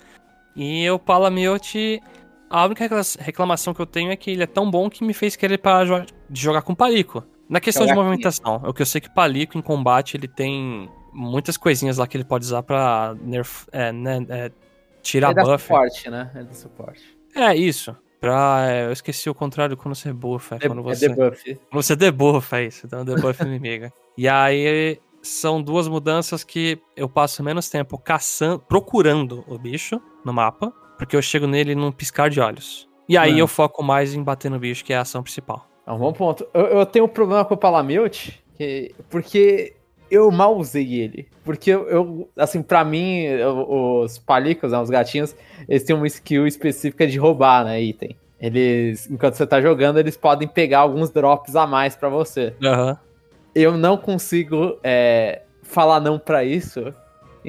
E 0.55 0.89
o 0.91 0.99
Palamute, 0.99 2.03
a 2.51 2.65
única 2.65 2.85
recla- 2.85 3.01
reclamação 3.21 3.73
que 3.75 3.81
eu 3.81 3.87
tenho 3.87 4.11
é 4.11 4.17
que 4.17 4.31
ele 4.31 4.43
é 4.43 4.47
tão 4.47 4.71
bom 4.71 4.89
que 4.91 5.05
me 5.05 5.13
fez 5.15 5.37
querer 5.37 5.59
parar 5.59 6.07
de 6.29 6.41
jogar 6.41 6.63
com 6.63 6.75
Palico. 6.75 7.25
Na 7.49 7.61
questão 7.61 7.87
de 7.87 7.95
movimentação, 7.95 8.61
é 8.65 8.69
o 8.69 8.75
que 8.75 8.83
eu 8.83 8.87
sei 8.87 9.01
que 9.01 9.09
Palico 9.15 9.57
em 9.57 9.63
combate 9.63 10.17
ele 10.17 10.29
tem 10.29 10.89
muitas 11.13 11.57
coisinhas 11.57 11.97
lá 11.97 12.07
que 12.07 12.17
ele 12.17 12.25
pode 12.25 12.45
usar 12.45 12.63
pra 12.63 13.17
nerf, 13.23 13.67
é, 13.73 13.91
né, 13.91 14.25
é, 14.29 14.51
tirar 15.03 15.31
Ele 15.33 15.43
buff. 15.43 15.63
suporte, 15.65 16.11
né? 16.11 16.31
Ele 16.35 16.45
dá 16.45 16.53
suporte. 16.55 17.03
É, 17.35 17.55
isso. 17.57 17.97
Pra, 18.21 18.67
é, 18.69 18.87
eu 18.87 18.93
esqueci 18.93 19.31
o 19.31 19.35
contrário 19.35 19.77
quando 19.77 19.95
você 19.95 20.13
buffa. 20.13 20.57
É, 20.57 20.67
quando 20.69 20.81
É 20.81 20.83
você, 20.95 21.09
debuff. 21.09 21.55
quando 21.71 21.83
você 21.83 21.97
debuffa, 21.97 22.59
é 22.61 22.65
isso. 22.67 22.87
Dá 22.87 23.01
um 23.01 23.05
debuff 23.05 23.43
no 23.45 23.49
inimigo. 23.49 23.91
E 24.17 24.29
aí 24.29 24.99
são 25.23 25.63
duas 25.63 25.89
mudanças 25.89 26.45
que 26.45 26.79
eu 26.97 27.09
passo 27.09 27.43
menos 27.43 27.71
tempo 27.71 27.97
caçando, 27.97 28.59
procurando 28.59 29.45
o 29.49 29.59
bicho 29.59 30.01
no 30.25 30.33
mapa, 30.33 30.73
porque 30.99 31.17
eu 31.17 31.23
chego 31.23 31.47
nele 31.47 31.75
num 31.75 31.91
piscar 31.93 32.29
de 32.29 32.41
olhos. 32.41 32.87
E 33.09 33.17
aí 33.17 33.31
Mano. 33.31 33.41
eu 33.43 33.49
foco 33.49 33.83
mais 33.83 34.13
em 34.13 34.23
bater 34.23 34.51
no 34.51 34.59
bicho, 34.59 34.85
que 34.85 34.93
é 34.93 34.97
a 34.99 35.01
ação 35.01 35.23
principal. 35.23 35.67
É 35.87 35.93
um 35.93 35.99
bom 35.99 36.13
ponto. 36.13 36.47
Eu, 36.53 36.67
eu 36.67 36.85
tenho 36.87 37.07
um 37.07 37.09
problema 37.09 37.43
com 37.45 37.55
o 37.55 37.57
Palamute, 37.57 38.45
que, 38.57 38.95
porque 39.09 39.75
eu 40.11 40.31
mal 40.31 40.55
usei 40.59 41.01
ele. 41.01 41.27
Porque 41.43 41.71
eu, 41.71 41.89
eu, 41.89 42.29
assim, 42.37 42.61
pra 42.63 42.85
mim, 42.85 43.23
eu- 43.23 43.67
os 44.03 44.19
palicos, 44.19 44.73
né, 44.73 44.79
os 44.79 44.91
gatinhos, 44.91 45.35
eles 45.67 45.85
têm 45.85 45.97
uma 45.97 46.07
skill 46.07 46.47
específica 46.47 47.07
de 47.07 47.19
roubar, 47.19 47.65
né, 47.65 47.81
item. 47.81 48.15
Eles, 48.39 49.11
enquanto 49.11 49.35
você 49.35 49.47
tá 49.47 49.61
jogando, 49.61 49.99
eles 49.99 50.17
podem 50.17 50.47
pegar 50.47 50.81
alguns 50.81 51.11
drops 51.11 51.57
a 51.57 51.67
mais 51.67 51.97
pra 51.97 52.09
você. 52.11 52.55
Aham. 52.63 52.99
Eu 53.55 53.77
não 53.77 53.97
consigo 53.97 54.79
é, 54.85 55.43
falar 55.63 55.99
não 56.01 56.19
pra 56.19 56.45
isso. 56.45 56.93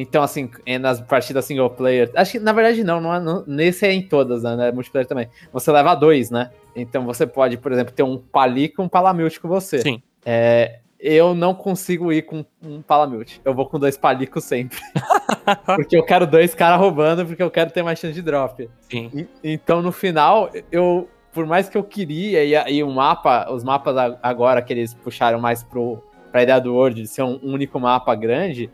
Então, 0.01 0.23
assim, 0.23 0.49
é 0.65 0.79
nas 0.79 1.01
partidas 1.01 1.43
single 1.43 1.69
player. 1.69 2.09
Acho 2.15 2.31
que, 2.31 2.39
na 2.39 2.53
verdade, 2.53 2.85
não, 2.85 3.01
não, 3.01 3.13
é- 3.13 3.19
não 3.19 3.43
nesse 3.45 3.85
é 3.85 3.91
em 3.91 4.01
todas, 4.01 4.43
né? 4.43 4.69
É 4.69 4.71
multiplayer 4.71 5.05
também. 5.05 5.27
Você 5.51 5.69
leva 5.73 5.93
dois, 5.93 6.31
né? 6.31 6.51
Então 6.73 7.03
você 7.05 7.27
pode, 7.27 7.57
por 7.57 7.69
exemplo, 7.73 7.93
ter 7.93 8.03
um 8.03 8.17
palico 8.17 8.81
e 8.81 8.85
um 8.85 8.87
palamute 8.87 9.41
com 9.41 9.49
você. 9.49 9.79
Sim. 9.79 10.01
É, 10.25 10.79
eu 10.97 11.35
não 11.35 11.53
consigo 11.53 12.13
ir 12.13 12.21
com 12.21 12.45
um 12.63 12.81
palamute. 12.81 13.41
Eu 13.43 13.53
vou 13.53 13.65
com 13.65 13.77
dois 13.77 13.97
palicos 13.97 14.45
sempre. 14.45 14.77
porque 15.75 15.97
eu 15.97 16.03
quero 16.03 16.25
dois 16.25 16.55
caras 16.55 16.79
roubando, 16.79 17.25
porque 17.25 17.43
eu 17.43 17.51
quero 17.51 17.69
ter 17.69 17.83
mais 17.83 17.99
chance 17.99 18.13
de 18.13 18.21
drop. 18.21 18.69
Sim. 18.89 19.11
E- 19.13 19.27
Então, 19.53 19.81
no 19.81 19.91
final, 19.91 20.49
eu, 20.71 21.09
por 21.33 21.45
mais 21.45 21.67
que 21.67 21.77
eu 21.77 21.83
queria, 21.83 22.43
e, 22.45 22.75
e 22.75 22.83
o 22.83 22.89
mapa, 22.89 23.51
os 23.51 23.65
mapas 23.65 23.95
agora 24.23 24.61
que 24.61 24.71
eles 24.71 24.93
puxaram 24.93 25.39
mais 25.41 25.61
pro, 25.61 26.01
pra 26.31 26.43
ideia 26.43 26.59
do 26.61 26.73
World 26.73 27.01
de 27.01 27.07
ser 27.07 27.23
um 27.23 27.37
único 27.43 27.79
mapa 27.81 28.15
grande, 28.15 28.69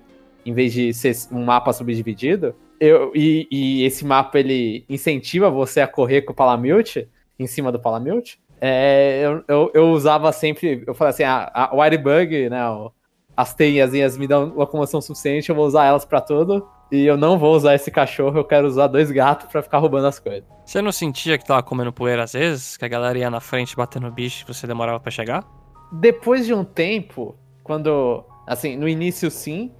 em 0.45 0.53
vez 0.53 0.71
de 0.73 0.93
ser 0.93 1.13
um 1.31 1.43
mapa 1.43 1.73
subdividido, 1.73 2.55
eu, 2.79 3.11
e, 3.15 3.47
e 3.51 3.83
esse 3.83 4.05
mapa 4.05 4.37
ele 4.39 4.85
incentiva 4.89 5.49
você 5.49 5.81
a 5.81 5.87
correr 5.87 6.21
com 6.23 6.33
o 6.33 6.35
Palamute, 6.35 7.07
em 7.39 7.47
cima 7.47 7.71
do 7.71 7.79
Palamute, 7.79 8.39
é, 8.61 9.21
eu, 9.23 9.43
eu, 9.47 9.71
eu 9.73 9.91
usava 9.91 10.31
sempre, 10.31 10.83
eu 10.85 10.93
falei 10.93 11.09
assim, 11.11 11.23
a, 11.23 11.49
a 11.53 11.75
Wirebug, 11.75 12.49
né, 12.49 12.69
o- 12.69 12.91
as 13.35 13.53
teiazinhas 13.53 14.17
me 14.17 14.27
dão 14.27 14.53
locomoção 14.55 15.01
suficiente, 15.01 15.49
eu 15.49 15.55
vou 15.55 15.65
usar 15.65 15.85
elas 15.85 16.05
pra 16.05 16.21
tudo, 16.21 16.65
e 16.91 17.05
eu 17.05 17.17
não 17.17 17.37
vou 17.37 17.53
usar 17.55 17.75
esse 17.75 17.91
cachorro, 17.91 18.37
eu 18.37 18.45
quero 18.45 18.65
usar 18.67 18.87
dois 18.87 19.11
gatos 19.11 19.47
pra 19.51 19.61
ficar 19.61 19.79
roubando 19.79 20.07
as 20.07 20.19
coisas. 20.19 20.45
Você 20.65 20.81
não 20.81 20.91
sentia 20.91 21.37
que 21.37 21.45
tava 21.45 21.61
comendo 21.63 21.91
poeira 21.91 22.23
às 22.23 22.33
vezes? 22.33 22.77
Que 22.77 22.85
a 22.85 22.87
galera 22.87 23.17
ia 23.17 23.29
na 23.29 23.41
frente 23.41 23.75
batendo 23.75 24.09
bicho 24.11 24.45
e 24.47 24.53
você 24.53 24.65
demorava 24.67 24.99
pra 24.99 25.11
chegar? 25.11 25.43
depois 25.91 26.45
de 26.45 26.53
um 26.53 26.63
tempo, 26.63 27.35
quando. 27.63 28.23
Assim, 28.47 28.75
no 28.77 28.87
início 28.87 29.29
sim, 29.31 29.71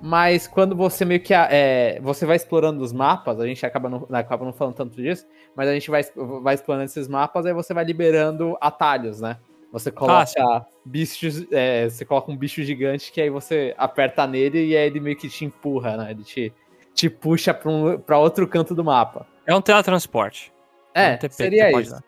mas 0.00 0.46
quando 0.46 0.76
você 0.76 1.04
meio 1.04 1.20
que. 1.20 1.32
É, 1.34 1.98
você 2.02 2.26
vai 2.26 2.36
explorando 2.36 2.82
os 2.82 2.92
mapas, 2.92 3.40
a 3.40 3.46
gente 3.46 3.64
acaba 3.64 3.88
não, 3.88 4.06
acaba 4.10 4.44
não 4.44 4.52
falando 4.52 4.74
tanto 4.74 5.00
disso, 5.00 5.26
mas 5.54 5.68
a 5.68 5.72
gente 5.72 5.90
vai, 5.90 6.02
vai 6.42 6.54
explorando 6.54 6.84
esses 6.84 7.08
mapas, 7.08 7.46
aí 7.46 7.52
você 7.52 7.72
vai 7.72 7.84
liberando 7.84 8.56
atalhos, 8.60 9.20
né? 9.20 9.38
Você 9.72 9.90
coloca 9.90 10.66
bichos. 10.84 11.46
é, 11.50 11.88
você 11.88 12.04
coloca 12.04 12.30
um 12.30 12.36
bicho 12.36 12.62
gigante 12.62 13.10
que 13.10 13.20
aí 13.20 13.28
você 13.28 13.74
aperta 13.76 14.24
nele 14.24 14.66
e 14.66 14.76
aí 14.76 14.86
ele 14.86 15.00
meio 15.00 15.16
que 15.16 15.28
te 15.28 15.44
empurra, 15.44 15.96
né? 15.96 16.12
Ele 16.12 16.22
te, 16.22 16.52
te 16.94 17.10
puxa 17.10 17.52
pra, 17.52 17.70
um, 17.70 17.98
pra 17.98 18.18
outro 18.18 18.46
canto 18.46 18.72
do 18.72 18.84
mapa. 18.84 19.26
É 19.44 19.54
um 19.54 19.60
teletransporte. 19.60 20.52
É, 20.94 21.14
um 21.14 21.18
TP 21.18 21.28
que 21.28 21.34
seria 21.34 21.70
pode 21.72 21.86
isso. 21.88 21.96
dar. 21.96 22.04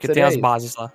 Porque 0.00 0.06
Seria 0.06 0.14
tem 0.14 0.22
as 0.22 0.32
isso. 0.32 0.40
bases 0.40 0.76
lá. 0.76 0.92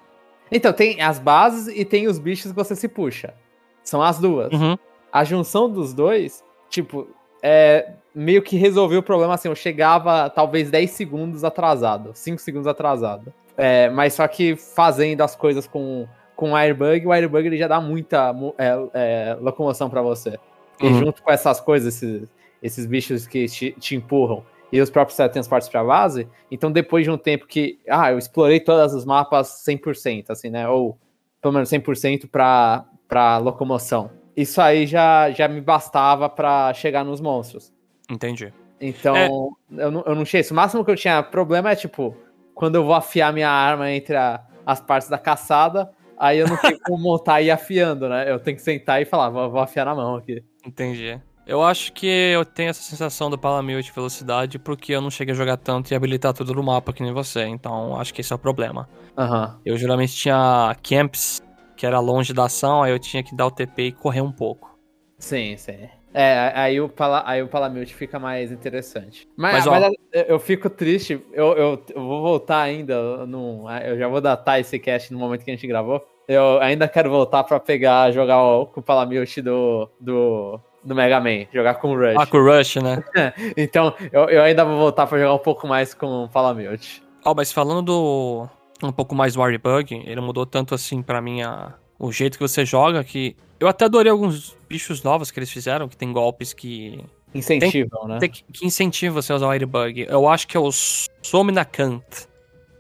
Então, 0.52 0.74
tem 0.74 1.00
as 1.00 1.20
bases 1.20 1.68
e 1.76 1.86
tem 1.86 2.08
os 2.08 2.18
bichos 2.18 2.52
que 2.52 2.56
você 2.56 2.76
se 2.76 2.88
puxa. 2.88 3.36
São 3.84 4.02
as 4.02 4.18
duas. 4.18 4.52
Uhum. 4.52 4.76
A 5.18 5.24
junção 5.24 5.70
dos 5.70 5.93
dois, 5.93 6.43
tipo, 6.70 7.07
é, 7.41 7.93
meio 8.13 8.41
que 8.41 8.57
resolveu 8.57 8.99
o 8.99 9.03
problema 9.03 9.36
assim. 9.36 9.47
Eu 9.47 9.55
chegava 9.55 10.30
talvez 10.30 10.70
10 10.70 10.91
segundos 10.91 11.43
atrasado, 11.45 12.11
5 12.13 12.41
segundos 12.41 12.68
atrasado. 12.68 13.34
É, 13.55 13.89
mas 13.89 14.13
só 14.13 14.28
que 14.28 14.55
fazendo 14.57 15.22
as 15.22 15.34
coisas 15.36 15.66
com, 15.66 16.05
com 16.36 16.51
o 16.51 16.55
Airbug, 16.55 17.07
o 17.07 17.13
Airbug 17.13 17.47
ele 17.47 17.57
já 17.57 17.68
dá 17.70 17.80
muita 17.80 18.34
mu- 18.34 18.53
é, 18.57 18.74
é, 18.93 19.38
locomoção 19.39 19.89
pra 19.89 20.01
você. 20.01 20.38
E 20.82 20.88
Uhum. 20.88 20.93
junto 21.05 21.24
com 21.24 21.32
essas 21.32 21.61
coisas, 21.61 21.95
esses, 21.95 22.28
esses 22.61 22.86
bichos 22.86 23.26
que 23.26 23.47
te, 23.47 23.72
te 23.80 23.95
empurram 23.95 24.43
e 24.70 24.82
os 24.82 24.89
próprios 24.89 25.16
teletransportes 25.16 25.70
pra 25.70 25.82
base, 25.82 26.28
então 26.51 26.70
depois 26.70 27.05
de 27.05 27.11
um 27.11 27.18
tempo 27.18 27.47
que, 27.47 27.80
ah, 27.89 28.11
eu 28.11 28.18
explorei 28.18 28.59
todos 28.59 28.93
os 28.93 29.05
mapas 29.05 29.63
100%, 29.66 30.32
assim, 30.32 30.49
né? 30.49 30.68
Ou 30.68 30.97
pelo 31.41 31.53
menos 31.53 31.70
100% 31.70 32.28
pra, 32.28 32.84
pra 33.07 33.38
locomoção. 33.38 34.09
Isso 34.36 34.60
aí 34.62 34.86
já, 34.86 35.32
já 35.32 35.48
me 35.48 35.62
bastava 35.62 36.28
pra 36.30 36.74
chegar 36.74 37.04
nos 37.06 37.22
monstros. 37.22 37.72
Entendi. 38.10 38.54
Então, 38.80 39.16
É. 39.16 39.28
eu, 39.28 39.92
não, 39.92 40.04
eu 40.06 40.16
não 40.16 40.24
tinha 40.24 40.42
isso. 40.42 40.54
O 40.54 40.56
máximo 40.56 40.84
que 40.84 40.92
eu 40.92 40.96
tinha 40.96 41.24
problema 41.24 41.72
é, 41.72 41.76
tipo, 41.76 42.16
quando 42.54 42.76
eu 42.76 42.84
vou 42.84 42.94
afiar 42.94 43.32
minha 43.34 43.50
arma 43.50 43.90
entre 43.92 44.16
a- 44.16 44.44
as 44.66 44.82
partes 44.82 45.08
da 45.10 45.18
caçada, 45.18 45.90
aí 46.18 46.38
eu 46.40 46.48
não 46.48 46.58
tenho 46.58 46.78
como 46.84 46.98
montar 47.02 47.42
e 47.42 47.46
ir 47.46 47.52
afiando, 47.52 48.10
né? 48.10 48.30
Eu 48.30 48.40
tenho 48.40 48.58
que 48.58 48.64
sentar 48.64 49.02
e 49.02 49.06
falar, 49.06 49.30
vou, 49.30 49.50
vou 49.50 49.62
afiar 49.62 49.86
na 49.86 49.96
mão 49.96 50.16
aqui. 50.16 50.44
Entendi. 50.66 51.20
Eu 51.48 51.62
acho 51.64 51.94
que 51.94 52.08
eu 52.08 52.44
tenho 52.44 52.72
essa 52.72 52.82
sensação 52.82 53.30
do 53.30 53.38
Palamute 53.38 53.92
velocidade 53.94 54.58
porque 54.58 54.92
eu 54.94 55.00
não 55.02 55.12
cheguei 55.12 55.32
a 55.34 55.38
jogar 55.38 55.58
tanto 55.58 55.92
e 55.92 55.96
habilitar 55.96 56.34
tudo 56.34 56.56
no 56.56 56.64
mapa 56.64 56.92
que 56.92 57.04
nem 57.04 57.14
você. 57.14 57.44
Então 57.44 57.96
acho 58.00 58.12
que 58.14 58.22
esse 58.22 58.34
é 58.34 58.36
o 58.36 58.40
problema. 58.40 58.90
Aham. 59.16 59.60
Eu 59.64 59.78
geralmente 59.78 60.16
tinha 60.16 60.76
camps 60.82 61.40
que 61.76 61.86
era 61.86 61.99
longe 61.99 62.34
da 62.34 62.45
ação, 62.45 62.84
aí 62.84 62.91
eu 62.91 62.99
tinha 62.99 63.23
que 63.23 63.36
dar 63.36 63.47
o 63.47 63.51
TP 63.51 63.84
e 63.84 63.91
correr 63.91 64.21
um 64.21 64.32
pouco. 64.32 64.78
Sim, 65.17 65.55
sim. 65.57 65.89
É, 66.17 66.53
aí 66.55 66.80
o, 66.80 66.88
Pala, 66.88 67.23
aí 67.26 67.43
o 67.43 67.47
Palamute 67.49 67.93
fica 67.93 68.17
mais 68.17 68.49
interessante. 68.49 69.28
Mas, 69.36 69.65
Mas, 69.65 69.82
mas 69.82 69.93
eu, 70.13 70.23
eu 70.23 70.39
fico 70.39 70.69
triste, 70.69 71.21
eu, 71.34 71.47
eu, 71.57 71.84
eu 71.93 72.01
vou 72.01 72.21
voltar 72.21 72.61
ainda, 72.61 72.93
eu, 72.93 73.28
não, 73.28 73.69
eu 73.82 73.97
já 73.97 74.07
vou 74.07 74.21
datar 74.21 74.57
esse 74.57 74.80
cast 74.80 75.11
no 75.11 75.19
momento 75.19 75.43
que 75.43 75.51
a 75.51 75.53
gente 75.53 75.67
gravou. 75.67 76.01
eu 76.26 76.61
ainda 76.61 76.88
quero 76.88 77.09
voltar 77.09 77.43
pra 77.43 77.59
pegar, 77.59 78.11
jogar 78.11 78.41
o, 78.41 78.65
com 78.65 78.80
o 78.80 78.84
Palamute 78.84 79.41
do, 79.41 79.89
do, 79.99 80.57
do 80.86 80.95
Mega 80.95 81.19
Man, 81.19 81.47
jogar 81.51 81.76
com 81.76 81.91
o 81.91 81.97
Rush. 81.97 82.15
Ah, 82.17 82.26
com 82.26 82.38
o 82.38 82.45
Rush, 82.45 82.78
né? 82.78 83.03
então, 83.57 83.93
eu, 84.13 84.30
eu 84.30 84.41
ainda 84.41 84.63
vou 84.63 84.78
voltar 84.78 85.07
pra 85.07 85.19
jogar 85.19 85.34
um 85.34 85.39
pouco 85.39 85.67
mais 85.67 85.93
com 85.93 86.23
o 86.23 86.30
Palamute. 86.30 87.03
Ó, 87.26 87.34
mas 87.36 87.51
falando 87.51 87.82
do 87.82 88.47
um 88.84 88.91
pouco 88.91 89.15
mais 89.15 89.36
Bug, 89.36 90.03
ele 90.05 90.21
mudou 90.21 90.45
tanto 90.45 90.76
assim 90.76 91.01
pra 91.01 91.21
mim 91.21 91.41
a, 91.41 91.73
o 91.97 92.11
jeito 92.11 92.38
que 92.38 92.47
você 92.47 92.65
joga 92.65 93.03
que 93.03 93.36
eu 93.59 93.67
até 93.67 93.86
adorei 93.86 94.11
alguns 94.11 94.55
bichos 94.67 95.01
novos 95.01 95.32
que 95.32 95.39
eles 95.39 95.49
fizeram, 95.49 95.88
que 95.88 95.95
tem 95.95 96.11
golpes 96.11 96.53
que 96.53 97.03
incentivam, 97.34 98.01
tem, 98.01 98.09
né? 98.09 98.19
Tem, 98.19 98.30
que 98.30 98.65
incentivam 98.65 99.21
você 99.21 99.32
a 99.32 99.36
usar 99.36 99.61
o 99.61 99.67
Bug. 99.67 100.05
Eu 100.09 100.28
acho 100.28 100.47
que 100.47 100.57
é 100.57 100.59
o 100.59 100.69
Somnacant, 100.71 102.03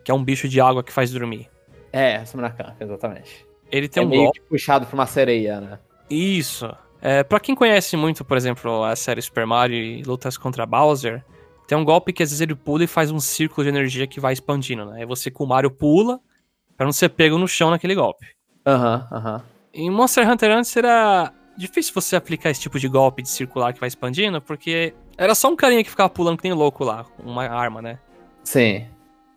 que 0.03 0.11
é 0.11 0.13
um 0.13 0.23
bicho 0.23 0.47
de 0.49 0.59
água 0.59 0.83
que 0.83 0.91
faz 0.91 1.11
dormir. 1.11 1.49
É, 1.93 2.23
Somnacant, 2.25 2.75
exatamente. 2.79 3.45
Ele 3.71 3.87
tem 3.87 4.03
é 4.03 4.05
um 4.05 4.09
meio 4.09 4.23
golpe 4.23 4.41
puxado 4.41 4.85
pra 4.85 4.93
uma 4.93 5.05
sereia, 5.05 5.61
né? 5.61 5.79
Isso. 6.09 6.69
É, 7.01 7.23
pra 7.23 7.39
quem 7.39 7.55
conhece 7.55 7.95
muito, 7.95 8.25
por 8.25 8.35
exemplo, 8.35 8.83
a 8.83 8.95
série 8.95 9.21
Super 9.21 9.45
Mario 9.45 9.77
e 9.77 10.03
lutas 10.03 10.37
contra 10.37 10.65
Bowser, 10.65 11.23
tem 11.67 11.77
um 11.77 11.83
golpe 11.83 12.13
que 12.13 12.23
às 12.23 12.29
vezes 12.29 12.41
ele 12.41 12.55
pula 12.55 12.83
e 12.83 12.87
faz 12.87 13.11
um 13.11 13.19
círculo 13.19 13.63
de 13.63 13.69
energia 13.69 14.07
que 14.07 14.19
vai 14.19 14.33
expandindo, 14.33 14.85
né? 14.85 14.99
Aí 14.99 15.05
você 15.05 15.31
com 15.31 15.43
o 15.43 15.47
Mario 15.47 15.71
pula 15.71 16.19
pra 16.77 16.85
não 16.85 16.93
ser 16.93 17.09
pego 17.09 17.37
no 17.37 17.47
chão 17.47 17.69
naquele 17.69 17.95
golpe. 17.95 18.25
Aham, 18.65 19.07
uhum, 19.11 19.17
aham. 19.17 19.35
Uhum. 19.35 19.41
Em 19.73 19.89
Monster 19.89 20.29
Hunter 20.29 20.51
antes 20.51 20.75
era 20.77 21.33
difícil 21.57 21.93
você 21.93 22.15
aplicar 22.15 22.49
esse 22.49 22.61
tipo 22.61 22.79
de 22.79 22.87
golpe 22.87 23.21
de 23.21 23.29
circular 23.29 23.73
que 23.73 23.79
vai 23.79 23.87
expandindo, 23.87 24.41
porque 24.41 24.93
era 25.17 25.35
só 25.35 25.49
um 25.49 25.55
carinha 25.55 25.83
que 25.83 25.89
ficava 25.89 26.09
pulando 26.09 26.37
que 26.37 26.43
nem 26.47 26.53
louco 26.53 26.83
lá, 26.83 27.05
uma 27.23 27.45
arma, 27.45 27.81
né? 27.81 27.99
Sim. 28.43 28.85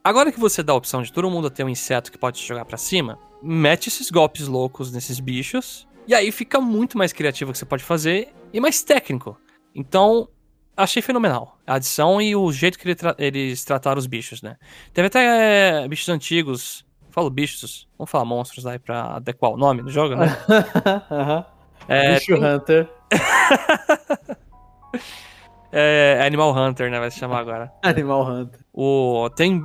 Agora 0.02 0.30
que 0.30 0.38
você 0.38 0.62
dá 0.62 0.72
a 0.72 0.76
opção 0.76 1.02
de 1.02 1.12
todo 1.12 1.30
mundo 1.30 1.50
ter 1.50 1.64
um 1.64 1.68
inseto 1.68 2.10
que 2.10 2.18
pode 2.18 2.40
te 2.40 2.46
jogar 2.46 2.64
para 2.64 2.76
cima, 2.76 3.18
mete 3.42 3.88
esses 3.88 4.10
golpes 4.10 4.46
loucos 4.46 4.92
nesses 4.92 5.20
bichos, 5.20 5.86
e 6.06 6.14
aí 6.14 6.32
fica 6.32 6.60
muito 6.60 6.96
mais 6.96 7.12
criativo 7.12 7.50
o 7.50 7.52
que 7.52 7.58
você 7.58 7.66
pode 7.66 7.84
fazer 7.84 8.32
e 8.52 8.60
mais 8.60 8.82
técnico. 8.82 9.38
Então, 9.74 10.28
achei 10.78 11.02
fenomenal 11.02 11.58
a 11.66 11.74
adição 11.74 12.22
e 12.22 12.36
o 12.36 12.52
jeito 12.52 12.78
que 12.78 12.86
ele 12.86 12.94
tra 12.94 13.14
eles 13.18 13.64
trataram 13.64 13.98
os 13.98 14.06
bichos, 14.06 14.40
né? 14.40 14.56
Teve 14.94 15.08
até 15.08 15.82
é, 15.82 15.88
bichos 15.88 16.08
antigos, 16.08 16.86
falo 17.10 17.28
bichos, 17.28 17.88
vamos 17.98 18.10
falar 18.10 18.24
monstros 18.24 18.64
aí 18.64 18.78
pra 18.78 19.16
adequar 19.16 19.50
o 19.50 19.56
nome 19.56 19.82
do 19.82 19.90
jogo, 19.90 20.14
né? 20.14 20.26
uhum. 21.10 21.44
é, 21.88 22.14
Bicho 22.14 22.34
tem... 22.34 22.44
Hunter. 22.44 22.88
é, 25.72 26.22
Animal 26.24 26.56
Hunter, 26.56 26.90
né? 26.90 27.00
Vai 27.00 27.10
se 27.10 27.18
chamar 27.18 27.40
agora. 27.40 27.72
Animal 27.82 28.24
Hunter. 28.24 28.60
O, 28.72 29.28
tem 29.34 29.60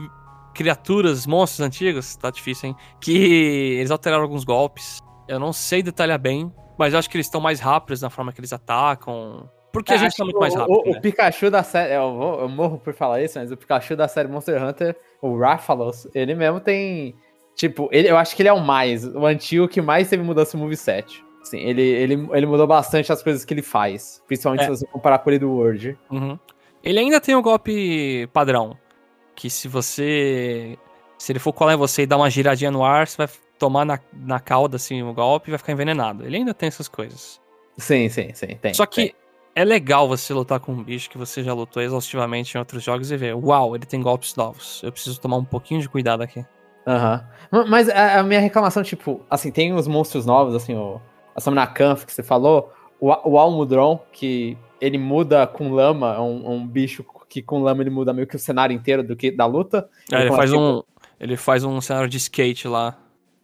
criaturas, 0.55 1.27
monstros 1.27 1.65
antigos, 1.65 2.15
tá 2.15 2.31
difícil, 2.31 2.69
hein? 2.69 2.75
Que 2.99 3.77
eles 3.77 3.91
alteraram 3.91 4.23
alguns 4.23 4.43
golpes. 4.43 4.99
Eu 5.27 5.39
não 5.39 5.53
sei 5.53 5.83
detalhar 5.83 6.19
bem, 6.19 6.51
mas 6.77 6.93
eu 6.93 6.99
acho 6.99 7.09
que 7.09 7.17
eles 7.17 7.27
estão 7.27 7.39
mais 7.39 7.59
rápidos 7.59 8.01
na 8.01 8.09
forma 8.09 8.31
que 8.31 8.39
eles 8.39 8.51
atacam. 8.51 9.49
Porque 9.73 9.91
é, 9.91 9.95
a 9.95 9.97
gente 9.97 10.15
tá 10.15 10.23
muito 10.23 10.39
mais 10.39 10.53
rápido. 10.53 10.71
O, 10.71 10.83
né? 10.85 10.97
o 10.97 11.01
Pikachu 11.01 11.49
da 11.49 11.63
série. 11.63 11.95
Eu, 11.95 12.15
vou, 12.15 12.41
eu, 12.41 12.47
morro 12.47 12.77
por 12.77 12.93
falar 12.93 13.23
isso, 13.23 13.39
mas 13.39 13.51
o 13.51 13.57
Pikachu 13.57 13.95
da 13.95 14.07
série 14.07 14.27
Monster 14.27 14.63
Hunter, 14.63 14.95
o 15.19 15.35
Rathalos, 15.35 16.07
ele 16.13 16.35
mesmo 16.35 16.59
tem. 16.59 17.15
Tipo, 17.55 17.89
ele, 17.91 18.07
eu 18.07 18.15
acho 18.15 18.35
que 18.35 18.43
ele 18.43 18.49
é 18.49 18.53
o 18.53 18.61
mais. 18.61 19.03
O 19.03 19.25
antigo 19.25 19.67
que 19.67 19.81
mais 19.81 20.07
teve 20.07 20.21
mudança 20.21 20.55
no 20.55 20.63
moveset. 20.63 21.25
Sim, 21.41 21.57
ele, 21.57 21.81
ele, 21.81 22.29
ele 22.31 22.45
mudou 22.45 22.67
bastante 22.67 23.11
as 23.11 23.23
coisas 23.23 23.43
que 23.43 23.51
ele 23.51 23.63
faz. 23.63 24.21
Principalmente 24.27 24.61
é. 24.61 24.65
se 24.65 24.69
você 24.69 24.85
comparar 24.85 25.17
com 25.19 25.31
ele 25.31 25.39
do 25.39 25.49
World. 25.49 25.97
Uhum. 26.11 26.37
Ele 26.83 26.99
ainda 26.99 27.19
tem 27.19 27.35
o 27.35 27.41
golpe 27.41 28.27
padrão. 28.27 28.77
Que 29.35 29.49
se 29.49 29.67
você. 29.67 30.77
Se 31.17 31.31
ele 31.31 31.39
for 31.39 31.51
colar 31.51 31.73
em 31.73 31.77
você 31.77 32.03
e 32.03 32.05
dar 32.05 32.17
uma 32.17 32.29
giradinha 32.29 32.69
no 32.69 32.85
ar, 32.85 33.07
você 33.07 33.17
vai 33.17 33.29
tomar 33.57 33.85
na, 33.85 33.99
na 34.13 34.39
cauda 34.39 34.75
assim 34.75 35.01
o 35.01 35.13
golpe 35.13 35.49
e 35.49 35.51
vai 35.51 35.57
ficar 35.57 35.71
envenenado. 35.71 36.23
Ele 36.23 36.37
ainda 36.37 36.53
tem 36.53 36.67
essas 36.67 36.87
coisas. 36.87 37.41
Sim, 37.75 38.07
sim, 38.07 38.31
sim. 38.35 38.55
Tem, 38.61 38.73
Só 38.73 38.85
que 38.85 39.07
tem 39.07 39.22
é 39.55 39.63
legal 39.63 40.07
você 40.07 40.33
lutar 40.33 40.59
com 40.59 40.71
um 40.71 40.83
bicho 40.83 41.09
que 41.09 41.17
você 41.17 41.43
já 41.43 41.53
lutou 41.53 41.81
exaustivamente 41.81 42.55
em 42.55 42.59
outros 42.59 42.83
jogos 42.83 43.11
e 43.11 43.17
ver, 43.17 43.35
uau, 43.35 43.75
ele 43.75 43.85
tem 43.85 44.01
golpes 44.01 44.35
novos. 44.35 44.81
Eu 44.83 44.91
preciso 44.91 45.19
tomar 45.19 45.37
um 45.37 45.45
pouquinho 45.45 45.81
de 45.81 45.87
cuidado 45.87 46.21
aqui. 46.21 46.45
Aham. 46.87 47.23
Uhum. 47.51 47.67
Mas 47.67 47.87
a, 47.89 48.19
a, 48.19 48.23
minha 48.23 48.39
reclamação, 48.39 48.83
tipo, 48.83 49.21
assim, 49.29 49.51
tem 49.51 49.73
os 49.73 49.87
monstros 49.87 50.25
novos, 50.25 50.55
assim, 50.55 50.75
o, 50.75 50.99
a 51.35 51.39
Samina 51.39 51.67
Kampf 51.67 52.05
que 52.05 52.13
você 52.13 52.23
falou, 52.23 52.73
o, 52.99 53.07
o 53.07 53.37
Almudron, 53.37 53.99
que 54.11 54.57
ele 54.81 54.97
muda 54.97 55.45
com 55.47 55.71
lama, 55.71 56.15
é 56.15 56.19
um, 56.19 56.51
um, 56.51 56.67
bicho 56.67 57.05
que 57.29 57.41
com 57.41 57.61
lama 57.61 57.81
ele 57.81 57.89
muda 57.89 58.11
meio 58.11 58.27
que 58.27 58.35
o 58.35 58.39
cenário 58.39 58.75
inteiro 58.75 59.03
do 59.03 59.15
que 59.15 59.31
da 59.31 59.45
luta. 59.45 59.87
É, 60.11 60.15
ele, 60.15 60.23
ele 60.25 60.35
faz 60.35 60.51
um. 60.51 60.83
Ele 61.19 61.37
faz 61.37 61.63
um 61.63 61.79
cenário 61.79 62.09
de 62.09 62.17
skate 62.17 62.67
lá. 62.67 62.97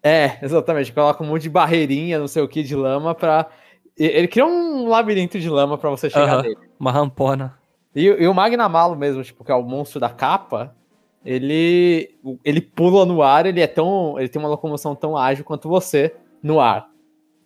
É, 0.04 0.38
exatamente. 0.42 0.92
Coloca 0.92 1.24
um 1.24 1.28
monte 1.28 1.44
de 1.44 1.50
barreirinha, 1.50 2.20
não 2.20 2.28
sei 2.28 2.42
o 2.42 2.48
que, 2.48 2.62
de 2.62 2.76
lama 2.76 3.16
pra 3.16 3.48
ele 4.06 4.28
cria 4.28 4.46
um 4.46 4.88
labirinto 4.88 5.40
de 5.40 5.50
lama 5.50 5.78
para 5.78 5.90
você 5.90 6.10
chegar 6.10 6.38
uhum, 6.38 6.42
nele. 6.42 6.58
Uma 6.80 6.92
rampona. 6.92 7.58
E, 7.96 8.06
e 8.06 8.28
o 8.28 8.34
Magnamalo 8.34 8.96
mesmo, 8.96 9.24
tipo, 9.24 9.44
que 9.44 9.52
é 9.52 9.56
o 9.56 9.64
monstro 9.64 10.00
da 10.00 10.10
capa, 10.10 10.76
ele 11.26 12.16
ele 12.44 12.62
pula 12.62 13.06
no 13.06 13.22
ar, 13.22 13.46
ele 13.46 13.62
é 13.62 13.68
tão, 13.68 14.18
ele 14.18 14.30
tem 14.30 14.42
uma 14.42 14.50
locomoção 14.50 14.96
tão 14.96 15.18
ágil 15.18 15.44
quanto 15.44 15.68
você 15.68 16.16
no 16.42 16.60
ar, 16.60 16.90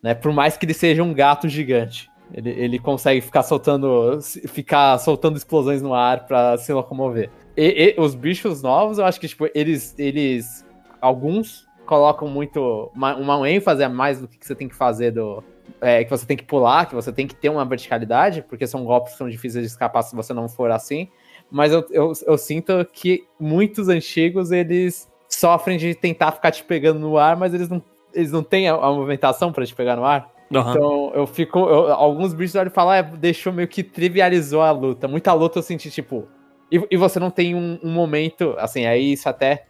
né? 0.02 0.14
Por 0.14 0.32
mais 0.32 0.56
que 0.56 0.66
ele 0.66 0.74
seja 0.74 1.02
um 1.02 1.14
gato 1.14 1.50
gigante, 1.50 2.10
ele, 2.34 2.50
ele 2.52 2.80
consegue 2.80 3.22
ficar 3.22 3.44
soltando 3.44 4.20
ficar 4.48 4.98
soltando 5.00 5.38
explosões 5.38 5.82
no 5.82 5.94
ar 5.94 6.26
para 6.28 6.58
se 6.58 6.72
locomover. 6.72 7.30
E, 7.58 7.96
e, 7.98 8.02
os 8.02 8.14
bichos 8.14 8.62
novos, 8.62 9.00
eu 9.00 9.06
acho 9.06 9.20
que 9.20 9.28
tipo 9.28 9.48
eles 9.56 9.96
eles 9.98 10.66
alguns 11.02 11.68
colocam 11.86 12.28
muito 12.28 12.92
uma, 12.94 13.16
uma 13.16 13.50
ênfase 13.50 13.84
a 13.84 13.90
mais 13.90 14.22
do 14.22 14.28
que 14.28 14.46
você 14.46 14.56
tem 14.56 14.68
que 14.68 14.76
fazer 14.76 15.12
do 15.12 15.44
é, 15.82 16.04
que 16.04 16.10
você 16.10 16.26
tem 16.26 16.38
que 16.38 16.44
pular, 16.44 16.86
que 16.86 16.96
você 16.96 17.12
tem 17.12 17.28
que 17.28 17.36
ter 17.36 17.50
uma 17.50 17.66
verticalidade, 17.66 18.42
porque 18.42 18.66
são 18.66 18.84
golpes 18.86 19.14
que 19.14 19.18
são 19.18 19.30
difíceis 19.30 19.66
de 19.66 19.72
escapar 19.72 20.02
se 20.02 20.16
você 20.16 20.34
não 20.34 20.48
for 20.48 20.72
assim. 20.72 21.10
Mas 21.52 21.72
eu, 21.72 21.86
eu, 21.92 22.14
eu 22.26 22.38
sinto 22.38 22.86
que 22.92 23.26
muitos 23.40 23.90
antigos 23.90 24.52
eles 24.52 25.12
sofrem 25.30 25.78
de 25.78 25.94
tentar 25.94 26.32
ficar 26.32 26.52
te 26.52 26.64
pegando 26.64 27.00
no 27.00 27.18
ar, 27.18 27.36
mas 27.36 27.54
eles 27.54 27.70
não, 27.70 27.84
eles 28.14 28.32
não 28.32 28.44
têm 28.44 28.70
a, 28.70 28.74
a 28.74 28.92
movimentação 28.92 29.52
para 29.52 29.66
te 29.66 29.76
pegar 29.76 29.96
no 29.96 30.06
ar. 30.06 30.32
Uhum. 30.52 30.72
Então 30.72 31.12
eu 31.16 31.28
fico. 31.28 31.60
Eu, 31.60 31.92
alguns 31.92 32.34
bichos 32.34 32.56
olham 32.56 32.68
e 32.68 32.74
falam, 32.74 32.94
é, 32.94 33.04
deixou 33.04 33.52
meio 33.52 33.68
que 33.68 33.84
trivializou 33.84 34.62
a 34.62 34.72
luta. 34.72 35.08
Muita 35.08 35.34
luta 35.34 35.60
eu 35.60 35.64
senti, 35.64 35.90
tipo. 35.90 36.28
E, 36.72 36.82
e 36.90 36.98
você 36.98 37.20
não 37.20 37.30
tem 37.30 37.56
um, 37.56 37.80
um, 37.84 37.92
momento. 37.92 38.56
Assim, 38.58 38.86
aí 38.86 39.14
isso 39.14 39.28
até 39.28 39.66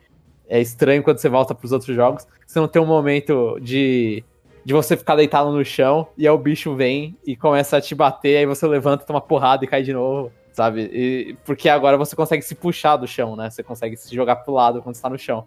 é 0.47 0.61
estranho 0.61 1.03
quando 1.03 1.17
você 1.17 1.29
volta 1.29 1.55
pros 1.55 1.71
outros 1.71 1.95
jogos. 1.95 2.27
Você 2.45 2.59
não 2.59 2.67
tem 2.67 2.81
um 2.81 2.85
momento 2.85 3.57
de 3.61 4.23
de 4.65 4.73
você 4.73 4.95
ficar 4.95 5.15
deitado 5.15 5.51
no 5.51 5.63
chão 5.63 6.07
e 6.17 6.27
aí 6.27 6.33
o 6.33 6.37
bicho 6.37 6.75
vem 6.75 7.17
e 7.25 7.35
começa 7.35 7.77
a 7.77 7.81
te 7.81 7.93
bater, 7.93 8.37
aí 8.37 8.45
você 8.45 8.65
levanta, 8.65 9.05
toma 9.05 9.19
porrada 9.19 9.65
e 9.65 9.67
cai 9.67 9.83
de 9.83 9.93
novo, 9.93 10.31
sabe? 10.51 10.89
E, 10.93 11.35
porque 11.45 11.67
agora 11.67 11.97
você 11.97 12.15
consegue 12.15 12.43
se 12.43 12.55
puxar 12.55 12.97
do 12.97 13.07
chão, 13.07 13.35
né? 13.35 13.49
Você 13.49 13.61
consegue 13.63 13.97
se 13.97 14.13
jogar 14.13 14.37
pro 14.37 14.53
lado 14.53 14.81
quando 14.81 14.95
está 14.95 15.09
no 15.09 15.17
chão. 15.17 15.45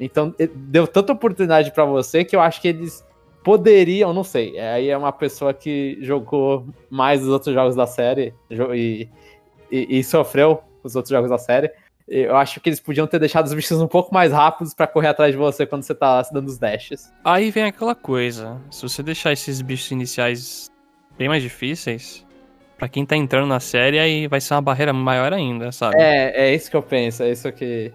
Então, 0.00 0.34
deu 0.54 0.86
tanta 0.86 1.12
oportunidade 1.12 1.72
para 1.72 1.84
você 1.84 2.24
que 2.24 2.34
eu 2.34 2.40
acho 2.40 2.60
que 2.60 2.68
eles 2.68 3.04
poderiam, 3.42 4.12
não 4.12 4.24
sei. 4.24 4.58
Aí 4.58 4.88
é 4.88 4.96
uma 4.96 5.12
pessoa 5.12 5.52
que 5.52 5.98
jogou 6.00 6.66
mais 6.90 7.22
os 7.22 7.28
outros 7.28 7.54
jogos 7.54 7.74
da 7.74 7.86
série 7.86 8.34
e, 8.50 9.08
e, 9.70 9.98
e 9.98 10.04
sofreu 10.04 10.62
os 10.82 10.94
outros 10.94 11.10
jogos 11.10 11.30
da 11.30 11.38
série. 11.38 11.70
Eu 12.08 12.36
acho 12.36 12.60
que 12.60 12.68
eles 12.68 12.80
podiam 12.80 13.06
ter 13.06 13.18
deixado 13.18 13.46
os 13.46 13.52
bichos 13.52 13.80
um 13.80 13.86
pouco 13.86 14.14
mais 14.14 14.32
rápidos 14.32 14.72
para 14.72 14.86
correr 14.86 15.08
atrás 15.08 15.32
de 15.32 15.36
você 15.36 15.66
quando 15.66 15.82
você 15.82 15.94
tá 15.94 16.22
dando 16.32 16.48
os 16.48 16.56
dashes. 16.56 17.12
Aí 17.22 17.50
vem 17.50 17.64
aquela 17.64 17.94
coisa, 17.94 18.58
se 18.70 18.82
você 18.82 19.02
deixar 19.02 19.32
esses 19.32 19.60
bichos 19.60 19.90
iniciais 19.90 20.70
bem 21.18 21.28
mais 21.28 21.42
difíceis, 21.42 22.26
para 22.78 22.88
quem 22.88 23.04
tá 23.04 23.16
entrando 23.16 23.46
na 23.46 23.60
série, 23.60 23.98
aí 23.98 24.26
vai 24.26 24.40
ser 24.40 24.54
uma 24.54 24.62
barreira 24.62 24.92
maior 24.92 25.32
ainda, 25.32 25.70
sabe? 25.70 25.96
É, 25.98 26.48
é 26.48 26.54
isso 26.54 26.70
que 26.70 26.76
eu 26.76 26.82
penso, 26.82 27.22
é 27.22 27.30
isso 27.30 27.52
que... 27.52 27.92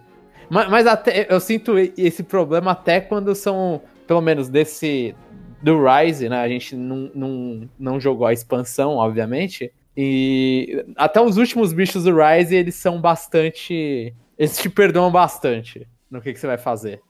Mas, 0.50 0.70
mas 0.70 0.86
até, 0.86 1.26
eu 1.30 1.40
sinto 1.40 1.74
esse 1.98 2.22
problema 2.22 2.72
até 2.72 3.02
quando 3.02 3.34
são, 3.34 3.82
pelo 4.06 4.22
menos 4.22 4.48
desse... 4.48 5.16
Do 5.62 5.82
Rise, 5.82 6.28
né? 6.28 6.42
A 6.42 6.48
gente 6.50 6.76
não, 6.76 7.10
não, 7.16 7.70
não 7.80 7.98
jogou 7.98 8.28
a 8.28 8.34
expansão, 8.34 8.98
obviamente. 8.98 9.72
E 9.96 10.84
até 10.96 11.22
os 11.22 11.38
últimos 11.38 11.72
bichos 11.72 12.04
do 12.04 12.16
Rise, 12.16 12.56
eles 12.56 12.76
são 12.76 13.00
bastante. 13.00 14.14
Eles 14.38 14.58
te 14.58 14.70
perdoam 14.70 15.12
bastante 15.12 15.88
no 16.10 16.22
que, 16.22 16.34
que 16.34 16.40
você 16.40 16.48
vai 16.48 16.58
fazer. 16.58 17.02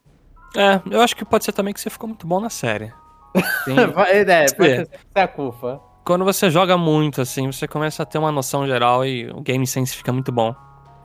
É, 0.56 0.82
eu 0.92 1.02
acho 1.02 1.16
que 1.16 1.26
pode 1.26 1.46
ser 1.46 1.54
também 1.54 1.74
que 1.74 1.80
você 1.80 1.90
ficou 1.90 2.08
muito 2.08 2.28
bom 2.28 2.40
na 2.40 2.50
série. 2.50 2.94
é, 3.68 4.46
pode 4.54 4.76
ser 4.76 4.90
a 5.16 5.28
culpa. 5.28 5.82
Quando 6.06 6.26
você 6.26 6.50
joga 6.50 6.78
muito, 6.78 7.22
assim, 7.22 7.50
você 7.50 7.68
começa 7.68 8.04
a 8.04 8.06
ter 8.06 8.18
uma 8.18 8.32
noção 8.32 8.68
geral 8.68 9.06
e 9.06 9.30
o 9.32 9.42
game 9.42 9.66
sense 9.66 9.96
fica 9.96 10.12
muito 10.12 10.32
bom. 10.32 10.54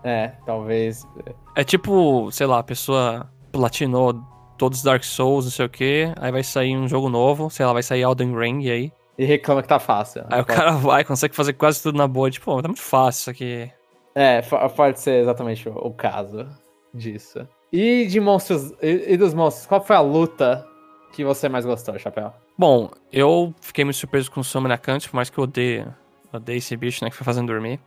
É, 0.02 0.32
talvez. 0.44 1.06
É 1.54 1.62
tipo, 1.62 2.30
sei 2.32 2.46
lá, 2.46 2.58
a 2.58 2.64
pessoa 2.64 3.30
platinou 3.52 4.20
todos 4.58 4.78
os 4.78 4.84
Dark 4.84 5.04
Souls, 5.04 5.44
não 5.44 5.52
sei 5.52 5.66
o 5.66 5.68
que, 5.68 6.12
aí 6.20 6.32
vai 6.32 6.42
sair 6.42 6.76
um 6.76 6.88
jogo 6.88 7.08
novo, 7.08 7.48
sei 7.48 7.64
lá, 7.64 7.72
vai 7.72 7.82
sair 7.82 8.02
Elden 8.02 8.36
Ring 8.36 8.68
aí 8.68 8.92
e 9.18 9.24
reclama 9.24 9.60
que 9.60 9.68
tá 9.68 9.80
fácil. 9.80 10.24
Aí 10.30 10.40
o 10.40 10.44
cara 10.44 10.70
vai, 10.70 11.04
consegue 11.04 11.34
fazer 11.34 11.52
quase 11.54 11.82
tudo 11.82 11.98
na 11.98 12.06
boa, 12.06 12.30
tipo, 12.30 12.62
tá 12.62 12.68
muito 12.68 12.80
fácil 12.80 13.20
isso 13.20 13.30
aqui. 13.30 13.70
É, 14.14 14.40
pode 14.76 15.00
ser 15.00 15.20
exatamente 15.20 15.68
o, 15.68 15.90
caso 15.90 16.46
disso. 16.94 17.46
E 17.72 18.06
de 18.06 18.20
monstros, 18.20 18.72
e, 18.80 19.12
e, 19.12 19.16
dos 19.16 19.34
monstros, 19.34 19.66
qual 19.66 19.84
foi 19.84 19.96
a 19.96 20.00
luta 20.00 20.64
que 21.12 21.24
você 21.24 21.48
mais 21.48 21.66
gostou, 21.66 21.98
Chapéu? 21.98 22.32
Bom, 22.56 22.90
eu 23.12 23.52
fiquei 23.60 23.84
muito 23.84 23.96
surpreso 23.96 24.30
com 24.30 24.40
o 24.40 24.44
Somanacante, 24.44 25.08
por 25.08 25.16
mais 25.16 25.28
que 25.28 25.38
eu 25.38 25.44
odeie, 25.44 25.86
odeie 26.32 26.58
esse 26.58 26.76
bicho, 26.76 27.04
né, 27.04 27.10
que 27.10 27.16
foi 27.16 27.24
fazendo 27.24 27.48
dormir. 27.48 27.80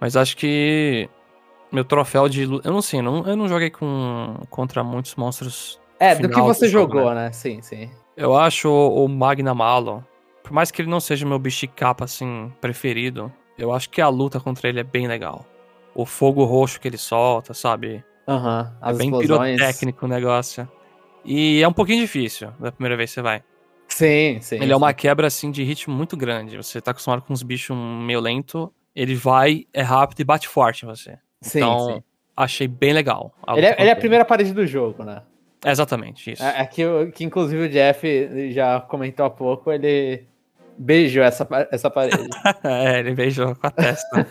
Mas 0.00 0.16
acho 0.16 0.36
que 0.36 1.08
meu 1.70 1.84
troféu 1.84 2.28
de. 2.28 2.42
Eu 2.42 2.72
não 2.72 2.82
sei, 2.82 3.00
não, 3.00 3.26
eu 3.26 3.36
não 3.36 3.48
joguei 3.48 3.70
com, 3.70 4.36
contra 4.50 4.82
muitos 4.82 5.14
monstros. 5.14 5.80
É, 6.00 6.14
do 6.14 6.28
que 6.28 6.40
você 6.40 6.66
do 6.66 6.70
jogo, 6.70 6.94
jogou, 6.94 7.14
né? 7.14 7.26
né? 7.26 7.32
Sim, 7.32 7.62
sim. 7.62 7.90
Eu 8.16 8.36
acho 8.36 8.68
o, 8.68 9.04
o 9.04 9.08
Magna 9.08 9.54
Malo, 9.54 10.04
por 10.44 10.52
mais 10.52 10.70
que 10.70 10.82
ele 10.82 10.90
não 10.90 11.00
seja 11.00 11.26
meu 11.26 11.38
bicho 11.38 11.66
capa, 11.68 12.04
assim, 12.04 12.52
preferido, 12.60 13.32
eu 13.56 13.72
acho 13.72 13.88
que 13.88 14.00
a 14.00 14.08
luta 14.08 14.38
contra 14.38 14.68
ele 14.68 14.78
é 14.78 14.84
bem 14.84 15.08
legal. 15.08 15.44
O 15.94 16.04
fogo 16.04 16.44
roxo 16.44 16.78
que 16.78 16.86
ele 16.86 16.98
solta, 16.98 17.54
sabe? 17.54 18.04
Aham, 18.28 18.76
uhum, 18.82 18.88
É 18.88 18.92
bem 18.92 19.08
explosões. 19.08 19.56
pirotécnico 19.56 20.04
o 20.04 20.08
negócio. 20.08 20.68
E 21.24 21.62
é 21.62 21.66
um 21.66 21.72
pouquinho 21.72 22.00
difícil 22.00 22.50
da 22.60 22.70
primeira 22.70 22.94
vez 22.94 23.10
que 23.10 23.14
você 23.14 23.22
vai. 23.22 23.42
Sim, 23.88 24.38
sim. 24.42 24.56
Ele 24.56 24.66
sim. 24.66 24.72
é 24.72 24.76
uma 24.76 24.92
quebra, 24.92 25.26
assim, 25.26 25.50
de 25.50 25.62
ritmo 25.62 25.94
muito 25.94 26.14
grande. 26.14 26.58
Você 26.58 26.78
tá 26.78 26.90
acostumado 26.90 27.22
com 27.22 27.32
uns 27.32 27.42
bichos 27.42 27.74
meio 27.76 28.20
lento, 28.20 28.70
ele 28.94 29.14
vai, 29.14 29.64
é 29.72 29.80
rápido 29.80 30.20
e 30.20 30.24
bate 30.24 30.46
forte 30.46 30.84
em 30.84 30.88
você. 30.88 31.16
Sim, 31.40 31.58
então, 31.60 31.86
sim. 31.86 32.02
achei 32.36 32.68
bem 32.68 32.92
legal. 32.92 33.34
Ele 33.48 33.64
é, 33.64 33.76
ele 33.78 33.88
é 33.88 33.92
a 33.92 33.96
primeira 33.96 34.26
parede 34.26 34.52
do 34.52 34.66
jogo, 34.66 35.04
né? 35.04 35.22
exatamente, 35.66 36.30
isso. 36.30 36.42
É, 36.42 36.60
é 36.60 36.66
que, 36.66 36.82
que, 37.12 37.24
inclusive, 37.24 37.64
o 37.64 37.68
Jeff 37.70 38.52
já 38.52 38.82
comentou 38.82 39.24
há 39.24 39.30
pouco, 39.30 39.72
ele 39.72 40.26
beijou 40.78 41.22
essa, 41.22 41.46
essa 41.70 41.90
parede. 41.90 42.28
é, 42.64 43.00
ele 43.00 43.14
beijou 43.14 43.54
com 43.54 43.66
a 43.66 43.70
testa. 43.70 44.26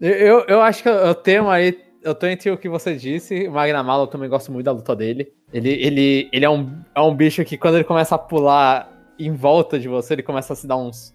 eu, 0.00 0.44
eu 0.46 0.60
acho 0.62 0.82
que 0.82 0.88
eu 0.88 1.14
tenho 1.14 1.48
aí. 1.48 1.84
Eu 2.02 2.14
tô 2.14 2.26
entre 2.26 2.50
o 2.50 2.58
que 2.58 2.68
você 2.68 2.94
disse. 2.94 3.48
O 3.48 3.52
Magnamalo, 3.52 4.04
eu 4.04 4.06
também 4.06 4.28
gosto 4.28 4.52
muito 4.52 4.64
da 4.64 4.72
luta 4.72 4.94
dele. 4.94 5.32
Ele, 5.52 5.70
ele, 5.70 6.28
ele 6.32 6.44
é, 6.44 6.50
um, 6.50 6.80
é 6.94 7.00
um 7.00 7.14
bicho 7.14 7.44
que, 7.44 7.56
quando 7.56 7.76
ele 7.76 7.84
começa 7.84 8.14
a 8.14 8.18
pular 8.18 8.92
em 9.18 9.32
volta 9.32 9.78
de 9.78 9.88
você, 9.88 10.14
ele 10.14 10.22
começa 10.22 10.52
a 10.52 10.56
se 10.56 10.66
dar 10.66 10.76
uns. 10.76 11.14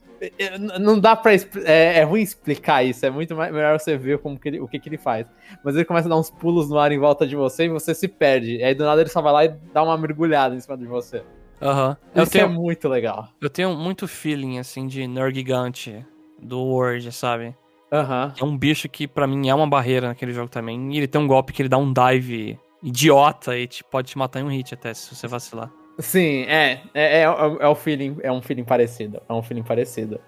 Não 0.80 1.00
dá 1.00 1.16
pra. 1.16 1.34
É, 1.34 2.00
é 2.00 2.04
ruim 2.04 2.22
explicar 2.22 2.84
isso. 2.84 3.06
É 3.06 3.10
muito 3.10 3.36
mais, 3.36 3.52
melhor 3.52 3.80
você 3.80 3.98
ver 3.98 4.20
como 4.20 4.38
que 4.38 4.50
ele, 4.50 4.60
o 4.60 4.68
que, 4.68 4.80
que 4.80 4.90
ele 4.90 4.98
faz. 4.98 5.26
Mas 5.64 5.76
ele 5.76 5.86
começa 5.86 6.08
a 6.08 6.10
dar 6.10 6.18
uns 6.18 6.30
pulos 6.30 6.70
no 6.70 6.78
ar 6.78 6.92
em 6.92 7.00
volta 7.00 7.26
de 7.26 7.36
você 7.36 7.66
e 7.66 7.70
você 7.70 7.96
se 7.96 8.08
perde. 8.08 8.58
E 8.58 8.64
aí 8.64 8.76
do 8.76 8.84
nada 8.84 9.02
ele 9.02 9.10
só 9.10 9.22
vai 9.22 9.34
lá 9.34 9.46
e 9.46 9.56
dá 9.74 9.82
uma 9.82 9.98
mergulhada 9.98 10.54
em 10.54 10.60
cima 10.60 10.78
de 10.78 10.86
você. 10.86 11.24
Aham. 11.62 11.98
Uhum. 12.16 12.24
Isso 12.24 12.32
tenho, 12.32 12.46
é 12.46 12.50
muito 12.50 12.90
legal. 12.90 13.30
Eu 13.40 13.50
tenho 13.50 13.76
muito 13.76 14.08
feeling, 14.08 14.60
assim, 14.60 14.88
de 14.88 15.06
Nergigante 15.08 16.06
do 16.42 16.60
Word, 16.60 17.12
sabe? 17.12 17.56
Aham. 17.92 18.34
Uhum. 18.40 18.48
É 18.48 18.50
um 18.52 18.58
bicho 18.58 18.90
que 18.90 19.08
para 19.08 19.28
mim 19.28 19.50
é 19.50 19.56
uma 19.56 19.68
barreira 19.68 20.08
naquele 20.08 20.34
jogo 20.34 20.50
também. 20.50 20.94
E 20.94 20.98
ele 20.98 21.08
tem 21.08 21.22
um 21.22 21.28
golpe 21.28 21.54
que 21.54 21.62
ele 21.62 21.70
dá 21.70 21.78
um 21.78 21.94
dive 21.94 22.58
idiota 22.82 23.58
e 23.58 23.68
te, 23.68 23.84
pode 23.84 24.10
te 24.10 24.18
matar 24.18 24.40
em 24.40 24.44
um 24.44 24.50
hit 24.50 24.74
até, 24.74 24.94
se 24.94 25.14
você 25.14 25.28
vacilar. 25.28 25.72
Sim, 26.00 26.44
é. 26.44 26.82
É, 26.94 27.20
é, 27.20 27.22
é, 27.22 27.24
é 27.24 27.70
um 27.70 27.76
feeling, 27.76 28.18
é 28.24 28.32
um 28.32 28.42
feeling 28.42 28.64
parecido. 28.64 29.22
É 29.30 29.34
um 29.34 29.44
feeling 29.44 29.64
parecido. 29.64 30.20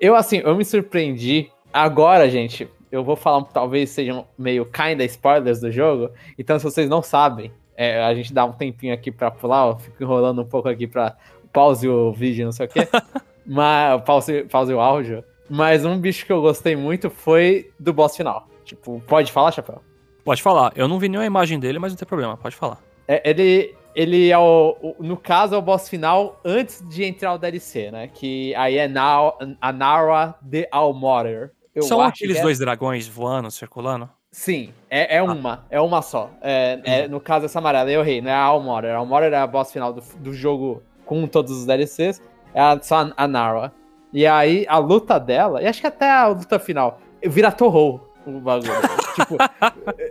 Eu, 0.00 0.14
assim, 0.14 0.38
eu 0.38 0.54
me 0.54 0.64
surpreendi. 0.64 1.50
Agora, 1.72 2.30
gente, 2.30 2.68
eu 2.92 3.02
vou 3.02 3.16
falar, 3.16 3.42
talvez 3.46 3.90
sejam 3.90 4.24
meio 4.38 4.64
kinda 4.66 5.04
spoilers 5.04 5.60
do 5.60 5.72
jogo. 5.72 6.10
Então, 6.38 6.58
se 6.58 6.64
vocês 6.64 6.88
não 6.88 7.02
sabem, 7.02 7.52
é, 7.76 8.02
a 8.02 8.14
gente 8.14 8.32
dá 8.32 8.44
um 8.44 8.52
tempinho 8.52 8.94
aqui 8.94 9.10
pra 9.10 9.30
pular, 9.30 9.68
eu 9.68 9.78
fico 9.78 10.02
enrolando 10.02 10.42
um 10.42 10.46
pouco 10.46 10.68
aqui 10.68 10.86
pra 10.86 11.16
pause 11.52 11.88
o 11.88 12.12
vídeo, 12.12 12.44
não 12.44 12.52
sei 12.52 12.66
o 12.66 12.68
quê. 12.68 12.88
mas 13.46 14.02
pause, 14.02 14.44
pause 14.44 14.72
o 14.72 14.80
áudio. 14.80 15.24
Mas 15.48 15.84
um 15.84 15.98
bicho 15.98 16.24
que 16.24 16.32
eu 16.32 16.40
gostei 16.40 16.74
muito 16.74 17.10
foi 17.10 17.70
do 17.78 17.92
boss 17.92 18.16
final. 18.16 18.48
Tipo, 18.64 19.00
pode 19.06 19.30
falar, 19.30 19.52
Chapéu? 19.52 19.80
Pode 20.24 20.42
falar. 20.42 20.72
Eu 20.74 20.88
não 20.88 20.98
vi 20.98 21.08
nenhuma 21.08 21.26
imagem 21.26 21.60
dele, 21.60 21.78
mas 21.78 21.92
não 21.92 21.98
tem 21.98 22.08
problema, 22.08 22.36
pode 22.36 22.56
falar. 22.56 22.78
É, 23.06 23.28
ele, 23.28 23.74
ele 23.94 24.30
é 24.30 24.38
o, 24.38 24.76
o, 24.80 24.96
No 25.02 25.16
caso, 25.16 25.54
é 25.54 25.58
o 25.58 25.62
boss 25.62 25.88
final 25.88 26.40
antes 26.44 26.82
de 26.88 27.04
entrar 27.04 27.34
o 27.34 27.38
DLC, 27.38 27.90
né? 27.90 28.08
Que 28.08 28.54
aí 28.54 28.78
é 28.78 28.88
Now, 28.88 29.38
a 29.60 29.72
Nara 29.72 30.34
de 30.40 30.66
Almorer. 30.70 31.52
São 31.82 32.00
aqueles 32.00 32.38
é... 32.38 32.42
dois 32.42 32.58
dragões 32.58 33.06
voando, 33.06 33.50
circulando? 33.50 34.08
Sim, 34.34 34.74
é, 34.90 35.14
é 35.14 35.18
ah. 35.18 35.24
uma, 35.24 35.64
é 35.70 35.80
uma 35.80 36.02
só. 36.02 36.28
É, 36.42 36.80
é, 36.82 37.08
no 37.08 37.20
caso, 37.20 37.46
essa 37.46 37.60
amarela 37.60 37.88
é 37.88 37.96
o 37.96 38.02
rei, 38.02 38.20
não 38.20 38.32
é 38.32 38.34
a 38.34 38.40
Almorer. 38.40 38.90
A 38.90 38.96
Almorer 38.96 39.32
é 39.32 39.36
a 39.36 39.46
boss 39.46 39.70
final 39.70 39.92
do, 39.92 40.02
do 40.18 40.32
jogo 40.34 40.82
com 41.06 41.24
todos 41.28 41.52
os 41.52 41.66
DLCs, 41.66 42.20
é 42.52 42.82
só 42.82 43.12
a 43.16 43.28
Nara. 43.28 43.72
E 44.12 44.26
aí, 44.26 44.66
a 44.68 44.78
luta 44.78 45.20
dela, 45.20 45.62
e 45.62 45.68
acho 45.68 45.80
que 45.80 45.86
até 45.86 46.10
a 46.10 46.26
luta 46.26 46.58
final, 46.58 47.00
vira 47.24 47.52
Torrou 47.52 48.12
o 48.26 48.40
bagulho. 48.40 48.72
tipo, 49.14 49.36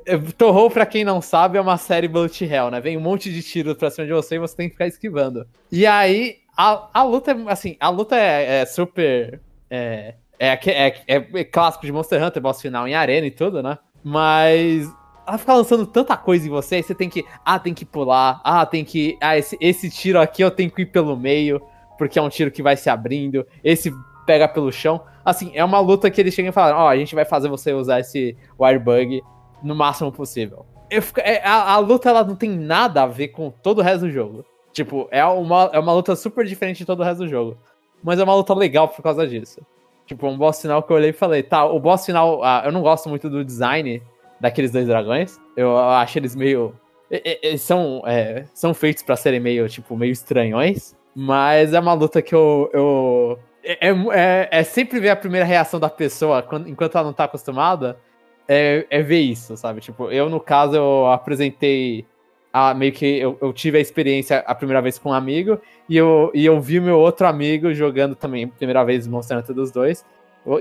é, 0.05 0.17
Torrou, 0.37 0.71
pra 0.71 0.85
quem 0.85 1.03
não 1.03 1.21
sabe, 1.21 1.57
é 1.57 1.61
uma 1.61 1.77
série 1.77 2.07
Bullet 2.07 2.45
Hell, 2.45 2.71
né? 2.71 2.79
Vem 2.79 2.95
um 2.95 3.01
monte 3.01 3.29
de 3.29 3.43
tiros 3.43 3.75
pra 3.75 3.91
cima 3.91 4.07
de 4.07 4.13
você 4.13 4.35
e 4.35 4.39
você 4.39 4.55
tem 4.55 4.67
que 4.69 4.75
ficar 4.75 4.87
esquivando. 4.87 5.45
E 5.69 5.85
aí, 5.85 6.37
a, 6.57 6.87
a 6.93 7.03
luta 7.03 7.31
é, 7.31 7.51
assim, 7.51 7.75
a 7.77 7.89
luta 7.89 8.15
é, 8.15 8.61
é 8.61 8.65
super... 8.65 9.41
É, 9.69 10.15
é, 10.39 10.53
é, 10.65 10.95
é, 11.07 11.43
clássico 11.43 11.85
de 11.85 11.91
Monster 11.91 12.23
Hunter, 12.23 12.41
boss 12.41 12.61
final 12.61 12.87
em 12.87 12.95
arena 12.95 13.27
e 13.27 13.31
tudo, 13.31 13.61
né? 13.61 13.77
Mas 14.03 14.91
ela 15.25 15.37
fica 15.37 15.53
lançando 15.53 15.85
tanta 15.85 16.17
coisa 16.17 16.45
em 16.45 16.49
você, 16.49 16.75
aí 16.75 16.83
você 16.83 16.93
tem 16.93 17.09
que. 17.09 17.25
Ah, 17.45 17.57
tem 17.57 17.73
que 17.73 17.85
pular. 17.85 18.41
Ah, 18.43 18.65
tem 18.65 18.83
que. 18.83 19.17
Ah, 19.21 19.37
esse, 19.37 19.57
esse 19.59 19.89
tiro 19.89 20.19
aqui 20.19 20.41
eu 20.41 20.51
tenho 20.51 20.69
que 20.69 20.81
ir 20.81 20.87
pelo 20.87 21.15
meio, 21.15 21.61
porque 21.97 22.19
é 22.19 22.21
um 22.21 22.29
tiro 22.29 22.51
que 22.51 22.61
vai 22.61 22.75
se 22.75 22.89
abrindo. 22.89 23.45
Esse 23.63 23.93
pega 24.25 24.47
pelo 24.47 24.71
chão. 24.71 25.01
Assim, 25.23 25.51
é 25.53 25.63
uma 25.63 25.79
luta 25.79 26.11
que 26.11 26.19
eles 26.19 26.33
chegam 26.33 26.49
e 26.49 26.53
falam: 26.53 26.77
Ó, 26.77 26.85
oh, 26.85 26.87
a 26.87 26.97
gente 26.97 27.15
vai 27.15 27.25
fazer 27.25 27.47
você 27.47 27.71
usar 27.73 28.01
esse 28.01 28.35
Wirebug 28.59 29.21
no 29.63 29.75
máximo 29.75 30.11
possível. 30.11 30.65
Fico, 31.01 31.21
é, 31.21 31.41
a, 31.43 31.73
a, 31.73 31.77
luta 31.77 32.09
ela 32.09 32.23
não 32.23 32.35
tem 32.35 32.49
nada 32.51 33.03
a 33.03 33.07
ver 33.07 33.29
com 33.29 33.49
todo 33.49 33.79
o 33.79 33.81
resto 33.81 34.01
do 34.01 34.11
jogo. 34.11 34.45
Tipo, 34.71 35.07
é 35.11 35.23
uma, 35.25 35.69
é 35.73 35.79
uma 35.79 35.93
luta 35.93 36.15
super 36.15 36.45
diferente 36.45 36.79
de 36.79 36.85
todo 36.85 36.99
o 36.99 37.03
resto 37.03 37.19
do 37.19 37.29
jogo. 37.29 37.57
Mas 38.03 38.19
é 38.19 38.23
uma 38.23 38.35
luta 38.35 38.53
legal 38.53 38.87
por 38.87 39.01
causa 39.01 39.25
disso. 39.25 39.61
Tipo, 40.05 40.27
um 40.27 40.37
boss 40.37 40.61
final 40.61 40.83
que 40.83 40.91
eu 40.91 40.97
olhei 40.97 41.11
e 41.11 41.13
falei, 41.13 41.41
tá, 41.43 41.65
o 41.65 41.79
boss 41.79 42.05
final, 42.05 42.43
ah, 42.43 42.63
eu 42.65 42.71
não 42.71 42.81
gosto 42.81 43.07
muito 43.07 43.29
do 43.29 43.43
design 43.43 44.01
daqueles 44.39 44.71
dois 44.71 44.87
dragões. 44.87 45.39
Eu 45.55 45.77
acho 45.77 46.19
eles 46.19 46.35
meio. 46.35 46.75
Eles 47.09 47.61
são, 47.61 48.01
é, 48.05 48.45
são 48.53 48.73
feitos 48.73 49.03
para 49.03 49.15
serem 49.15 49.39
meio, 49.39 49.67
tipo, 49.69 49.95
meio 49.95 50.11
estranhões. 50.11 50.95
Mas 51.15 51.73
é 51.73 51.79
uma 51.79 51.93
luta 51.93 52.21
que 52.21 52.35
eu. 52.35 52.69
eu 52.73 53.39
é, 53.63 53.89
é, 53.89 54.49
é, 54.51 54.63
sempre 54.63 54.99
ver 54.99 55.09
a 55.09 55.15
primeira 55.15 55.45
reação 55.45 55.79
da 55.79 55.89
pessoa 55.89 56.41
quando, 56.41 56.67
enquanto 56.67 56.97
ela 56.97 57.05
não 57.05 57.13
tá 57.13 57.23
acostumada. 57.25 57.97
É, 58.45 58.85
é 58.89 59.01
ver 59.01 59.21
isso, 59.21 59.55
sabe? 59.55 59.79
Tipo, 59.79 60.11
eu, 60.11 60.29
no 60.29 60.39
caso, 60.39 60.75
eu 60.75 61.07
apresentei. 61.07 62.05
A, 62.53 62.73
meio 62.73 62.93
que 62.93 63.17
eu, 63.17 63.35
eu 63.41 63.51
tive 63.51 63.79
a 63.79 63.81
experiência 63.81 64.37
a 64.45 64.53
primeira 64.53 64.79
vez 64.79 64.99
com 64.99 65.09
um 65.09 65.13
amigo. 65.13 65.59
E 65.89 65.97
eu, 65.97 66.31
e 66.33 66.45
eu 66.45 66.61
vi 66.61 66.79
meu 66.79 66.99
outro 66.99 67.25
amigo 67.25 67.73
jogando 67.73 68.15
também, 68.15 68.47
primeira 68.47 68.83
vez 68.83 69.07
Monster 69.07 69.39
Hunter 69.39 69.55
dos 69.55 69.71
dois. 69.71 70.05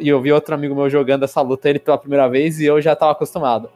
E 0.00 0.08
eu 0.08 0.20
vi 0.20 0.32
outro 0.32 0.54
amigo 0.54 0.74
meu 0.74 0.88
jogando 0.88 1.24
essa 1.24 1.40
luta 1.42 1.68
ele 1.68 1.78
pela 1.78 1.98
primeira 1.98 2.28
vez 2.28 2.58
e 2.60 2.64
eu 2.64 2.80
já 2.80 2.96
tava 2.96 3.12
acostumado. 3.12 3.68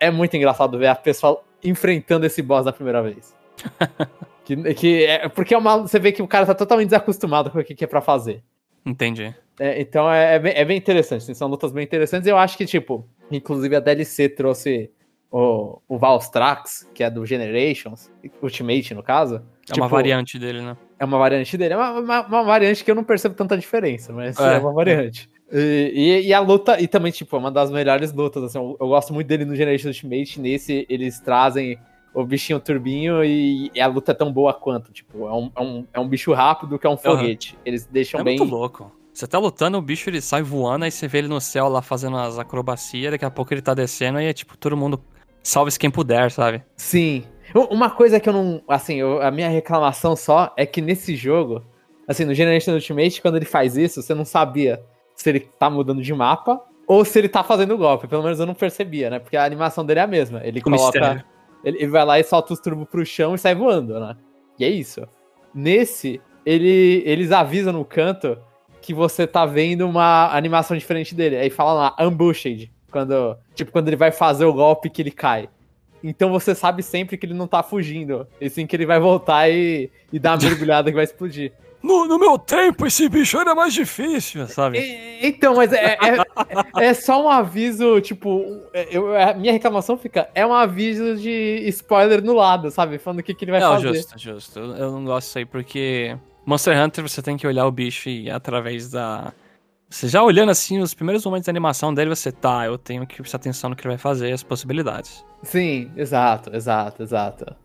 É 0.00 0.10
muito 0.10 0.36
engraçado 0.36 0.78
ver 0.78 0.86
a 0.86 0.94
pessoa 0.94 1.42
enfrentando 1.62 2.24
esse 2.24 2.40
boss 2.40 2.64
da 2.64 2.72
primeira 2.72 3.02
vez. 3.02 3.34
que, 4.44 4.74
que 4.74 5.04
é, 5.04 5.28
porque 5.28 5.52
é 5.52 5.58
uma, 5.58 5.78
você 5.78 5.98
vê 5.98 6.12
que 6.12 6.22
o 6.22 6.28
cara 6.28 6.46
tá 6.46 6.54
totalmente 6.54 6.88
desacostumado 6.88 7.50
com 7.50 7.58
o 7.58 7.64
que, 7.64 7.74
que 7.74 7.84
é 7.84 7.86
pra 7.86 8.00
fazer. 8.00 8.42
Entendi. 8.86 9.34
É, 9.60 9.80
então 9.80 10.10
é, 10.10 10.36
é, 10.36 10.38
bem, 10.38 10.52
é, 10.54 10.64
bem, 10.64 10.78
interessante, 10.78 11.22
assim, 11.22 11.34
são 11.34 11.48
lutas 11.48 11.72
bem 11.72 11.84
interessantes. 11.84 12.26
Eu 12.26 12.38
acho 12.38 12.56
que, 12.56 12.64
tipo, 12.64 13.06
inclusive 13.30 13.74
a 13.74 13.80
DLC 13.80 14.28
trouxe 14.28 14.90
o, 15.30 15.80
o 15.86 15.98
Valstrax, 15.98 16.88
que 16.94 17.02
é 17.02 17.10
do 17.10 17.24
Generations, 17.26 18.10
Ultimate 18.42 18.94
no 18.94 19.02
caso. 19.02 19.36
É 19.36 19.72
tipo, 19.72 19.80
uma 19.80 19.88
variante 19.88 20.38
dele, 20.38 20.62
né? 20.62 20.76
É 20.98 21.04
uma 21.04 21.18
variante 21.18 21.56
dele. 21.56 21.74
É 21.74 21.76
uma, 21.76 21.92
uma, 22.00 22.26
uma, 22.26 22.42
variante 22.42 22.82
que 22.82 22.90
eu 22.90 22.94
não 22.94 23.04
percebo 23.04 23.34
tanta 23.34 23.56
diferença, 23.56 24.12
mas 24.12 24.38
é, 24.38 24.56
é 24.56 24.58
uma 24.58 24.72
variante. 24.72 25.30
E, 25.52 25.92
e, 25.94 26.26
e, 26.28 26.34
a 26.34 26.40
luta, 26.40 26.80
e 26.80 26.88
também, 26.88 27.12
tipo, 27.12 27.36
é 27.36 27.38
uma 27.38 27.50
das 27.50 27.70
melhores 27.70 28.12
lutas. 28.12 28.42
Assim, 28.42 28.58
eu, 28.58 28.76
eu, 28.80 28.88
gosto 28.88 29.12
muito 29.12 29.26
dele 29.26 29.44
no 29.44 29.54
Generation 29.54 29.88
Ultimate. 29.88 30.40
Nesse, 30.40 30.86
eles 30.88 31.20
trazem 31.20 31.78
o 32.14 32.24
bichinho 32.24 32.58
turbinho 32.58 33.22
e, 33.22 33.70
e 33.74 33.80
a 33.80 33.86
luta 33.86 34.12
é 34.12 34.14
tão 34.14 34.32
boa 34.32 34.54
quanto. 34.54 34.92
Tipo, 34.92 35.26
é 35.28 35.32
um, 35.32 35.50
é 35.54 35.60
um, 35.60 35.86
é 35.94 36.00
um 36.00 36.08
bicho 36.08 36.32
rápido 36.32 36.78
que 36.78 36.86
é 36.86 36.90
um 36.90 36.96
foguete. 36.96 37.54
Uhum. 37.54 37.60
Eles 37.66 37.86
deixam 37.86 38.20
é 38.20 38.24
bem. 38.24 38.38
muito 38.38 38.50
louco. 38.50 38.90
Você 39.12 39.26
tá 39.26 39.38
lutando, 39.38 39.76
o 39.76 39.82
bicho 39.82 40.08
ele 40.08 40.20
sai 40.20 40.42
voando, 40.42 40.84
aí 40.84 40.92
você 40.92 41.08
vê 41.08 41.18
ele 41.18 41.28
no 41.28 41.40
céu 41.40 41.68
lá 41.68 41.82
fazendo 41.82 42.16
as 42.16 42.38
acrobacias, 42.38 43.10
daqui 43.10 43.24
a 43.24 43.30
pouco 43.30 43.52
ele 43.52 43.60
tá 43.60 43.74
descendo 43.74 44.20
e 44.20 44.26
é 44.26 44.32
tipo, 44.32 44.56
todo 44.56 44.76
mundo 44.76 45.02
salve-se 45.48 45.78
quem 45.78 45.90
puder, 45.90 46.30
sabe? 46.30 46.62
Sim. 46.76 47.24
Uma 47.54 47.90
coisa 47.90 48.20
que 48.20 48.28
eu 48.28 48.32
não. 48.32 48.62
Assim, 48.68 48.96
eu, 48.96 49.22
a 49.22 49.30
minha 49.30 49.48
reclamação 49.48 50.14
só 50.14 50.52
é 50.56 50.66
que 50.66 50.82
nesse 50.82 51.16
jogo, 51.16 51.64
assim, 52.06 52.24
no 52.24 52.34
Generation 52.34 52.72
Ultimate, 52.72 53.22
quando 53.22 53.36
ele 53.36 53.46
faz 53.46 53.76
isso, 53.76 54.02
você 54.02 54.14
não 54.14 54.26
sabia 54.26 54.82
se 55.14 55.28
ele 55.28 55.40
tá 55.40 55.70
mudando 55.70 56.02
de 56.02 56.12
mapa 56.12 56.60
ou 56.86 57.04
se 57.04 57.18
ele 57.18 57.28
tá 57.28 57.42
fazendo 57.42 57.78
golpe. 57.78 58.06
Pelo 58.06 58.22
menos 58.22 58.38
eu 58.38 58.44
não 58.44 58.54
percebia, 58.54 59.08
né? 59.08 59.18
Porque 59.18 59.36
a 59.36 59.44
animação 59.44 59.84
dele 59.84 60.00
é 60.00 60.02
a 60.02 60.06
mesma. 60.06 60.42
Ele 60.44 60.60
coloca. 60.60 61.24
Ele, 61.64 61.78
ele, 61.78 61.88
vai 61.88 62.04
lá 62.04 62.20
e 62.20 62.24
solta 62.24 62.52
os 62.52 62.60
turbos 62.60 62.86
pro 62.88 63.04
chão 63.04 63.34
e 63.34 63.38
sai 63.38 63.54
voando, 63.54 63.98
né? 63.98 64.16
E 64.58 64.64
é 64.64 64.68
isso. 64.68 65.08
Nesse, 65.54 66.20
ele, 66.44 67.02
eles 67.06 67.32
avisam 67.32 67.72
no 67.72 67.84
canto 67.84 68.38
que 68.82 68.92
você 68.92 69.26
tá 69.26 69.46
vendo 69.46 69.88
uma 69.88 70.30
animação 70.36 70.76
diferente 70.76 71.14
dele. 71.14 71.36
Aí 71.36 71.50
fala 71.50 71.72
lá, 71.72 71.96
ambushed. 71.98 72.70
Quando, 72.90 73.36
tipo, 73.54 73.70
quando 73.70 73.88
ele 73.88 73.96
vai 73.96 74.10
fazer 74.10 74.44
o 74.44 74.52
golpe 74.52 74.90
que 74.90 75.02
ele 75.02 75.10
cai. 75.10 75.48
Então 76.02 76.30
você 76.30 76.54
sabe 76.54 76.82
sempre 76.82 77.16
que 77.16 77.26
ele 77.26 77.34
não 77.34 77.46
tá 77.46 77.62
fugindo. 77.62 78.26
E 78.40 78.48
sim 78.48 78.66
que 78.66 78.76
ele 78.76 78.86
vai 78.86 79.00
voltar 79.00 79.48
e, 79.50 79.90
e 80.12 80.18
dar 80.18 80.38
uma 80.38 80.48
mergulhada 80.48 80.90
que 80.90 80.94
vai 80.94 81.04
explodir. 81.04 81.52
No, 81.80 82.06
no, 82.06 82.18
meu 82.18 82.36
tempo, 82.36 82.86
esse 82.86 83.08
bicho 83.08 83.38
era 83.38 83.54
mais 83.54 83.72
difícil, 83.72 84.48
sabe? 84.48 84.80
E, 84.80 85.28
então, 85.28 85.54
mas 85.54 85.72
é, 85.72 85.96
é, 86.76 86.86
é, 86.86 86.92
só 86.92 87.24
um 87.24 87.28
aviso, 87.28 88.00
tipo, 88.00 88.44
eu, 88.90 89.16
a 89.16 89.32
minha 89.32 89.52
reclamação 89.52 89.96
fica, 89.96 90.28
é 90.34 90.44
um 90.44 90.52
aviso 90.52 91.16
de 91.16 91.62
spoiler 91.68 92.20
no 92.20 92.34
lado, 92.34 92.68
sabe? 92.72 92.98
Falando 92.98 93.20
o 93.20 93.22
que, 93.22 93.32
que 93.32 93.44
ele 93.44 93.52
vai 93.52 93.60
não, 93.60 93.74
fazer. 93.74 93.94
Justo, 93.94 94.18
justo. 94.18 94.58
Eu 94.58 94.90
não 94.90 95.04
gosto 95.04 95.26
disso 95.28 95.38
aí, 95.38 95.44
porque 95.44 96.18
Monster 96.44 96.82
Hunter 96.82 97.08
você 97.08 97.22
tem 97.22 97.36
que 97.36 97.46
olhar 97.46 97.64
o 97.66 97.70
bicho 97.70 98.08
e 98.08 98.28
através 98.28 98.90
da. 98.90 99.32
Você 99.88 100.08
já 100.08 100.22
olhando 100.22 100.50
assim 100.50 100.80
os 100.80 100.92
primeiros 100.92 101.24
momentos 101.24 101.44
de 101.44 101.50
animação 101.50 101.94
dele, 101.94 102.10
você 102.10 102.30
tá, 102.30 102.66
eu 102.66 102.76
tenho 102.76 103.06
que 103.06 103.16
prestar 103.16 103.38
atenção 103.38 103.70
no 103.70 103.76
que 103.76 103.82
ele 103.82 103.94
vai 103.94 103.98
fazer, 103.98 104.32
as 104.32 104.42
possibilidades. 104.42 105.24
Sim, 105.42 105.90
exato, 105.96 106.54
exato, 106.54 107.02
exato. 107.02 107.56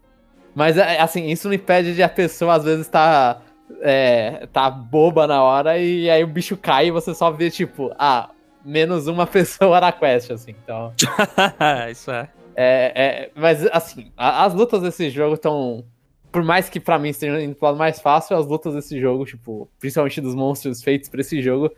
Mas 0.55 0.77
é, 0.77 0.99
assim, 1.01 1.27
isso 1.27 1.47
não 1.47 1.55
impede 1.55 1.95
de 1.95 2.03
a 2.03 2.09
pessoa 2.09 2.55
às 2.55 2.63
vezes 2.63 2.85
estar. 2.85 3.35
Tá 3.35 3.41
é, 3.81 4.47
tá 4.51 4.69
boba 4.69 5.25
na 5.27 5.41
hora 5.41 5.77
e 5.77 6.09
aí 6.09 6.23
o 6.23 6.27
bicho 6.27 6.57
cai 6.57 6.87
e 6.87 6.91
você 6.91 7.13
só 7.13 7.31
vê, 7.31 7.49
tipo, 7.49 7.91
ah, 7.97 8.29
menos 8.63 9.07
uma 9.07 9.25
pessoa 9.27 9.79
na 9.79 9.91
quest, 9.91 10.31
assim, 10.31 10.55
então. 10.63 10.93
Isso 11.89 12.11
é. 12.11 12.29
é. 12.55 12.91
É, 12.95 13.31
Mas, 13.35 13.65
assim, 13.67 14.11
as 14.17 14.53
lutas 14.53 14.81
desse 14.81 15.09
jogo 15.09 15.35
estão. 15.35 15.83
Por 16.31 16.43
mais 16.43 16.67
que 16.67 16.79
para 16.79 16.97
mim 16.97 17.09
estejam 17.09 17.39
indo 17.39 17.53
pro 17.53 17.67
lado 17.67 17.77
mais 17.77 18.01
fácil, 18.01 18.35
as 18.35 18.47
lutas 18.47 18.73
desse 18.73 18.99
jogo, 18.99 19.23
tipo, 19.23 19.69
principalmente 19.79 20.19
dos 20.19 20.33
monstros 20.33 20.81
feitos 20.81 21.07
pra 21.07 21.21
esse 21.21 21.39
jogo, 21.43 21.71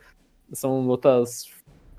são 0.52 0.80
lutas, 0.80 1.46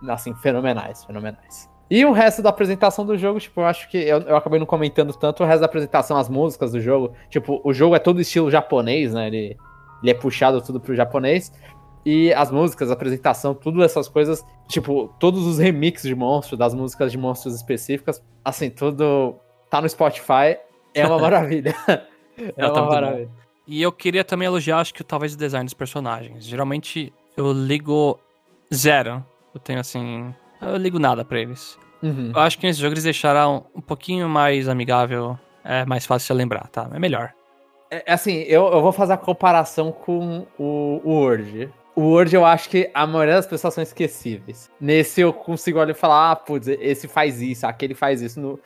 assim, 0.08 0.34
fenomenais, 0.36 1.04
fenomenais. 1.04 1.70
E 1.90 2.06
o 2.06 2.12
resto 2.12 2.42
da 2.42 2.50
apresentação 2.50 3.06
do 3.06 3.18
jogo, 3.18 3.40
tipo, 3.40 3.62
eu 3.62 3.66
acho 3.66 3.90
que 3.90 3.98
eu, 3.98 4.20
eu 4.22 4.36
acabei 4.36 4.60
não 4.60 4.66
comentando 4.66 5.14
tanto 5.14 5.44
o 5.44 5.46
resto 5.46 5.62
da 5.62 5.68
apresentação, 5.68 6.18
as 6.18 6.28
músicas 6.28 6.72
do 6.72 6.82
jogo. 6.82 7.14
Tipo, 7.30 7.62
o 7.64 7.74
jogo 7.74 7.96
é 7.96 8.00
todo 8.00 8.20
estilo 8.20 8.52
japonês, 8.52 9.14
né? 9.14 9.28
Ele, 9.28 9.58
ele 10.04 10.12
é 10.12 10.14
puxado 10.14 10.62
tudo 10.62 10.82
pro 10.82 10.94
japonês. 10.94 11.52
E 12.06 12.34
as 12.34 12.52
músicas, 12.52 12.90
a 12.90 12.94
apresentação, 12.94 13.54
tudo 13.54 13.84
essas 13.84 14.08
coisas, 14.08 14.46
tipo, 14.68 15.14
todos 15.20 15.46
os 15.46 15.60
remixes 15.60 16.08
de 16.08 16.16
monstros, 16.16 16.58
das 16.58 16.74
músicas 16.74 17.12
de 17.12 17.18
monstros 17.18 17.56
específicas, 17.56 18.24
assim, 18.44 18.70
tudo 18.70 19.36
tá 19.70 19.82
no 19.82 19.90
Spotify, 19.90 20.58
é 20.94 21.06
uma 21.06 21.20
maravilha. 21.20 21.76
é, 21.88 22.54
é 22.56 22.68
uma 22.68 22.86
maravilha. 22.86 23.28
Bom. 23.28 23.48
E 23.68 23.82
eu 23.82 23.92
queria 23.92 24.24
também 24.24 24.46
elogiar, 24.46 24.80
acho 24.80 24.94
que 24.94 25.04
talvez 25.04 25.34
o 25.34 25.38
design 25.38 25.66
dos 25.66 25.74
personagens. 25.74 26.46
Geralmente 26.46 27.12
eu 27.36 27.52
ligo 27.52 28.18
zero. 28.74 29.26
Eu 29.54 29.60
tenho 29.60 29.80
assim. 29.80 30.34
Eu 30.62 30.78
ligo 30.78 31.00
nada 31.00 31.24
pra 31.24 31.40
eles. 31.40 31.78
Uhum. 32.02 32.32
Eu 32.34 32.42
acho 32.42 32.60
que 32.60 32.68
nesse 32.68 32.80
jogo 32.80 32.94
eles 32.94 33.04
deixaram 33.04 33.66
um 33.76 33.82
pouquinho 33.82 34.28
mais 34.30 34.68
amigável. 34.68 35.38
É 35.64 35.86
mais 35.86 36.06
fácil 36.06 36.34
de 36.34 36.38
lembrar, 36.38 36.68
tá? 36.68 36.90
É 36.94 37.00
melhor. 37.00 37.34
É, 37.90 38.04
é, 38.06 38.14
assim, 38.14 38.44
eu, 38.44 38.68
eu 38.68 38.82
vou 38.82 38.92
fazer 38.92 39.14
a 39.14 39.18
comparação 39.18 39.92
com 39.92 40.46
o, 40.58 41.02
o 41.04 41.10
Word. 41.10 41.70
O 41.96 42.02
Word 42.02 42.36
eu 42.36 42.46
acho 42.46 42.70
que 42.70 42.90
a 42.94 43.08
maioria 43.08 43.36
das 43.36 43.48
pessoas 43.48 43.74
são 43.74 43.82
esquecíveis. 43.82 44.70
Nesse 44.80 45.22
eu 45.22 45.34
consigo 45.34 45.80
olhar 45.80 45.92
e 45.92 45.96
falar, 45.96 46.32
ah, 46.32 46.36
putz, 46.36 46.68
esse 46.68 47.08
faz 47.08 47.42
isso, 47.42 47.66
aquele 47.66 47.96
faz 47.96 48.22
isso. 48.22 48.40
No... 48.40 48.60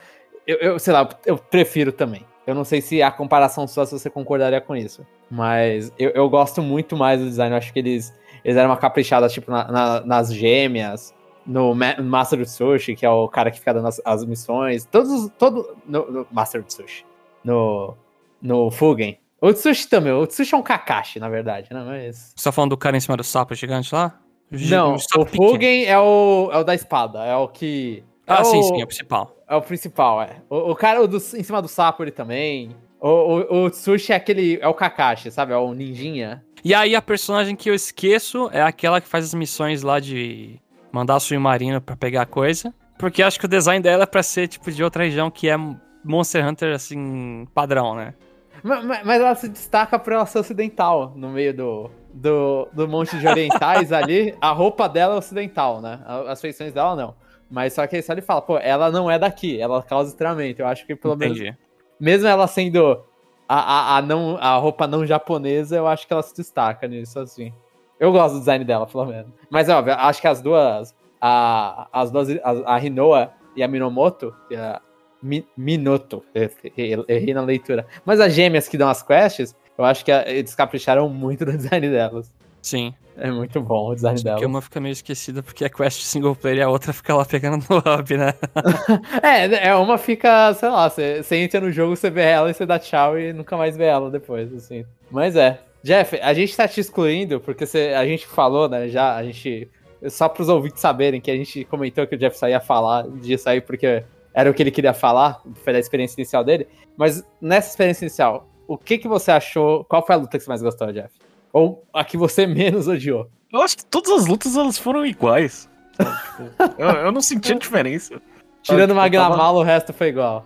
Eu, 0.45 0.57
eu, 0.57 0.79
sei 0.79 0.93
lá, 0.93 1.07
eu 1.25 1.37
prefiro 1.37 1.91
também. 1.91 2.25
Eu 2.45 2.55
não 2.55 2.63
sei 2.63 2.81
se 2.81 3.01
a 3.01 3.11
comparação 3.11 3.67
só 3.67 3.85
se 3.85 3.93
você 3.93 4.09
concordaria 4.09 4.59
com 4.59 4.75
isso. 4.75 5.05
Mas 5.29 5.93
eu, 5.97 6.09
eu 6.09 6.29
gosto 6.29 6.61
muito 6.61 6.97
mais 6.97 7.19
do 7.19 7.27
design. 7.27 7.53
Eu 7.53 7.57
acho 7.57 7.71
que 7.71 7.79
eles, 7.79 8.13
eles 8.43 8.55
deram 8.55 8.69
uma 8.69 8.77
caprichada, 8.77 9.27
tipo, 9.29 9.51
na, 9.51 9.71
na, 9.71 10.01
nas 10.01 10.33
gêmeas, 10.33 11.13
no, 11.45 11.73
Ma 11.73 11.95
Master 12.01 12.41
of 12.41 12.49
Sushi, 12.49 12.95
que 12.95 13.05
é 13.05 13.09
o 13.09 13.27
cara 13.27 13.51
que 13.51 13.59
fica 13.59 13.73
dando 13.73 13.87
as, 13.87 14.01
as 14.05 14.25
missões. 14.25 14.85
Todos, 14.85 15.29
todo, 15.37 15.77
no, 15.85 16.11
no 16.11 16.27
Master 16.31 16.61
of 16.61 16.73
Sushi. 16.73 17.05
No 17.43 17.95
no 18.41 18.71
Fugen. 18.71 19.19
O 19.39 19.53
Tsushi 19.53 19.87
também, 19.87 20.11
o 20.11 20.25
Tsushi 20.25 20.53
é 20.53 20.57
um 20.57 20.63
Kakashi, 20.63 21.19
na 21.19 21.29
verdade, 21.29 21.67
né? 21.71 21.83
Mas... 21.85 22.33
Você 22.35 22.43
tá 22.43 22.51
falando 22.51 22.71
do 22.71 22.77
cara 22.77 22.97
em 22.97 22.99
cima 22.99 23.17
do 23.17 23.23
sapo 23.23 23.55
gigante 23.55 23.93
lá? 23.93 24.19
Não, 24.51 24.95
o, 24.95 25.21
o 25.21 25.25
Fugen 25.25 25.85
é 25.85 25.97
o, 25.97 26.49
é 26.51 26.57
o 26.57 26.63
da 26.63 26.75
espada, 26.75 27.23
é 27.23 27.35
o 27.35 27.47
que... 27.47 28.03
É 28.27 28.33
ah, 28.33 28.41
o, 28.41 28.45
sim, 28.45 28.61
sim, 28.61 28.81
é 28.81 28.83
o 28.83 28.87
principal. 28.87 29.35
É 29.47 29.55
o 29.55 29.61
principal, 29.61 30.21
é. 30.21 30.37
O, 30.49 30.71
o 30.71 30.75
cara 30.75 31.07
do, 31.07 31.17
em 31.17 31.43
cima 31.43 31.61
do 31.61 31.67
sapo, 31.67 32.03
ele 32.03 32.11
também. 32.11 32.69
O, 33.01 33.09
o, 33.09 33.63
o 33.63 33.69
Tsushi 33.71 34.13
é 34.13 34.15
aquele, 34.15 34.59
é 34.61 34.67
o 34.67 34.75
Kakashi, 34.75 35.31
sabe? 35.31 35.53
É 35.53 35.57
o 35.57 35.73
ninjinha. 35.73 36.45
E 36.63 36.75
aí 36.75 36.95
a 36.95 37.01
personagem 37.01 37.55
que 37.55 37.67
eu 37.67 37.73
esqueço 37.73 38.47
é 38.53 38.61
aquela 38.61 39.01
que 39.01 39.07
faz 39.07 39.25
as 39.25 39.33
missões 39.33 39.81
lá 39.81 39.99
de 39.99 40.59
mandar 40.91 41.19
submarino 41.19 41.81
para 41.81 41.95
pegar 41.95 42.27
coisa. 42.27 42.71
Porque 42.99 43.23
acho 43.23 43.39
que 43.39 43.45
o 43.45 43.49
design 43.49 43.81
dela 43.81 44.03
é 44.03 44.05
pra 44.05 44.21
ser, 44.21 44.47
tipo, 44.47 44.71
de 44.71 44.83
outra 44.83 45.03
região 45.03 45.31
que 45.31 45.49
é 45.49 45.57
Monster 46.03 46.47
Hunter, 46.47 46.75
assim, 46.75 47.47
padrão, 47.55 47.95
né? 47.95 48.13
Mas, 48.61 48.85
mas 48.85 49.21
ela 49.21 49.33
se 49.33 49.49
destaca 49.49 49.97
por 49.97 50.13
ela 50.13 50.25
ser 50.27 50.37
ocidental 50.37 51.13
no 51.15 51.29
meio 51.29 51.51
do, 51.51 51.89
do, 52.13 52.69
do 52.71 52.87
monte 52.87 53.17
de 53.17 53.27
orientais 53.27 53.89
ali. 53.91 54.35
A 54.39 54.51
roupa 54.51 54.87
dela 54.87 55.15
é 55.15 55.17
ocidental, 55.17 55.81
né? 55.81 55.99
As 56.27 56.39
feições 56.39 56.71
dela 56.71 56.95
não. 56.95 57.15
Mas 57.49 57.73
só 57.73 57.87
que 57.87 57.95
aí 57.95 58.03
só 58.03 58.13
ele 58.13 58.21
fala, 58.21 58.43
pô, 58.43 58.59
ela 58.59 58.91
não 58.91 59.09
é 59.09 59.17
daqui, 59.17 59.59
ela 59.59 59.81
causa 59.81 60.11
estranhamento. 60.11 60.61
Eu 60.61 60.67
acho 60.67 60.85
que 60.85 60.95
pelo 60.95 61.15
Entendi. 61.15 61.41
menos. 61.41 61.70
Mesmo 62.01 62.27
ela 62.27 62.47
sendo 62.47 63.03
a, 63.47 63.59
a, 63.59 63.97
a, 63.97 64.01
não, 64.01 64.37
a 64.37 64.55
roupa 64.55 64.87
não 64.87 65.05
japonesa, 65.05 65.75
eu 65.75 65.85
acho 65.85 66.07
que 66.07 66.11
ela 66.11 66.23
se 66.23 66.35
destaca 66.35 66.87
nisso, 66.87 67.19
assim. 67.19 67.53
Eu 67.99 68.11
gosto 68.11 68.33
do 68.33 68.39
design 68.39 68.65
dela, 68.65 68.87
pelo 68.87 69.05
menos. 69.05 69.31
Mas, 69.51 69.69
óbvio, 69.69 69.93
acho 69.93 70.19
que 70.19 70.27
as 70.27 70.41
duas. 70.41 70.95
A, 71.21 71.87
as 71.93 72.09
duas. 72.09 72.29
A, 72.43 72.75
a 72.75 72.83
Hinoa 72.83 73.31
e 73.55 73.61
a 73.61 73.67
Minomoto, 73.67 74.33
é 74.51 74.79
Mi, 75.21 75.47
Minoto. 75.55 76.25
Errei 76.33 77.33
na 77.35 77.41
leitura. 77.41 77.85
Mas 78.03 78.19
as 78.19 78.33
gêmeas 78.33 78.67
que 78.67 78.79
dão 78.79 78.89
as 78.89 79.03
quests, 79.03 79.55
eu 79.77 79.85
acho 79.85 80.03
que 80.03 80.11
eles 80.11 80.55
capricharam 80.55 81.07
muito 81.07 81.45
no 81.45 81.51
design 81.55 81.87
delas. 81.87 82.33
Sim. 82.61 82.93
É 83.17 83.29
muito 83.29 83.61
bom 83.61 83.89
o 83.89 83.95
design 83.95 84.21
dela. 84.23 84.37
Porque 84.37 84.45
uma 84.45 84.61
fica 84.61 84.79
meio 84.79 84.93
esquecida 84.93 85.43
porque 85.43 85.65
é 85.65 85.69
quest 85.69 86.01
single 86.03 86.35
player 86.35 86.59
e 86.59 86.61
a 86.61 86.69
outra 86.69 86.93
fica 86.93 87.15
lá 87.15 87.25
pegando 87.25 87.63
no 87.69 87.77
hub, 87.99 88.17
né? 88.17 88.33
é, 89.21 89.67
é, 89.67 89.75
uma 89.75 89.97
fica, 89.97 90.53
sei 90.53 90.69
lá, 90.69 90.89
você, 90.89 91.21
você 91.21 91.35
entra 91.35 91.59
no 91.59 91.71
jogo, 91.71 91.95
você 91.95 92.09
vê 92.09 92.23
ela 92.23 92.49
e 92.49 92.53
você 92.53 92.65
dá 92.65 92.79
tchau 92.79 93.19
e 93.19 93.33
nunca 93.33 93.57
mais 93.57 93.75
vê 93.75 93.85
ela 93.85 94.09
depois, 94.09 94.53
assim. 94.53 94.85
Mas 95.09 95.35
é. 95.35 95.59
Jeff, 95.83 96.19
a 96.21 96.33
gente 96.33 96.55
tá 96.55 96.67
te 96.67 96.79
excluindo 96.79 97.39
porque 97.39 97.65
você, 97.65 97.93
a 97.95 98.05
gente 98.05 98.25
falou, 98.25 98.69
né, 98.69 98.87
já, 98.87 99.15
a 99.15 99.23
gente... 99.23 99.69
Só 100.07 100.27
pros 100.27 100.49
ouvintes 100.49 100.81
saberem 100.81 101.21
que 101.21 101.29
a 101.29 101.35
gente 101.35 101.63
comentou 101.65 102.07
que 102.07 102.15
o 102.15 102.17
Jeff 102.17 102.35
só 102.35 102.49
ia 102.49 102.59
falar 102.59 103.07
disso 103.07 103.47
aí 103.47 103.61
porque 103.61 104.03
era 104.33 104.49
o 104.49 104.53
que 104.53 104.63
ele 104.63 104.71
queria 104.71 104.95
falar, 104.95 105.41
foi 105.63 105.73
da 105.73 105.79
experiência 105.79 106.19
inicial 106.19 106.43
dele. 106.43 106.67
Mas 106.97 107.23
nessa 107.39 107.69
experiência 107.69 108.05
inicial, 108.05 108.49
o 108.67 108.79
que 108.79 108.97
que 108.97 109.07
você 109.07 109.29
achou? 109.31 109.83
Qual 109.85 110.03
foi 110.03 110.15
a 110.15 110.17
luta 110.17 110.37
que 110.39 110.43
você 110.43 110.49
mais 110.49 110.63
gostou, 110.63 110.91
Jeff? 110.91 111.11
Ou 111.53 111.85
a 111.93 112.03
que 112.03 112.17
você 112.17 112.47
menos 112.47 112.87
odiou? 112.87 113.29
Eu 113.51 113.61
acho 113.61 113.77
que 113.77 113.85
todas 113.85 114.11
as 114.11 114.27
lutas 114.27 114.55
elas 114.55 114.77
foram 114.77 115.05
iguais. 115.05 115.69
tipo, 115.97 116.49
eu, 116.81 116.89
eu, 116.89 117.11
não 117.11 117.21
senti 117.21 117.53
a 117.53 117.57
diferença. 117.57 118.21
Tirando 118.63 118.91
uma 118.91 119.09
tipo, 119.09 119.21
tava... 119.21 119.51
o 119.51 119.63
resto 119.63 119.91
foi 119.91 120.07
igual. 120.07 120.45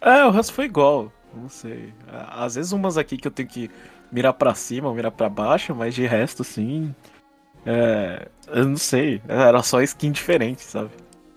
É, 0.00 0.24
o 0.24 0.30
resto 0.30 0.52
foi 0.52 0.66
igual. 0.66 1.10
Não 1.34 1.48
sei. 1.48 1.92
Às 2.30 2.54
vezes 2.56 2.72
umas 2.72 2.98
aqui 2.98 3.16
que 3.16 3.26
eu 3.26 3.32
tenho 3.32 3.48
que 3.48 3.70
mirar 4.12 4.32
para 4.34 4.54
cima, 4.54 4.92
mirar 4.92 5.10
para 5.10 5.28
baixo, 5.28 5.74
mas 5.74 5.94
de 5.94 6.06
resto, 6.06 6.44
sim. 6.44 6.94
É, 7.64 8.28
eu 8.48 8.66
não 8.66 8.76
sei. 8.76 9.22
Era 9.26 9.62
só 9.62 9.80
skin 9.82 10.12
diferente, 10.12 10.62
sabe? 10.62 10.90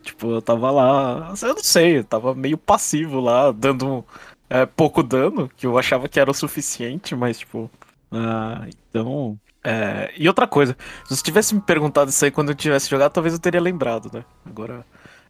Tipo, 0.03 0.31
eu 0.31 0.41
tava 0.41 0.71
lá, 0.71 1.33
eu 1.41 1.55
não 1.55 1.63
sei, 1.63 1.99
eu 1.99 2.03
tava 2.03 2.33
meio 2.33 2.57
passivo 2.57 3.19
lá, 3.19 3.51
dando 3.51 4.05
é, 4.49 4.65
pouco 4.65 5.03
dano, 5.03 5.49
que 5.55 5.67
eu 5.67 5.77
achava 5.77 6.07
que 6.07 6.19
era 6.19 6.31
o 6.31 6.33
suficiente, 6.33 7.15
mas 7.15 7.39
tipo. 7.39 7.69
Uh, 8.11 8.69
então. 8.89 9.39
É... 9.63 10.13
E 10.15 10.27
outra 10.27 10.47
coisa, 10.47 10.77
se 11.03 11.15
você 11.15 11.23
tivesse 11.23 11.53
me 11.53 11.61
perguntado 11.61 12.09
isso 12.09 12.23
aí 12.23 12.31
quando 12.31 12.49
eu 12.49 12.55
tivesse 12.55 12.89
jogado, 12.89 13.11
talvez 13.11 13.33
eu 13.33 13.39
teria 13.39 13.59
lembrado, 13.59 14.09
né? 14.13 14.23
Agora. 14.45 14.85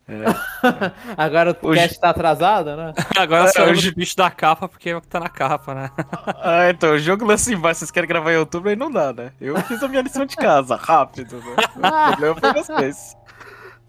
É, 0.07 0.13
é. 0.13 0.91
Agora 1.17 1.57
o 1.61 1.67
hoje... 1.67 1.81
cast 1.81 1.99
tá 1.99 2.09
atrasado, 2.09 2.75
né? 2.75 2.93
Agora 3.17 3.51
é, 3.53 3.61
hoje... 3.63 3.89
o 3.89 3.95
bicho 3.95 4.15
da 4.15 4.31
capa, 4.31 4.69
porque 4.69 4.91
é 4.91 4.95
o 4.95 5.01
que 5.01 5.07
tá 5.07 5.19
na 5.19 5.29
capa, 5.29 5.73
né? 5.73 5.91
ah, 6.41 6.69
então, 6.69 6.93
o 6.93 6.99
jogo 6.99 7.25
lança 7.25 7.51
embaixo, 7.51 7.79
vocês 7.79 7.91
querem 7.91 8.07
gravar 8.07 8.31
em 8.31 8.37
outubro, 8.37 8.69
aí 8.69 8.75
não 8.75 8.91
dá, 8.91 9.11
né? 9.11 9.33
Eu 9.41 9.57
fiz 9.63 9.81
a 9.83 9.87
minha 9.87 10.01
lição 10.01 10.25
de 10.25 10.35
casa, 10.35 10.75
rápido, 10.75 11.37
né? 11.37 11.55
O 11.75 12.11
problema 12.11 12.35
foi 12.35 12.53
vocês. 12.53 13.17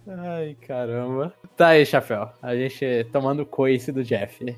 Ai, 0.09 0.57
caramba. 0.66 1.34
Tá 1.57 1.68
aí, 1.68 1.84
Chapéu. 1.84 2.30
A 2.43 2.57
gente 2.57 3.07
tomando 3.12 3.45
coice 3.45 3.93
do 3.93 4.03
Jeff. 4.03 4.57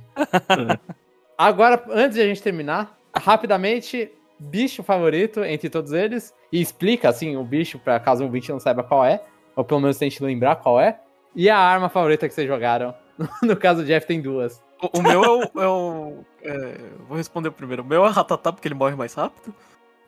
Agora, 1.37 1.83
antes 1.91 2.15
de 2.15 2.23
a 2.23 2.27
gente 2.27 2.43
terminar, 2.43 2.97
rapidamente, 3.17 4.11
bicho 4.41 4.83
favorito 4.83 5.45
entre 5.45 5.69
todos 5.69 5.93
eles. 5.93 6.35
E 6.51 6.61
explica, 6.61 7.09
assim, 7.09 7.37
o 7.37 7.45
bicho, 7.45 7.79
pra 7.79 8.01
caso 8.01 8.23
o 8.23 8.27
ouvinte 8.27 8.51
não 8.51 8.59
saiba 8.59 8.83
qual 8.83 9.05
é. 9.05 9.23
Ou 9.55 9.65
pelo 9.65 9.81
menos 9.81 9.99
tente 9.99 10.23
lembrar 10.23 10.57
qual 10.57 10.81
é. 10.81 10.99
E 11.35 11.51
a 11.51 11.59
arma 11.59 11.89
favorita 11.89 12.27
que 12.27 12.35
vocês 12.35 12.49
jogaram. 12.49 12.95
no 13.43 13.57
caso, 13.57 13.83
o 13.83 13.85
Jeff 13.85 14.07
tem 14.07 14.21
duas. 14.21 14.63
O, 14.83 14.99
o 14.99 15.03
meu 15.03 15.23
é 15.23 15.29
o. 15.29 15.43
É 15.63 15.67
o 15.67 16.25
é, 16.43 16.79
vou 17.07 17.17
responder 17.17 17.51
primeiro. 17.51 17.83
O 17.83 17.87
meu 17.87 18.05
é 18.05 18.09
o 18.09 18.11
Ratatá, 18.13 18.53
porque 18.53 18.67
ele 18.67 18.75
morre 18.75 18.97
mais 18.97 19.13
rápido. 19.13 19.55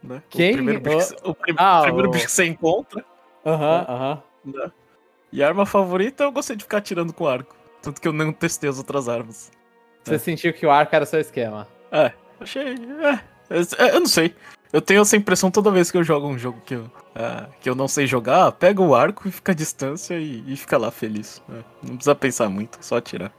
Né? 0.02 0.22
Quem? 0.30 0.52
O 0.52 0.54
primeiro 0.54 0.80
bicho, 0.80 1.14
o, 1.22 1.30
o 1.30 1.34
prim, 1.34 1.54
ah, 1.58 1.82
primeiro 1.82 2.10
bicho 2.10 2.26
que 2.26 2.32
você 2.32 2.46
encontra. 2.46 3.04
Aham, 3.44 3.86
aham. 3.88 4.22
Né? 4.44 4.72
E 5.32 5.42
a 5.42 5.48
arma 5.48 5.64
favorita 5.64 6.24
eu 6.24 6.32
gostei 6.32 6.56
de 6.56 6.64
ficar 6.64 6.78
atirando 6.78 7.12
com 7.12 7.26
arco. 7.26 7.54
Tanto 7.80 8.00
que 8.00 8.08
eu 8.08 8.12
não 8.12 8.32
testei 8.32 8.68
as 8.68 8.78
outras 8.78 9.08
armas. 9.08 9.50
Você 10.02 10.14
É. 10.14 10.18
sentiu 10.18 10.52
que 10.52 10.66
o 10.66 10.70
arco 10.70 10.94
era 10.94 11.06
seu 11.06 11.20
esquema. 11.20 11.68
É, 11.90 12.12
achei. 12.40 12.74
É, 12.74 13.20
é, 13.78 13.94
eu 13.94 14.00
não 14.00 14.06
sei. 14.06 14.34
Eu 14.72 14.80
tenho 14.80 15.02
essa 15.02 15.16
impressão 15.16 15.50
toda 15.50 15.70
vez 15.70 15.90
que 15.90 15.98
eu 15.98 16.04
jogo 16.04 16.26
um 16.26 16.38
jogo 16.38 16.60
que 16.64 16.74
eu, 16.74 16.90
é, 17.14 17.46
que 17.60 17.68
eu 17.68 17.74
não 17.74 17.86
sei 17.86 18.06
jogar, 18.06 18.52
pega 18.52 18.80
o 18.80 18.94
arco 18.94 19.28
e 19.28 19.30
fica 19.30 19.52
à 19.52 19.54
distância 19.54 20.18
e, 20.18 20.42
e 20.46 20.56
fica 20.56 20.78
lá 20.78 20.90
feliz. 20.90 21.42
É, 21.50 21.62
não 21.82 21.96
precisa 21.96 22.14
pensar 22.14 22.48
muito, 22.48 22.78
só 22.80 22.96
atirar. 22.96 23.32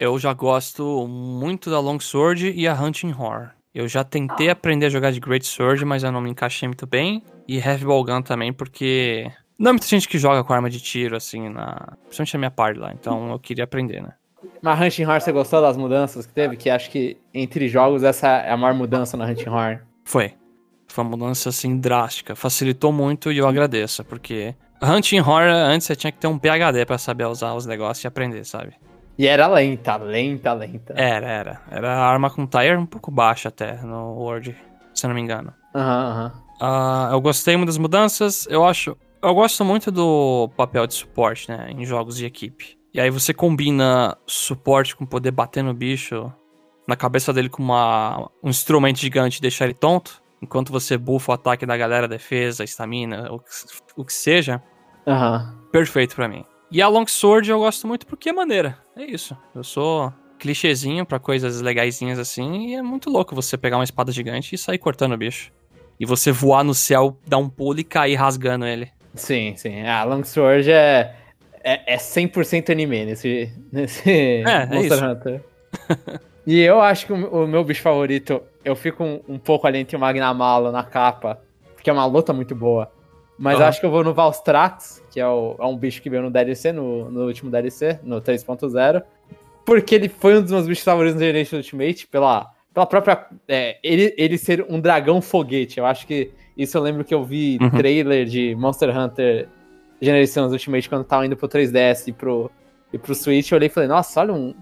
Eu 0.00 0.18
já 0.18 0.32
gosto 0.32 1.06
muito 1.06 1.70
da 1.70 1.78
Longsword 1.78 2.50
e 2.50 2.66
a 2.66 2.74
Hunting 2.74 3.12
Horror. 3.12 3.50
Eu 3.72 3.86
já 3.86 4.02
tentei 4.02 4.50
aprender 4.50 4.86
a 4.86 4.90
jogar 4.90 5.12
de 5.12 5.20
Great 5.20 5.46
Sword, 5.46 5.84
mas 5.84 6.02
eu 6.02 6.10
não 6.10 6.20
me 6.20 6.30
encaixei 6.30 6.68
muito 6.68 6.86
bem. 6.86 7.22
E 7.46 7.58
Heavy 7.58 7.84
Ball 7.84 8.04
Gun 8.04 8.20
também, 8.20 8.52
porque 8.52 9.30
não 9.58 9.70
é 9.70 9.72
muita 9.72 9.86
gente 9.86 10.08
que 10.08 10.18
joga 10.18 10.42
com 10.42 10.52
arma 10.52 10.68
de 10.68 10.80
tiro, 10.80 11.16
assim, 11.16 11.48
na... 11.48 11.96
principalmente 12.02 12.34
na 12.34 12.38
minha 12.38 12.50
parte 12.50 12.78
lá. 12.78 12.92
Então 12.92 13.30
eu 13.30 13.38
queria 13.38 13.64
aprender, 13.64 14.02
né? 14.02 14.12
Mas 14.60 14.80
Hunting 14.80 15.04
Horn, 15.04 15.20
você 15.20 15.32
gostou 15.32 15.60
das 15.60 15.76
mudanças 15.76 16.26
que 16.26 16.32
teve? 16.32 16.56
Que 16.56 16.70
acho 16.70 16.90
que 16.90 17.16
entre 17.34 17.68
jogos 17.68 18.02
essa 18.02 18.28
é 18.28 18.50
a 18.50 18.56
maior 18.56 18.74
mudança 18.74 19.16
na 19.16 19.26
Hunting 19.26 19.48
Horn. 19.48 19.80
Foi. 20.04 20.34
Foi 20.88 21.04
uma 21.04 21.10
mudança, 21.16 21.48
assim, 21.48 21.78
drástica. 21.78 22.36
Facilitou 22.36 22.92
muito 22.92 23.32
e 23.32 23.38
eu 23.38 23.48
agradeço, 23.48 24.04
porque 24.04 24.54
Hunting 24.82 25.20
Horror, 25.20 25.44
antes 25.44 25.86
você 25.86 25.96
tinha 25.96 26.12
que 26.12 26.18
ter 26.18 26.26
um 26.26 26.38
PHD 26.38 26.84
pra 26.84 26.98
saber 26.98 27.24
usar 27.26 27.54
os 27.54 27.64
negócios 27.66 28.02
e 28.04 28.06
aprender, 28.06 28.44
sabe? 28.44 28.74
E 29.16 29.26
era 29.26 29.46
lenta, 29.46 29.96
lenta, 29.96 30.52
lenta. 30.52 30.94
Era, 30.96 31.26
era. 31.26 31.60
Era 31.70 31.94
a 31.94 32.06
arma 32.06 32.28
com 32.28 32.46
tire 32.46 32.76
um 32.76 32.86
pouco 32.86 33.10
baixa 33.10 33.48
até 33.48 33.80
no 33.82 34.14
Word, 34.14 34.56
se 34.92 35.06
eu 35.06 35.08
não 35.08 35.14
me 35.14 35.20
engano. 35.20 35.54
Aham, 35.74 36.10
aham. 36.10 36.32
Ah, 36.60 37.08
eu 37.12 37.20
gostei 37.20 37.56
muito 37.56 37.68
das 37.68 37.78
mudanças. 37.78 38.46
Eu 38.48 38.64
acho. 38.64 38.96
Eu 39.22 39.34
gosto 39.34 39.64
muito 39.64 39.90
do 39.90 40.50
papel 40.56 40.86
de 40.86 40.94
suporte, 40.94 41.48
né? 41.48 41.70
Em 41.70 41.84
jogos 41.84 42.16
de 42.16 42.26
equipe. 42.26 42.76
E 42.94 43.00
aí 43.00 43.10
você 43.10 43.32
combina 43.32 44.16
suporte 44.26 44.94
com 44.94 45.06
poder 45.06 45.30
bater 45.30 45.62
no 45.64 45.72
bicho 45.72 46.32
na 46.86 46.96
cabeça 46.96 47.32
dele 47.32 47.48
com 47.48 47.62
uma, 47.62 48.28
um 48.42 48.50
instrumento 48.50 48.98
gigante 48.98 49.38
e 49.38 49.40
deixar 49.42 49.64
ele 49.64 49.74
tonto. 49.74 50.20
Enquanto 50.42 50.72
você 50.72 50.98
buffa 50.98 51.30
o 51.30 51.34
ataque 51.34 51.64
da 51.64 51.76
galera, 51.76 52.08
defesa, 52.08 52.64
estamina, 52.64 53.32
o, 53.32 53.38
que- 53.38 53.46
o 53.96 54.04
que 54.04 54.12
seja. 54.12 54.60
Aham. 55.06 55.56
Perfeito 55.70 56.16
pra 56.16 56.28
mim. 56.28 56.44
E 56.70 56.82
a 56.82 56.88
Longsword 56.88 57.48
eu 57.50 57.60
gosto 57.60 57.86
muito 57.86 58.06
porque 58.06 58.28
é 58.30 58.32
maneira. 58.32 58.78
É 58.96 59.04
isso. 59.04 59.36
Eu 59.54 59.62
sou 59.62 60.12
clichêzinho 60.38 61.06
pra 61.06 61.20
coisas 61.20 61.60
legaisinhas 61.60 62.18
assim. 62.18 62.70
E 62.70 62.74
é 62.74 62.82
muito 62.82 63.08
louco 63.08 63.34
você 63.34 63.56
pegar 63.56 63.76
uma 63.78 63.84
espada 63.84 64.10
gigante 64.10 64.54
e 64.54 64.58
sair 64.58 64.78
cortando 64.78 65.12
o 65.12 65.16
bicho. 65.16 65.52
E 66.00 66.04
você 66.04 66.32
voar 66.32 66.64
no 66.64 66.74
céu, 66.74 67.16
dar 67.26 67.38
um 67.38 67.48
pulo 67.48 67.78
e 67.78 67.84
cair 67.84 68.16
rasgando 68.16 68.66
ele. 68.66 68.90
Sim, 69.14 69.54
sim. 69.56 69.82
A 69.86 70.02
Longsword 70.02 70.68
é, 70.70 71.14
é, 71.64 71.94
é 71.94 71.96
100% 71.96 72.70
anime 72.70 73.04
nesse, 73.04 73.52
nesse 73.72 74.10
é 74.10 74.66
Monster 74.66 74.98
isso. 74.98 75.04
Hunter. 75.04 75.40
e 76.46 76.60
eu 76.60 76.80
acho 76.80 77.06
que 77.06 77.12
o, 77.12 77.44
o 77.44 77.46
meu 77.46 77.64
bicho 77.64 77.82
favorito, 77.82 78.42
eu 78.64 78.74
fico 78.76 79.02
um, 79.04 79.20
um 79.28 79.38
pouco 79.38 79.66
ali 79.66 79.78
entre 79.78 79.96
o 79.96 80.00
Magnamalo 80.00 80.70
na 80.72 80.82
capa, 80.84 81.40
porque 81.74 81.90
é 81.90 81.92
uma 81.92 82.06
luta 82.06 82.32
muito 82.32 82.54
boa. 82.54 82.90
Mas 83.38 83.54
eu 83.54 83.60
Aham. 83.60 83.68
acho 83.68 83.80
que 83.80 83.86
eu 83.86 83.90
vou 83.90 84.04
no 84.04 84.14
Valstrax, 84.14 85.02
que 85.10 85.18
é, 85.18 85.26
o- 85.26 85.56
é 85.58 85.64
um 85.66 85.76
bicho 85.76 86.00
que 86.02 86.08
veio 86.10 86.22
no 86.22 86.30
DLC, 86.30 86.70
no, 86.72 87.10
no 87.10 87.26
último 87.26 87.50
DLC, 87.50 87.98
no 88.02 88.20
3.0. 88.20 89.02
Porque 89.64 89.94
ele 89.94 90.08
foi 90.08 90.36
um 90.38 90.42
dos 90.42 90.50
meus 90.52 90.66
bichos 90.66 90.84
favoritos 90.84 91.14
no 91.14 91.20
Generation 91.26 91.56
Ultimate, 91.56 92.06
pela, 92.08 92.50
pela 92.74 92.86
própria. 92.86 93.26
é, 93.48 93.78
ele, 93.82 94.14
ele 94.18 94.36
ser 94.38 94.64
um 94.68 94.80
dragão 94.80 95.20
foguete. 95.22 95.78
Eu 95.78 95.86
acho 95.86 96.06
que 96.06 96.30
isso 96.56 96.76
eu 96.76 96.82
lembro 96.82 97.04
que 97.04 97.14
eu 97.14 97.24
vi 97.24 97.58
Uhum. 97.60 97.70
trailer 97.70 98.26
de 98.26 98.54
Monster 98.54 98.96
Hunter 98.96 99.48
Generations 100.02 100.52
Ultimate 100.52 100.88
quando 100.88 101.04
tava 101.04 101.24
indo 101.24 101.36
pro 101.36 101.48
3DS 101.48 102.08
e 102.08 102.12
pro, 102.12 102.50
e 102.92 102.98
pro 102.98 103.14
Switch. 103.14 103.50
Eu 103.52 103.56
olhei 103.56 103.68
e 103.68 103.70
falei, 103.70 103.88
nossa, 103.88 104.20
olha 104.20 104.32
um 104.34 104.54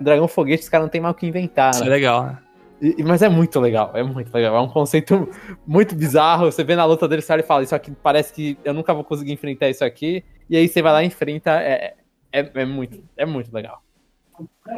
dragão 0.00 0.28
foguete, 0.28 0.62
os 0.62 0.68
caras 0.68 0.84
não 0.84 0.90
tem 0.90 1.00
mais 1.00 1.14
o 1.14 1.18
que 1.18 1.26
inventar, 1.26 1.72
Isso 1.72 1.82
é 1.82 1.86
né? 1.86 1.90
legal, 1.90 2.22
né? 2.24 2.38
E- 2.80 3.02
mas 3.02 3.22
é 3.22 3.28
muito 3.28 3.58
legal, 3.58 3.90
é 3.94 4.02
muito 4.02 4.32
legal. 4.32 4.54
É 4.54 4.60
um 4.60 4.68
conceito 4.68 5.28
muito 5.66 5.94
bizarro. 5.94 6.44
Você 6.50 6.62
vê 6.62 6.76
na 6.76 6.84
luta 6.84 7.08
dele, 7.08 7.22
olha 7.28 7.40
e 7.40 7.42
fala, 7.42 7.62
isso 7.62 7.74
aqui 7.74 7.90
parece 8.02 8.32
que 8.32 8.58
eu 8.64 8.72
nunca 8.74 8.92
vou 8.94 9.02
conseguir 9.02 9.32
enfrentar 9.32 9.68
isso 9.68 9.84
aqui. 9.84 10.22
E 10.48 10.56
aí 10.56 10.68
você 10.68 10.80
vai 10.82 10.92
lá 10.92 11.02
e 11.02 11.06
enfrenta. 11.06 11.50
É, 11.62 11.94
é, 12.32 12.50
é 12.54 12.64
muito, 12.64 13.02
é 13.16 13.24
muito 13.26 13.52
legal. 13.52 13.82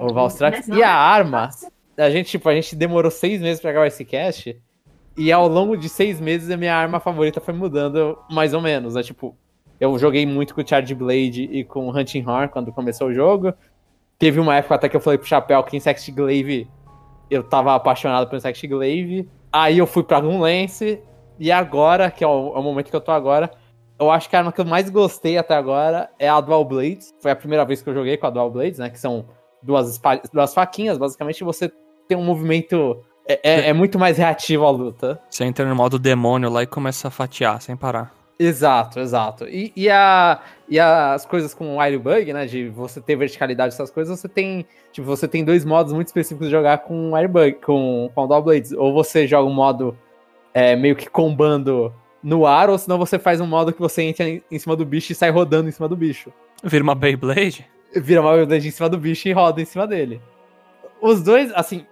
O 0.00 0.12
Valstrax. 0.12 0.68
E 0.68 0.82
a 0.82 0.92
arma, 0.92 1.50
a 1.96 2.11
gente, 2.11 2.30
tipo, 2.30 2.48
a 2.48 2.54
gente 2.54 2.76
demorou 2.76 3.11
seis 3.11 3.40
meses 3.42 3.61
pra 3.61 3.72
gravar 3.72 3.88
esse 3.88 4.04
cast. 4.04 4.56
E 5.16 5.32
ao 5.32 5.48
longo 5.48 5.76
de 5.76 5.88
seis 5.88 6.20
meses, 6.20 6.48
a 6.50 6.56
minha 6.56 6.76
arma 6.76 7.00
favorita 7.00 7.40
foi 7.40 7.52
mudando 7.52 8.16
mais 8.30 8.54
ou 8.54 8.61
menos. 8.61 8.94
É 8.94 9.02
tipo, 9.02 9.36
eu 9.81 9.97
joguei 9.99 10.24
muito 10.26 10.55
com 10.55 10.61
o 10.61 10.66
Charge 10.66 10.95
Blade 10.95 11.45
e 11.45 11.64
com 11.64 11.89
o 11.89 11.97
Hunting 11.97 12.24
Horn 12.26 12.49
quando 12.49 12.72
começou 12.72 13.09
o 13.09 13.14
jogo. 13.14 13.53
Teve 14.18 14.41
uma 14.41 14.57
época 14.57 14.74
até 14.74 14.89
que 14.89 14.97
eu 14.97 15.01
falei 15.01 15.18
pro 15.18 15.29
Chapéu 15.29 15.62
que 15.62 15.76
Insect 15.76 16.11
Glaive 16.12 16.68
eu 17.31 17.43
tava 17.43 17.74
apaixonado 17.74 18.29
por 18.29 18.37
Insect 18.37 18.66
Glaive. 18.66 19.29
Aí 19.53 19.79
eu 19.79 19.87
fui 19.87 20.03
pra 20.03 20.18
Lance. 20.18 21.01
E 21.39 21.53
agora, 21.53 22.11
que 22.11 22.24
é 22.24 22.26
o, 22.26 22.55
é 22.57 22.59
o 22.59 22.62
momento 22.62 22.91
que 22.91 22.97
eu 22.97 23.01
tô 23.01 23.12
agora, 23.12 23.49
eu 24.01 24.11
acho 24.11 24.29
que 24.29 24.35
a 24.35 24.41
arma 24.41 24.51
que 24.53 24.61
eu 24.61 24.64
mais 24.64 24.91
gostei 24.91 25.39
até 25.39 25.55
agora 25.55 26.11
é 26.18 26.29
a 26.29 26.41
Dual 26.41 26.64
Blades. 26.64 27.14
Foi 27.20 27.31
a 27.31 27.37
primeira 27.37 27.64
vez 27.64 27.81
que 27.81 27.89
eu 27.89 27.95
joguei 27.95 28.16
com 28.16 28.26
a 28.26 28.31
Dual 28.31 28.51
Blades, 28.51 28.79
né? 28.81 28.91
Que 28.91 28.99
são 28.99 29.26
duas, 29.62 30.01
duas 30.33 30.53
faquinhas, 30.53 30.99
basicamente 30.99 31.45
você 31.45 31.70
tem 32.09 32.16
um 32.18 32.24
movimento. 32.24 33.05
É, 33.29 33.39
é- 33.43 33.68
é 33.68 33.72
muito 33.72 33.99
mais 33.99 34.16
reativo 34.18 34.64
à 34.64 34.70
luta. 34.70 35.20
Você 35.31 35.45
entra 35.45 35.64
no 35.64 35.76
modo 35.76 35.99
demônio 35.99 36.51
lá 36.51 36.62
e 36.62 36.66
começa 36.66 37.07
a 37.09 37.11
fatiar 37.11 37.61
sem 37.62 37.76
parar. 37.76 38.12
Exato, 38.39 39.01
exato. 39.01 39.49
E, 39.49 39.72
e, 39.74 39.91
a, 39.91 40.41
e 40.68 40.78
as 40.78 41.26
coisas 41.26 41.53
com 41.53 41.76
o 41.76 41.80
Airbug, 41.80 42.32
né? 42.32 42.47
De 42.47 42.68
você 42.68 43.01
ter 43.01 43.16
verticalidade 43.16 43.74
essas 43.74 43.91
coisas, 43.91 44.20
você 44.20 44.28
tem. 44.28 44.64
Tipo, 44.93 45.07
você 45.09 45.26
tem 45.26 45.45
dois 45.45 45.64
modos 45.64 45.93
muito 45.93 46.07
específicos 46.07 46.47
de 46.47 46.53
jogar 46.53 46.78
com 46.78 47.16
Airbug, 47.16 47.55
com, 47.55 48.09
com 48.14 48.28
Dual 48.28 48.43
Blades. 48.43 48.70
Ou 48.72 48.93
você 48.93 49.26
joga 49.26 49.49
um 49.49 49.55
modo 49.55 49.99
é, 50.55 50.76
meio 50.76 50.95
que 50.95 51.11
combando 51.11 51.93
no 52.22 52.47
ar, 52.47 52.70
ou 52.70 52.78
senão 52.78 52.97
você 52.97 53.18
faz 53.18 53.41
um 53.41 53.47
modo 53.47 53.72
que 53.72 53.80
você 53.80 54.03
entra 54.03 54.28
em, 54.28 54.43
em 54.51 54.59
cima 54.59 54.76
do 54.76 54.84
bicho 54.84 55.11
e 55.11 55.14
sai 55.14 55.30
rodando 55.30 55.68
em 55.68 55.72
cima 55.72 55.89
do 55.89 55.97
bicho. 55.97 56.32
Vira 56.62 56.84
uma 56.84 56.95
Beyblade? 56.95 57.66
Vira 57.95 58.20
uma 58.20 58.36
Beyblade 58.36 58.68
em 58.68 58.70
cima 58.70 58.89
do 58.89 58.99
bicho 58.99 59.28
e 59.28 59.32
roda 59.32 59.61
em 59.61 59.64
cima 59.64 59.86
dele. 59.86 60.20
Os 61.01 61.22
dois, 61.22 61.51
assim. 61.55 61.84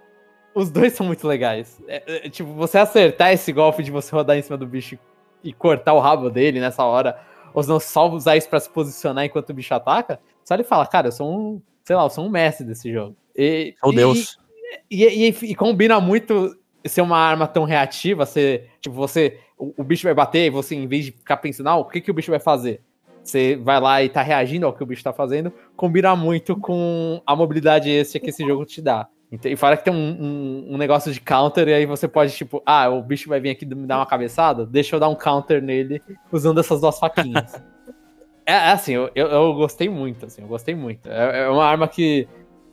Os 0.55 0.71
dois 0.71 0.93
são 0.93 1.05
muito 1.05 1.27
legais. 1.27 1.79
É, 1.87 2.25
é, 2.25 2.29
tipo, 2.29 2.53
você 2.53 2.77
acertar 2.77 3.33
esse 3.33 3.51
golpe 3.51 3.83
de 3.83 3.91
você 3.91 4.15
rodar 4.15 4.37
em 4.37 4.41
cima 4.41 4.57
do 4.57 4.65
bicho 4.65 4.97
e 5.43 5.53
cortar 5.53 5.93
o 5.93 5.99
rabo 5.99 6.29
dele 6.29 6.59
nessa 6.59 6.83
hora, 6.83 7.19
ou 7.53 7.61
se 7.63 7.69
não 7.69 7.79
só 7.79 8.09
usar 8.09 8.35
isso 8.37 8.49
pra 8.49 8.59
se 8.59 8.69
posicionar 8.69 9.25
enquanto 9.25 9.49
o 9.49 9.53
bicho 9.53 9.73
ataca, 9.73 10.19
só 10.43 10.53
ele 10.53 10.63
fala, 10.63 10.85
cara, 10.85 11.07
eu 11.07 11.11
sou 11.11 11.29
um, 11.31 11.61
sei 11.83 11.95
lá, 11.95 12.03
eu 12.03 12.09
sou 12.09 12.25
um 12.25 12.29
mestre 12.29 12.65
desse 12.65 12.91
jogo. 12.91 13.15
E, 13.35 13.75
Oh, 13.83 13.91
e- 13.91 13.95
Deus. 13.95 14.37
E, 14.91 15.03
e- 15.05 15.51
e 15.51 15.55
combina 15.55 15.99
muito 15.99 16.55
ser 16.85 17.01
uma 17.01 17.17
arma 17.17 17.47
tão 17.47 17.63
reativa, 17.63 18.25
ser, 18.25 18.69
tipo, 18.81 18.95
você, 18.95 19.39
o, 19.57 19.73
o 19.81 19.83
bicho 19.83 20.03
vai 20.03 20.13
bater 20.13 20.45
e 20.45 20.49
você, 20.49 20.75
em 20.75 20.87
vez 20.87 21.05
de 21.05 21.11
ficar 21.11 21.37
pensando, 21.37 21.67
ah, 21.69 21.75
o 21.77 21.85
que, 21.85 21.99
que 22.01 22.11
o 22.11 22.13
bicho 22.13 22.31
vai 22.31 22.39
fazer? 22.39 22.81
Você 23.23 23.57
vai 23.57 23.79
lá 23.81 24.01
e 24.01 24.07
tá 24.07 24.21
reagindo 24.21 24.65
ao 24.65 24.71
que 24.73 24.81
o 24.81 24.85
bicho 24.85 25.03
tá 25.03 25.11
fazendo, 25.11 25.51
combina 25.75 26.15
muito 26.15 26.55
com 26.57 27.21
a 27.25 27.35
mobilidade 27.35 27.89
extra 27.89 28.19
que 28.21 28.29
esse 28.29 28.45
jogo 28.45 28.65
te 28.65 28.81
dá. 28.81 29.07
E 29.29 29.55
fora 29.57 29.75
que 29.75 29.83
tem 29.83 29.93
um, 29.93 29.97
um- 29.97 30.65
um 30.75 30.77
negócio 30.77 31.11
de 31.11 31.19
counter, 31.19 31.67
e 31.67 31.73
aí 31.73 31.85
você 31.85 32.07
pode, 32.07 32.33
tipo, 32.33 32.61
ah, 32.65 32.87
o 32.89 33.03
bicho 33.03 33.27
vai 33.27 33.39
vir 33.41 33.49
aqui 33.49 33.65
me 33.65 33.85
dar 33.85 33.97
uma 33.97 34.05
cabeçada, 34.05 34.65
deixa 34.65 34.95
eu 34.95 34.99
dar 35.01 35.09
um 35.09 35.15
counter 35.15 35.61
nele 35.61 36.01
usando 36.31 36.59
essas 36.61 36.79
duas 36.79 36.97
faquinhas. 36.97 37.53
é, 38.45 38.53
é 38.53 38.71
assim, 38.71 38.93
eu, 38.93 39.09
eu, 39.13 39.27
eu 39.27 39.53
gostei 39.53 39.89
muito, 39.89 40.25
assim, 40.25 40.41
eu 40.41 40.47
gostei 40.47 40.73
muito. 40.75 41.09
É, 41.09 41.41
é 41.43 41.49
uma 41.49 41.65
arma 41.65 41.89
que, 41.89 42.25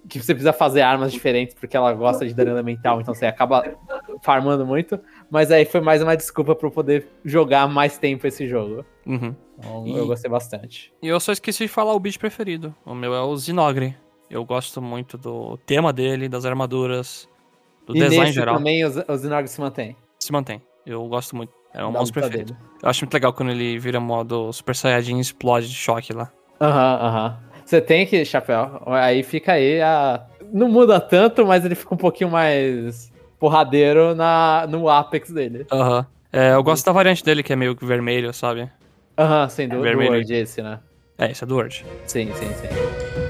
que 0.08 0.20
você 0.20 0.32
precisa 0.32 0.52
fazer 0.52 0.82
armas 0.82 1.12
diferentes 1.12 1.56
porque 1.58 1.76
ela 1.76 1.92
gosta 1.92 2.24
de 2.24 2.32
dano 2.32 2.52
elemental, 2.52 3.00
então 3.00 3.12
você 3.12 3.26
acaba 3.26 3.64
farmando 4.22 4.64
muito. 4.64 5.00
Mas 5.28 5.50
aí 5.50 5.64
foi 5.64 5.80
mais 5.80 6.02
uma 6.02 6.16
desculpa 6.16 6.54
pra 6.54 6.68
eu 6.68 6.72
poder 6.72 7.08
jogar 7.24 7.66
mais 7.66 7.98
tempo 7.98 8.28
esse 8.28 8.46
jogo. 8.46 8.84
Uhum. 9.04 9.34
Então, 9.58 9.86
E- 9.88 9.96
eu 9.96 10.06
gostei 10.06 10.30
bastante. 10.30 10.92
E 11.02 11.08
eu 11.08 11.18
só 11.18 11.32
esqueci 11.32 11.64
de 11.64 11.68
falar 11.68 11.94
o 11.94 12.00
bicho 12.00 12.18
preferido. 12.20 12.72
O 12.86 12.94
meu 12.94 13.12
é 13.12 13.20
o 13.22 13.36
Zinogre. 13.36 13.96
Eu 14.30 14.44
gosto 14.44 14.80
muito 14.80 15.16
do 15.18 15.56
tema 15.66 15.92
dele, 15.92 16.28
das 16.28 16.44
armaduras, 16.44 17.28
do 17.86 17.94
e 17.96 18.00
design 18.00 18.32
geral. 18.32 18.56
também 18.56 18.84
os, 18.84 18.96
os 19.08 19.24
Inog 19.24 19.46
se 19.48 19.60
mantém. 19.60 19.96
Se 20.18 20.32
mantém. 20.32 20.60
Eu 20.86 21.06
gosto 21.08 21.36
muito. 21.36 21.52
É 21.72 21.82
o 21.84 21.90
Da 21.90 21.98
monstro 21.98 22.20
preferido. 22.20 22.52
dele. 22.54 22.66
Eu 22.82 22.88
acho 22.88 23.04
muito 23.04 23.14
legal 23.14 23.32
quando 23.32 23.50
ele 23.50 23.78
vira 23.78 23.98
modo 24.00 24.52
Super 24.52 24.74
Saiyajin 24.76 25.18
e 25.18 25.20
explode 25.20 25.68
de 25.68 25.74
choque 25.74 26.12
lá. 26.12 26.30
Aham, 26.60 26.98
aham. 27.06 27.38
Você 27.64 27.80
tem 27.80 28.06
que, 28.06 28.24
chapéu. 28.24 28.82
Aí 28.86 29.22
fica 29.22 29.52
aí 29.52 29.80
a. 29.80 30.26
Não 30.52 30.68
muda 30.68 31.00
tanto, 31.00 31.44
mas 31.46 31.64
ele 31.64 31.74
fica 31.74 31.94
um 31.94 31.98
pouquinho 31.98 32.30
mais 32.30 33.10
porradeiro 33.38 34.14
na, 34.14 34.66
no 34.68 34.88
Apex 34.88 35.30
dele. 35.30 35.66
Aham. 35.72 36.06
É, 36.32 36.52
eu 36.54 36.62
gosto 36.62 36.84
da 36.84 36.92
variante 36.92 37.24
dele, 37.24 37.42
que 37.42 37.52
é 37.52 37.56
meio 37.56 37.74
que 37.76 37.84
vermelho, 37.84 38.32
sabe? 38.34 38.70
Aham, 39.16 39.48
sim, 39.48 39.68
do, 39.68 39.76
do 39.76 39.82
Vermelho. 39.82 40.12
Word 40.12 40.32
esse, 40.34 40.60
né? 40.62 40.80
É, 41.16 41.30
esse 41.30 41.42
é 41.44 41.46
do 41.46 41.56
Word. 41.56 41.84
Sim, 42.06 42.32
sim, 42.34 42.48
sim. 42.54 43.23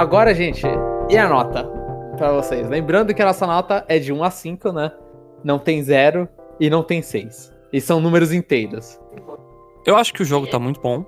Agora, 0.00 0.34
gente, 0.34 0.62
e 1.10 1.18
a 1.18 1.28
nota 1.28 1.62
pra 2.16 2.32
vocês? 2.32 2.66
Lembrando 2.70 3.12
que 3.12 3.20
a 3.20 3.26
nossa 3.26 3.46
nota 3.46 3.84
é 3.86 3.98
de 3.98 4.10
1 4.10 4.24
a 4.24 4.30
5, 4.30 4.72
né? 4.72 4.92
Não 5.44 5.58
tem 5.58 5.82
0 5.82 6.26
e 6.58 6.70
não 6.70 6.82
tem 6.82 7.02
6. 7.02 7.52
E 7.70 7.82
são 7.82 8.00
números 8.00 8.32
inteiros. 8.32 8.98
Eu 9.84 9.98
acho 9.98 10.14
que 10.14 10.22
o 10.22 10.24
jogo 10.24 10.46
tá 10.46 10.58
muito 10.58 10.80
bom. 10.80 11.04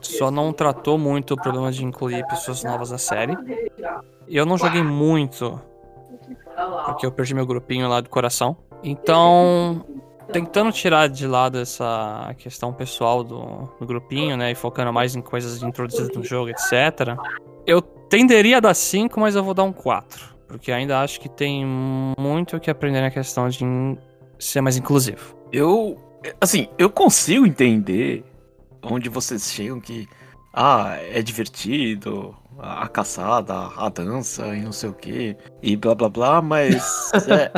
Só 0.00 0.30
não 0.30 0.54
tratou 0.54 0.96
muito 0.96 1.34
o 1.34 1.36
problema 1.36 1.70
de 1.70 1.84
incluir 1.84 2.26
pessoas 2.28 2.64
novas 2.64 2.90
na 2.90 2.96
série. 2.96 3.36
Eu 4.26 4.46
não 4.46 4.56
joguei 4.56 4.82
muito. 4.82 5.60
Porque 6.86 7.04
eu 7.04 7.12
perdi 7.12 7.34
meu 7.34 7.44
grupinho 7.44 7.90
lá 7.90 8.00
do 8.00 8.08
coração. 8.08 8.56
Então, 8.82 9.84
tentando 10.32 10.72
tirar 10.72 11.10
de 11.10 11.26
lado 11.26 11.58
essa 11.58 12.34
questão 12.38 12.72
pessoal 12.72 13.22
do, 13.22 13.68
do 13.78 13.84
grupinho, 13.86 14.34
né? 14.34 14.52
E 14.52 14.54
focando 14.54 14.94
mais 14.94 15.14
em 15.14 15.20
coisas 15.20 15.62
introduzidas 15.62 16.16
no 16.16 16.24
jogo, 16.24 16.48
etc. 16.48 17.14
Eu 17.66 17.97
tenderia 18.08 18.58
a 18.58 18.60
dar 18.60 18.74
5, 18.74 19.18
mas 19.20 19.34
eu 19.34 19.42
vou 19.42 19.54
dar 19.54 19.64
um 19.64 19.72
4. 19.72 20.36
Porque 20.46 20.72
ainda 20.72 21.00
acho 21.00 21.20
que 21.20 21.28
tem 21.28 21.64
muito 22.18 22.56
o 22.56 22.60
que 22.60 22.70
aprender 22.70 23.00
na 23.00 23.10
questão 23.10 23.48
de 23.48 23.64
ser 24.38 24.60
mais 24.60 24.76
inclusivo. 24.76 25.36
Eu. 25.52 25.96
Assim, 26.40 26.68
eu 26.78 26.90
consigo 26.90 27.46
entender 27.46 28.24
onde 28.82 29.08
vocês 29.08 29.52
chegam 29.52 29.80
que. 29.80 30.08
Ah, 30.54 30.96
é 31.12 31.22
divertido, 31.22 32.34
a 32.58 32.88
caçada, 32.88 33.54
a 33.76 33.88
dança 33.88 34.46
e 34.56 34.62
não 34.62 34.72
sei 34.72 34.88
o 34.88 34.94
que, 34.94 35.36
e 35.62 35.76
blá 35.76 35.94
blá 35.94 36.08
blá, 36.08 36.42
mas. 36.42 37.12
é, 37.28 37.52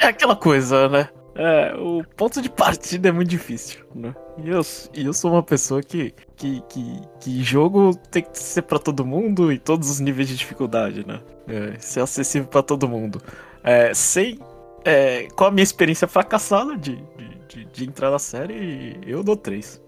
é 0.00 0.06
aquela 0.08 0.36
coisa, 0.36 0.88
né? 0.88 1.08
É, 1.38 1.72
o 1.76 2.02
ponto 2.16 2.42
de 2.42 2.50
partida 2.50 3.10
é 3.10 3.12
muito 3.12 3.28
difícil, 3.28 3.86
né? 3.94 4.12
E 4.38 4.50
eu, 4.50 4.60
e 4.92 5.06
eu 5.06 5.12
sou 5.12 5.30
uma 5.30 5.42
pessoa 5.42 5.80
que, 5.80 6.12
que, 6.36 6.60
que, 6.68 7.00
que 7.20 7.42
jogo 7.44 7.94
tem 8.10 8.24
que 8.24 8.36
ser 8.36 8.62
para 8.62 8.76
todo 8.76 9.06
mundo 9.06 9.52
e 9.52 9.58
todos 9.58 9.88
os 9.88 10.00
níveis 10.00 10.26
de 10.26 10.36
dificuldade, 10.36 11.06
né? 11.06 11.20
É, 11.46 11.78
ser 11.78 12.00
acessível 12.00 12.48
para 12.48 12.60
todo 12.60 12.88
mundo. 12.88 13.22
É, 13.62 13.94
sem. 13.94 14.36
É, 14.84 15.28
com 15.36 15.44
a 15.44 15.50
minha 15.52 15.62
experiência 15.62 16.08
fracassada 16.08 16.76
de, 16.76 16.96
de, 16.96 17.38
de, 17.46 17.64
de 17.66 17.84
entrar 17.84 18.10
na 18.10 18.18
série, 18.18 18.98
eu 19.06 19.22
dou 19.22 19.36
três. 19.36 19.80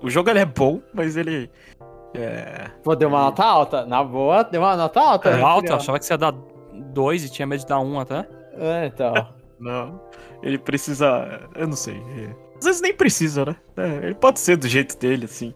O 0.00 0.08
jogo 0.08 0.30
ele 0.30 0.38
é 0.38 0.46
bom, 0.46 0.80
mas 0.94 1.16
ele. 1.16 1.50
É. 2.14 2.70
Pô, 2.84 2.94
deu 2.94 3.08
uma 3.08 3.22
nota 3.22 3.44
alta. 3.44 3.84
Na 3.84 4.04
boa, 4.04 4.44
deu 4.44 4.60
uma 4.60 4.76
nota 4.76 5.00
alta. 5.00 5.30
É 5.30 5.36
né, 5.38 5.42
alta, 5.42 5.74
achava 5.74 5.98
que 5.98 6.06
você 6.06 6.12
ia 6.12 6.18
dar 6.18 6.32
2 6.72 7.24
e 7.24 7.30
tinha 7.30 7.46
medo 7.46 7.58
de 7.58 7.66
dar 7.66 7.80
1 7.80 7.84
um 7.84 7.98
até. 7.98 8.28
É, 8.56 8.86
então. 8.86 9.37
Não. 9.60 10.00
Ele 10.42 10.58
precisa. 10.58 11.48
Eu 11.54 11.66
não 11.66 11.76
sei. 11.76 11.96
é, 11.96 12.34
Às 12.58 12.64
vezes 12.64 12.80
nem 12.80 12.94
precisa, 12.94 13.44
né? 13.44 13.56
É, 13.76 14.06
ele 14.06 14.14
pode 14.14 14.40
ser 14.40 14.56
do 14.56 14.68
jeito 14.68 14.96
dele, 14.98 15.24
assim. 15.24 15.52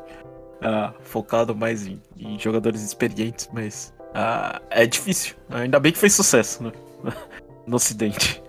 ah, 0.61 0.93
focado 1.01 1.55
mais 1.55 1.87
em, 1.87 2.01
em 2.19 2.39
jogadores 2.39 2.83
experientes, 2.83 3.49
mas. 3.53 3.95
ah, 4.15 4.61
é 4.71 4.87
difícil. 4.87 5.35
Ainda 5.51 5.79
bem 5.81 5.93
que 5.93 5.99
fez 5.99 6.13
sucesso, 6.15 6.63
né? 6.65 6.73
No 7.67 7.77
ocidente. 7.77 8.43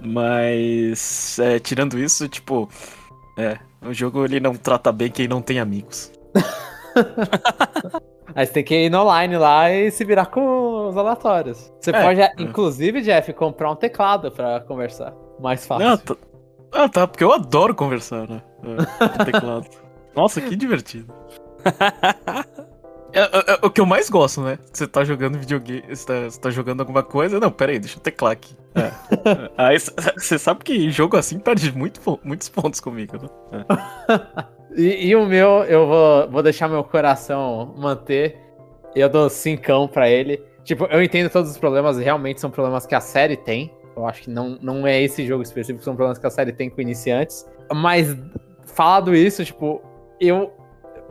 Mas. 0.00 1.38
é, 1.38 1.58
tirando 1.58 1.98
isso, 1.98 2.28
tipo. 2.28 2.68
É. 3.36 3.58
O 3.82 3.92
jogo 3.92 4.24
ele 4.24 4.40
não 4.40 4.54
trata 4.56 4.90
bem 4.90 5.10
quem 5.10 5.28
não 5.28 5.40
tem 5.42 5.60
amigos. 5.60 6.10
Aí 8.38 8.46
você 8.46 8.52
tem 8.52 8.62
que 8.62 8.84
ir 8.84 8.88
no 8.88 9.00
online 9.00 9.36
lá 9.36 9.68
e 9.68 9.90
se 9.90 10.04
virar 10.04 10.26
com 10.26 10.90
os 10.90 10.96
aleatórios. 10.96 11.72
Você 11.80 11.90
É, 11.90 12.04
pode, 12.04 12.20
é. 12.20 12.32
inclusive, 12.38 13.00
Jeff, 13.00 13.32
comprar 13.32 13.68
um 13.68 13.74
teclado 13.74 14.30
pra 14.30 14.60
conversar. 14.60 15.12
Mais 15.40 15.66
fácil. 15.66 15.88
Não, 15.88 15.98
tá... 15.98 16.16
Ah, 16.70 16.88
tá, 16.88 17.08
porque 17.08 17.24
eu 17.24 17.32
adoro 17.32 17.74
conversar, 17.74 18.28
né? 18.28 18.40
É, 19.20 19.24
teclado. 19.24 19.66
Nossa, 20.14 20.40
que 20.40 20.54
divertido. 20.54 21.12
É, 23.12 23.22
é, 23.22 23.54
é 23.54 23.66
o 23.66 23.70
que 23.70 23.80
eu 23.80 23.86
mais 23.86 24.08
gosto, 24.08 24.40
né? 24.40 24.56
Você 24.72 24.86
tá 24.86 25.02
jogando 25.02 25.36
videogame, 25.36 25.82
você 25.88 26.06
tá, 26.06 26.30
você 26.30 26.40
tá 26.40 26.50
jogando 26.50 26.78
alguma 26.78 27.02
coisa. 27.02 27.40
Não, 27.40 27.50
pera 27.50 27.72
aí, 27.72 27.80
deixa 27.80 27.98
eu 27.98 28.02
teclar 28.02 28.30
aqui. 28.30 28.56
É. 28.76 28.82
É. 28.82 29.50
Aí 29.58 29.76
você 30.16 30.38
sabe 30.38 30.62
que 30.62 30.92
jogo 30.92 31.16
assim 31.16 31.40
perde 31.40 31.76
muito, 31.76 32.00
muitos 32.22 32.48
pontos 32.48 32.78
comigo, 32.78 33.14
né? 33.20 33.28
E, 34.78 35.08
e 35.08 35.16
o 35.16 35.26
meu, 35.26 35.64
eu 35.64 35.88
vou, 35.88 36.30
vou 36.30 36.42
deixar 36.42 36.68
meu 36.68 36.84
coração 36.84 37.74
manter. 37.76 38.36
Eu 38.94 39.08
dou 39.08 39.28
cincão 39.28 39.88
pra 39.88 40.08
ele. 40.08 40.40
Tipo, 40.62 40.84
eu 40.84 41.02
entendo 41.02 41.28
todos 41.28 41.50
os 41.50 41.58
problemas, 41.58 41.98
realmente 41.98 42.40
são 42.40 42.48
problemas 42.48 42.86
que 42.86 42.94
a 42.94 43.00
série 43.00 43.36
tem. 43.36 43.74
Eu 43.96 44.06
acho 44.06 44.22
que 44.22 44.30
não, 44.30 44.56
não 44.62 44.86
é 44.86 45.02
esse 45.02 45.26
jogo 45.26 45.42
específico, 45.42 45.82
são 45.82 45.96
problemas 45.96 46.18
que 46.18 46.26
a 46.26 46.30
série 46.30 46.52
tem 46.52 46.70
com 46.70 46.80
iniciantes. 46.80 47.44
Mas, 47.74 48.16
falado 48.66 49.14
isso, 49.14 49.44
tipo, 49.44 49.82
eu. 50.20 50.54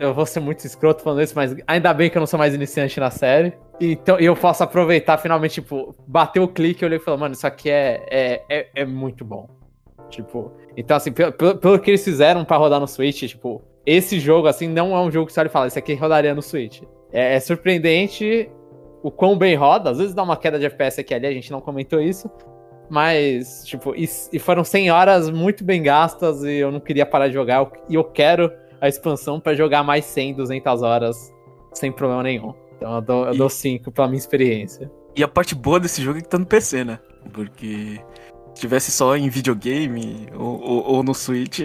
Eu 0.00 0.14
vou 0.14 0.24
ser 0.24 0.38
muito 0.38 0.64
escroto 0.64 1.02
falando 1.02 1.22
isso, 1.22 1.32
mas 1.34 1.56
ainda 1.66 1.92
bem 1.92 2.08
que 2.08 2.16
eu 2.16 2.20
não 2.20 2.26
sou 2.26 2.38
mais 2.38 2.54
iniciante 2.54 3.00
na 3.00 3.10
série. 3.10 3.52
Então 3.80 4.16
eu 4.20 4.36
posso 4.36 4.62
aproveitar 4.62 5.18
finalmente, 5.18 5.54
tipo, 5.54 5.92
bater 6.06 6.38
o 6.38 6.46
clique 6.46 6.84
e 6.84 6.86
olhei 6.86 6.98
e 6.98 7.02
falei, 7.02 7.18
mano, 7.18 7.34
isso 7.34 7.44
aqui 7.44 7.68
é, 7.68 8.06
é, 8.08 8.44
é, 8.48 8.68
é 8.76 8.84
muito 8.84 9.24
bom. 9.24 9.57
Tipo, 10.10 10.52
então 10.76 10.96
assim, 10.96 11.12
pelo, 11.12 11.32
pelo, 11.32 11.78
que 11.78 11.90
eles 11.90 12.02
fizeram 12.04 12.44
pra 12.44 12.56
rodar 12.56 12.80
no 12.80 12.86
Switch, 12.88 13.22
tipo, 13.24 13.62
esse 13.84 14.18
jogo, 14.18 14.46
assim, 14.48 14.66
não 14.68 14.94
é 14.96 15.00
um 15.00 15.10
jogo 15.10 15.26
que 15.26 15.32
você 15.32 15.40
olha 15.40 15.48
e 15.48 15.50
fala, 15.50 15.66
esse 15.66 15.78
aqui 15.78 15.94
rodaria 15.94 16.34
no 16.34 16.42
Switch. 16.42 16.82
É, 17.12 17.34
é 17.36 17.40
surpreendente 17.40 18.50
o 19.02 19.10
quão 19.10 19.36
bem 19.38 19.54
roda, 19.54 19.90
às 19.90 19.98
vezes 19.98 20.14
dá 20.14 20.22
uma 20.22 20.36
queda 20.36 20.58
de 20.58 20.66
FPS 20.66 21.00
aqui 21.00 21.14
ali, 21.14 21.26
a 21.26 21.32
gente 21.32 21.50
não 21.52 21.60
comentou 21.60 22.00
isso. 22.00 22.30
Mas, 22.90 23.64
tipo, 23.66 23.94
e, 23.94 24.08
e 24.32 24.38
foram 24.38 24.64
100 24.64 24.90
horas 24.90 25.30
muito 25.30 25.62
bem 25.62 25.82
gastas 25.82 26.42
e 26.42 26.56
eu 26.56 26.72
não 26.72 26.80
queria 26.80 27.04
parar 27.04 27.28
de 27.28 27.34
jogar. 27.34 27.58
eu- 27.58 27.72
E 27.88 27.94
eu 27.94 28.04
quero 28.04 28.50
a 28.80 28.88
expansão 28.88 29.38
pra 29.38 29.54
jogar 29.54 29.82
mais 29.82 30.04
100, 30.06 30.34
200 30.34 30.82
horas 30.82 31.30
sem 31.72 31.92
problema 31.92 32.22
nenhum. 32.22 32.54
Então 32.76 32.94
eu 32.94 33.00
dou, 33.02 33.26
eu 33.26 33.34
E- 33.34 33.38
dou 33.38 33.48
5 33.50 33.92
pela 33.92 34.08
minha 34.08 34.18
experiência. 34.18 34.90
E 35.14 35.22
a 35.22 35.28
parte 35.28 35.54
boa 35.54 35.78
desse 35.78 36.00
jogo 36.00 36.18
é 36.18 36.22
que 36.22 36.28
tá 36.28 36.38
no 36.38 36.46
PC, 36.46 36.82
né? 36.84 36.98
Porque 37.32 38.00
tivesse 38.58 38.90
só 38.90 39.16
em 39.16 39.28
videogame 39.28 40.28
ou, 40.34 40.60
ou, 40.60 40.84
ou 40.96 41.02
no 41.02 41.14
Switch, 41.14 41.60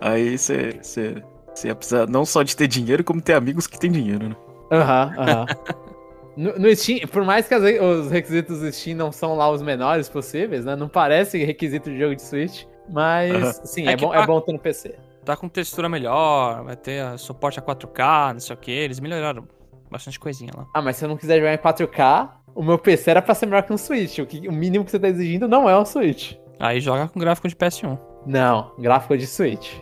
aí 0.00 0.36
você 0.38 1.22
ia 1.64 1.74
precisar 1.74 2.06
não 2.08 2.24
só 2.24 2.42
de 2.42 2.56
ter 2.56 2.66
dinheiro, 2.66 3.02
como 3.04 3.20
ter 3.20 3.34
amigos 3.34 3.66
que 3.66 3.78
têm 3.78 3.90
dinheiro, 3.90 4.28
né? 4.30 4.36
Aham, 4.72 5.14
aham. 5.18 5.46
No, 6.36 6.52
no 6.58 6.74
Steam, 6.74 7.06
por 7.06 7.22
mais 7.24 7.46
que 7.46 7.54
as 7.54 7.62
os 7.80 8.10
requisitos 8.10 8.58
do 8.58 8.72
Steam 8.72 8.96
não 8.96 9.12
são 9.12 9.36
lá 9.36 9.48
os 9.48 9.62
menores 9.62 10.08
possíveis, 10.08 10.64
né? 10.64 10.74
Não 10.74 10.88
parece 10.88 11.38
requisito 11.44 11.88
de 11.88 11.96
jogo 11.96 12.16
de 12.16 12.22
Switch. 12.22 12.64
Mas, 12.88 13.32
Aham. 13.36 13.52
sim, 13.64 13.86
É 13.86 13.92
é, 13.92 13.96
bom, 13.96 14.12
a- 14.12 14.16
é 14.16 14.26
bom 14.26 14.40
ter 14.40 14.52
no 14.52 14.58
PC. 14.58 14.96
Tá 15.24 15.36
com 15.36 15.48
textura 15.48 15.88
melhor, 15.88 16.64
vai 16.64 16.74
ter 16.74 17.02
ah, 17.04 17.16
suporte 17.16 17.60
a 17.60 17.62
4K, 17.62 18.32
não 18.32 18.40
sei 18.40 18.52
o 18.54 18.58
que. 18.58 18.72
Eles 18.72 18.98
melhoraram 18.98 19.46
bastante 19.88 20.18
coisinha 20.18 20.50
lá. 20.56 20.66
Ah, 20.74 20.82
mas 20.82 20.96
se 20.96 21.04
eu 21.04 21.08
não 21.08 21.16
quiser 21.16 21.38
jogar 21.38 21.54
em 21.54 21.58
4K, 21.58 22.28
o 22.54 22.62
meu 22.62 22.78
PC 22.78 23.10
era 23.10 23.22
pra 23.22 23.34
ser 23.34 23.46
melhor 23.46 23.62
que 23.62 23.72
um 23.72 23.78
Switch. 23.78 24.18
O, 24.18 24.26
que, 24.26 24.48
o 24.48 24.52
mínimo 24.52 24.84
que 24.84 24.90
você 24.90 24.98
tá 24.98 25.08
exigindo 25.08 25.48
não 25.48 25.68
é 25.68 25.78
um 25.78 25.84
Switch. 25.84 26.34
Aí 26.58 26.80
joga 26.80 27.08
com 27.08 27.18
gráfico 27.18 27.48
de 27.48 27.56
PS1. 27.56 27.98
Não, 28.26 28.72
gráfico 28.78 29.18
de 29.18 29.26
Switch. 29.26 29.72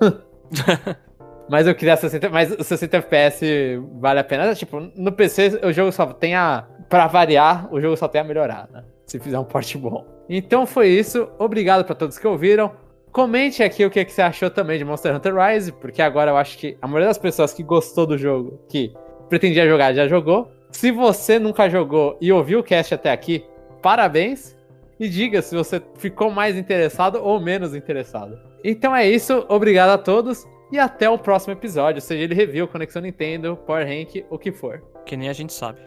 mas 1.48 1.66
eu 1.66 1.74
queria 1.74 1.96
60, 1.96 2.28
mas 2.28 2.50
o 2.52 2.64
60 2.64 2.96
FPS 2.98 3.80
vale 4.00 4.20
a 4.20 4.24
pena. 4.24 4.54
Tipo, 4.54 4.80
no 4.96 5.12
PC 5.12 5.60
o 5.64 5.72
jogo 5.72 5.92
só 5.92 6.06
tem 6.06 6.34
a. 6.34 6.66
Pra 6.88 7.06
variar, 7.06 7.72
o 7.72 7.80
jogo 7.80 7.96
só 7.96 8.06
tem 8.06 8.20
a 8.20 8.24
melhorar, 8.24 8.68
né? 8.70 8.84
Se 9.06 9.18
fizer 9.18 9.38
um 9.38 9.44
porte 9.44 9.78
bom. 9.78 10.06
Então 10.28 10.66
foi 10.66 10.88
isso. 10.88 11.28
Obrigado 11.38 11.84
pra 11.84 11.94
todos 11.94 12.18
que 12.18 12.26
ouviram. 12.26 12.72
Comente 13.10 13.62
aqui 13.62 13.84
o 13.84 13.90
que, 13.90 14.04
que 14.04 14.12
você 14.12 14.22
achou 14.22 14.50
também 14.50 14.78
de 14.78 14.84
Monster 14.84 15.14
Hunter 15.14 15.34
Rise, 15.34 15.72
porque 15.72 16.00
agora 16.00 16.30
eu 16.30 16.36
acho 16.36 16.56
que 16.56 16.78
a 16.80 16.86
maioria 16.86 17.08
das 17.08 17.18
pessoas 17.18 17.52
que 17.52 17.62
gostou 17.62 18.06
do 18.06 18.16
jogo, 18.16 18.58
que 18.70 18.92
pretendia 19.28 19.68
jogar, 19.68 19.92
já 19.92 20.08
jogou. 20.08 20.50
Se 20.72 20.90
você 20.90 21.38
nunca 21.38 21.68
jogou 21.68 22.16
e 22.20 22.32
ouviu 22.32 22.60
o 22.60 22.62
cast 22.62 22.94
até 22.94 23.12
aqui, 23.12 23.44
parabéns. 23.80 24.56
E 24.98 25.08
diga 25.08 25.42
se 25.42 25.54
você 25.54 25.82
ficou 25.96 26.30
mais 26.30 26.56
interessado 26.56 27.20
ou 27.22 27.40
menos 27.40 27.74
interessado. 27.74 28.38
Então 28.64 28.94
é 28.94 29.08
isso, 29.08 29.44
obrigado 29.48 29.90
a 29.90 29.98
todos 29.98 30.46
e 30.70 30.78
até 30.78 31.08
o 31.10 31.18
próximo 31.18 31.52
episódio, 31.52 32.00
seja 32.00 32.22
ele 32.22 32.34
review, 32.34 32.66
Conexão 32.66 33.02
Nintendo, 33.02 33.58
Power 33.66 33.86
Rank, 33.86 34.24
o 34.30 34.38
que 34.38 34.52
for. 34.52 34.82
Que 35.04 35.16
nem 35.16 35.28
a 35.28 35.32
gente 35.32 35.52
sabe. 35.52 35.80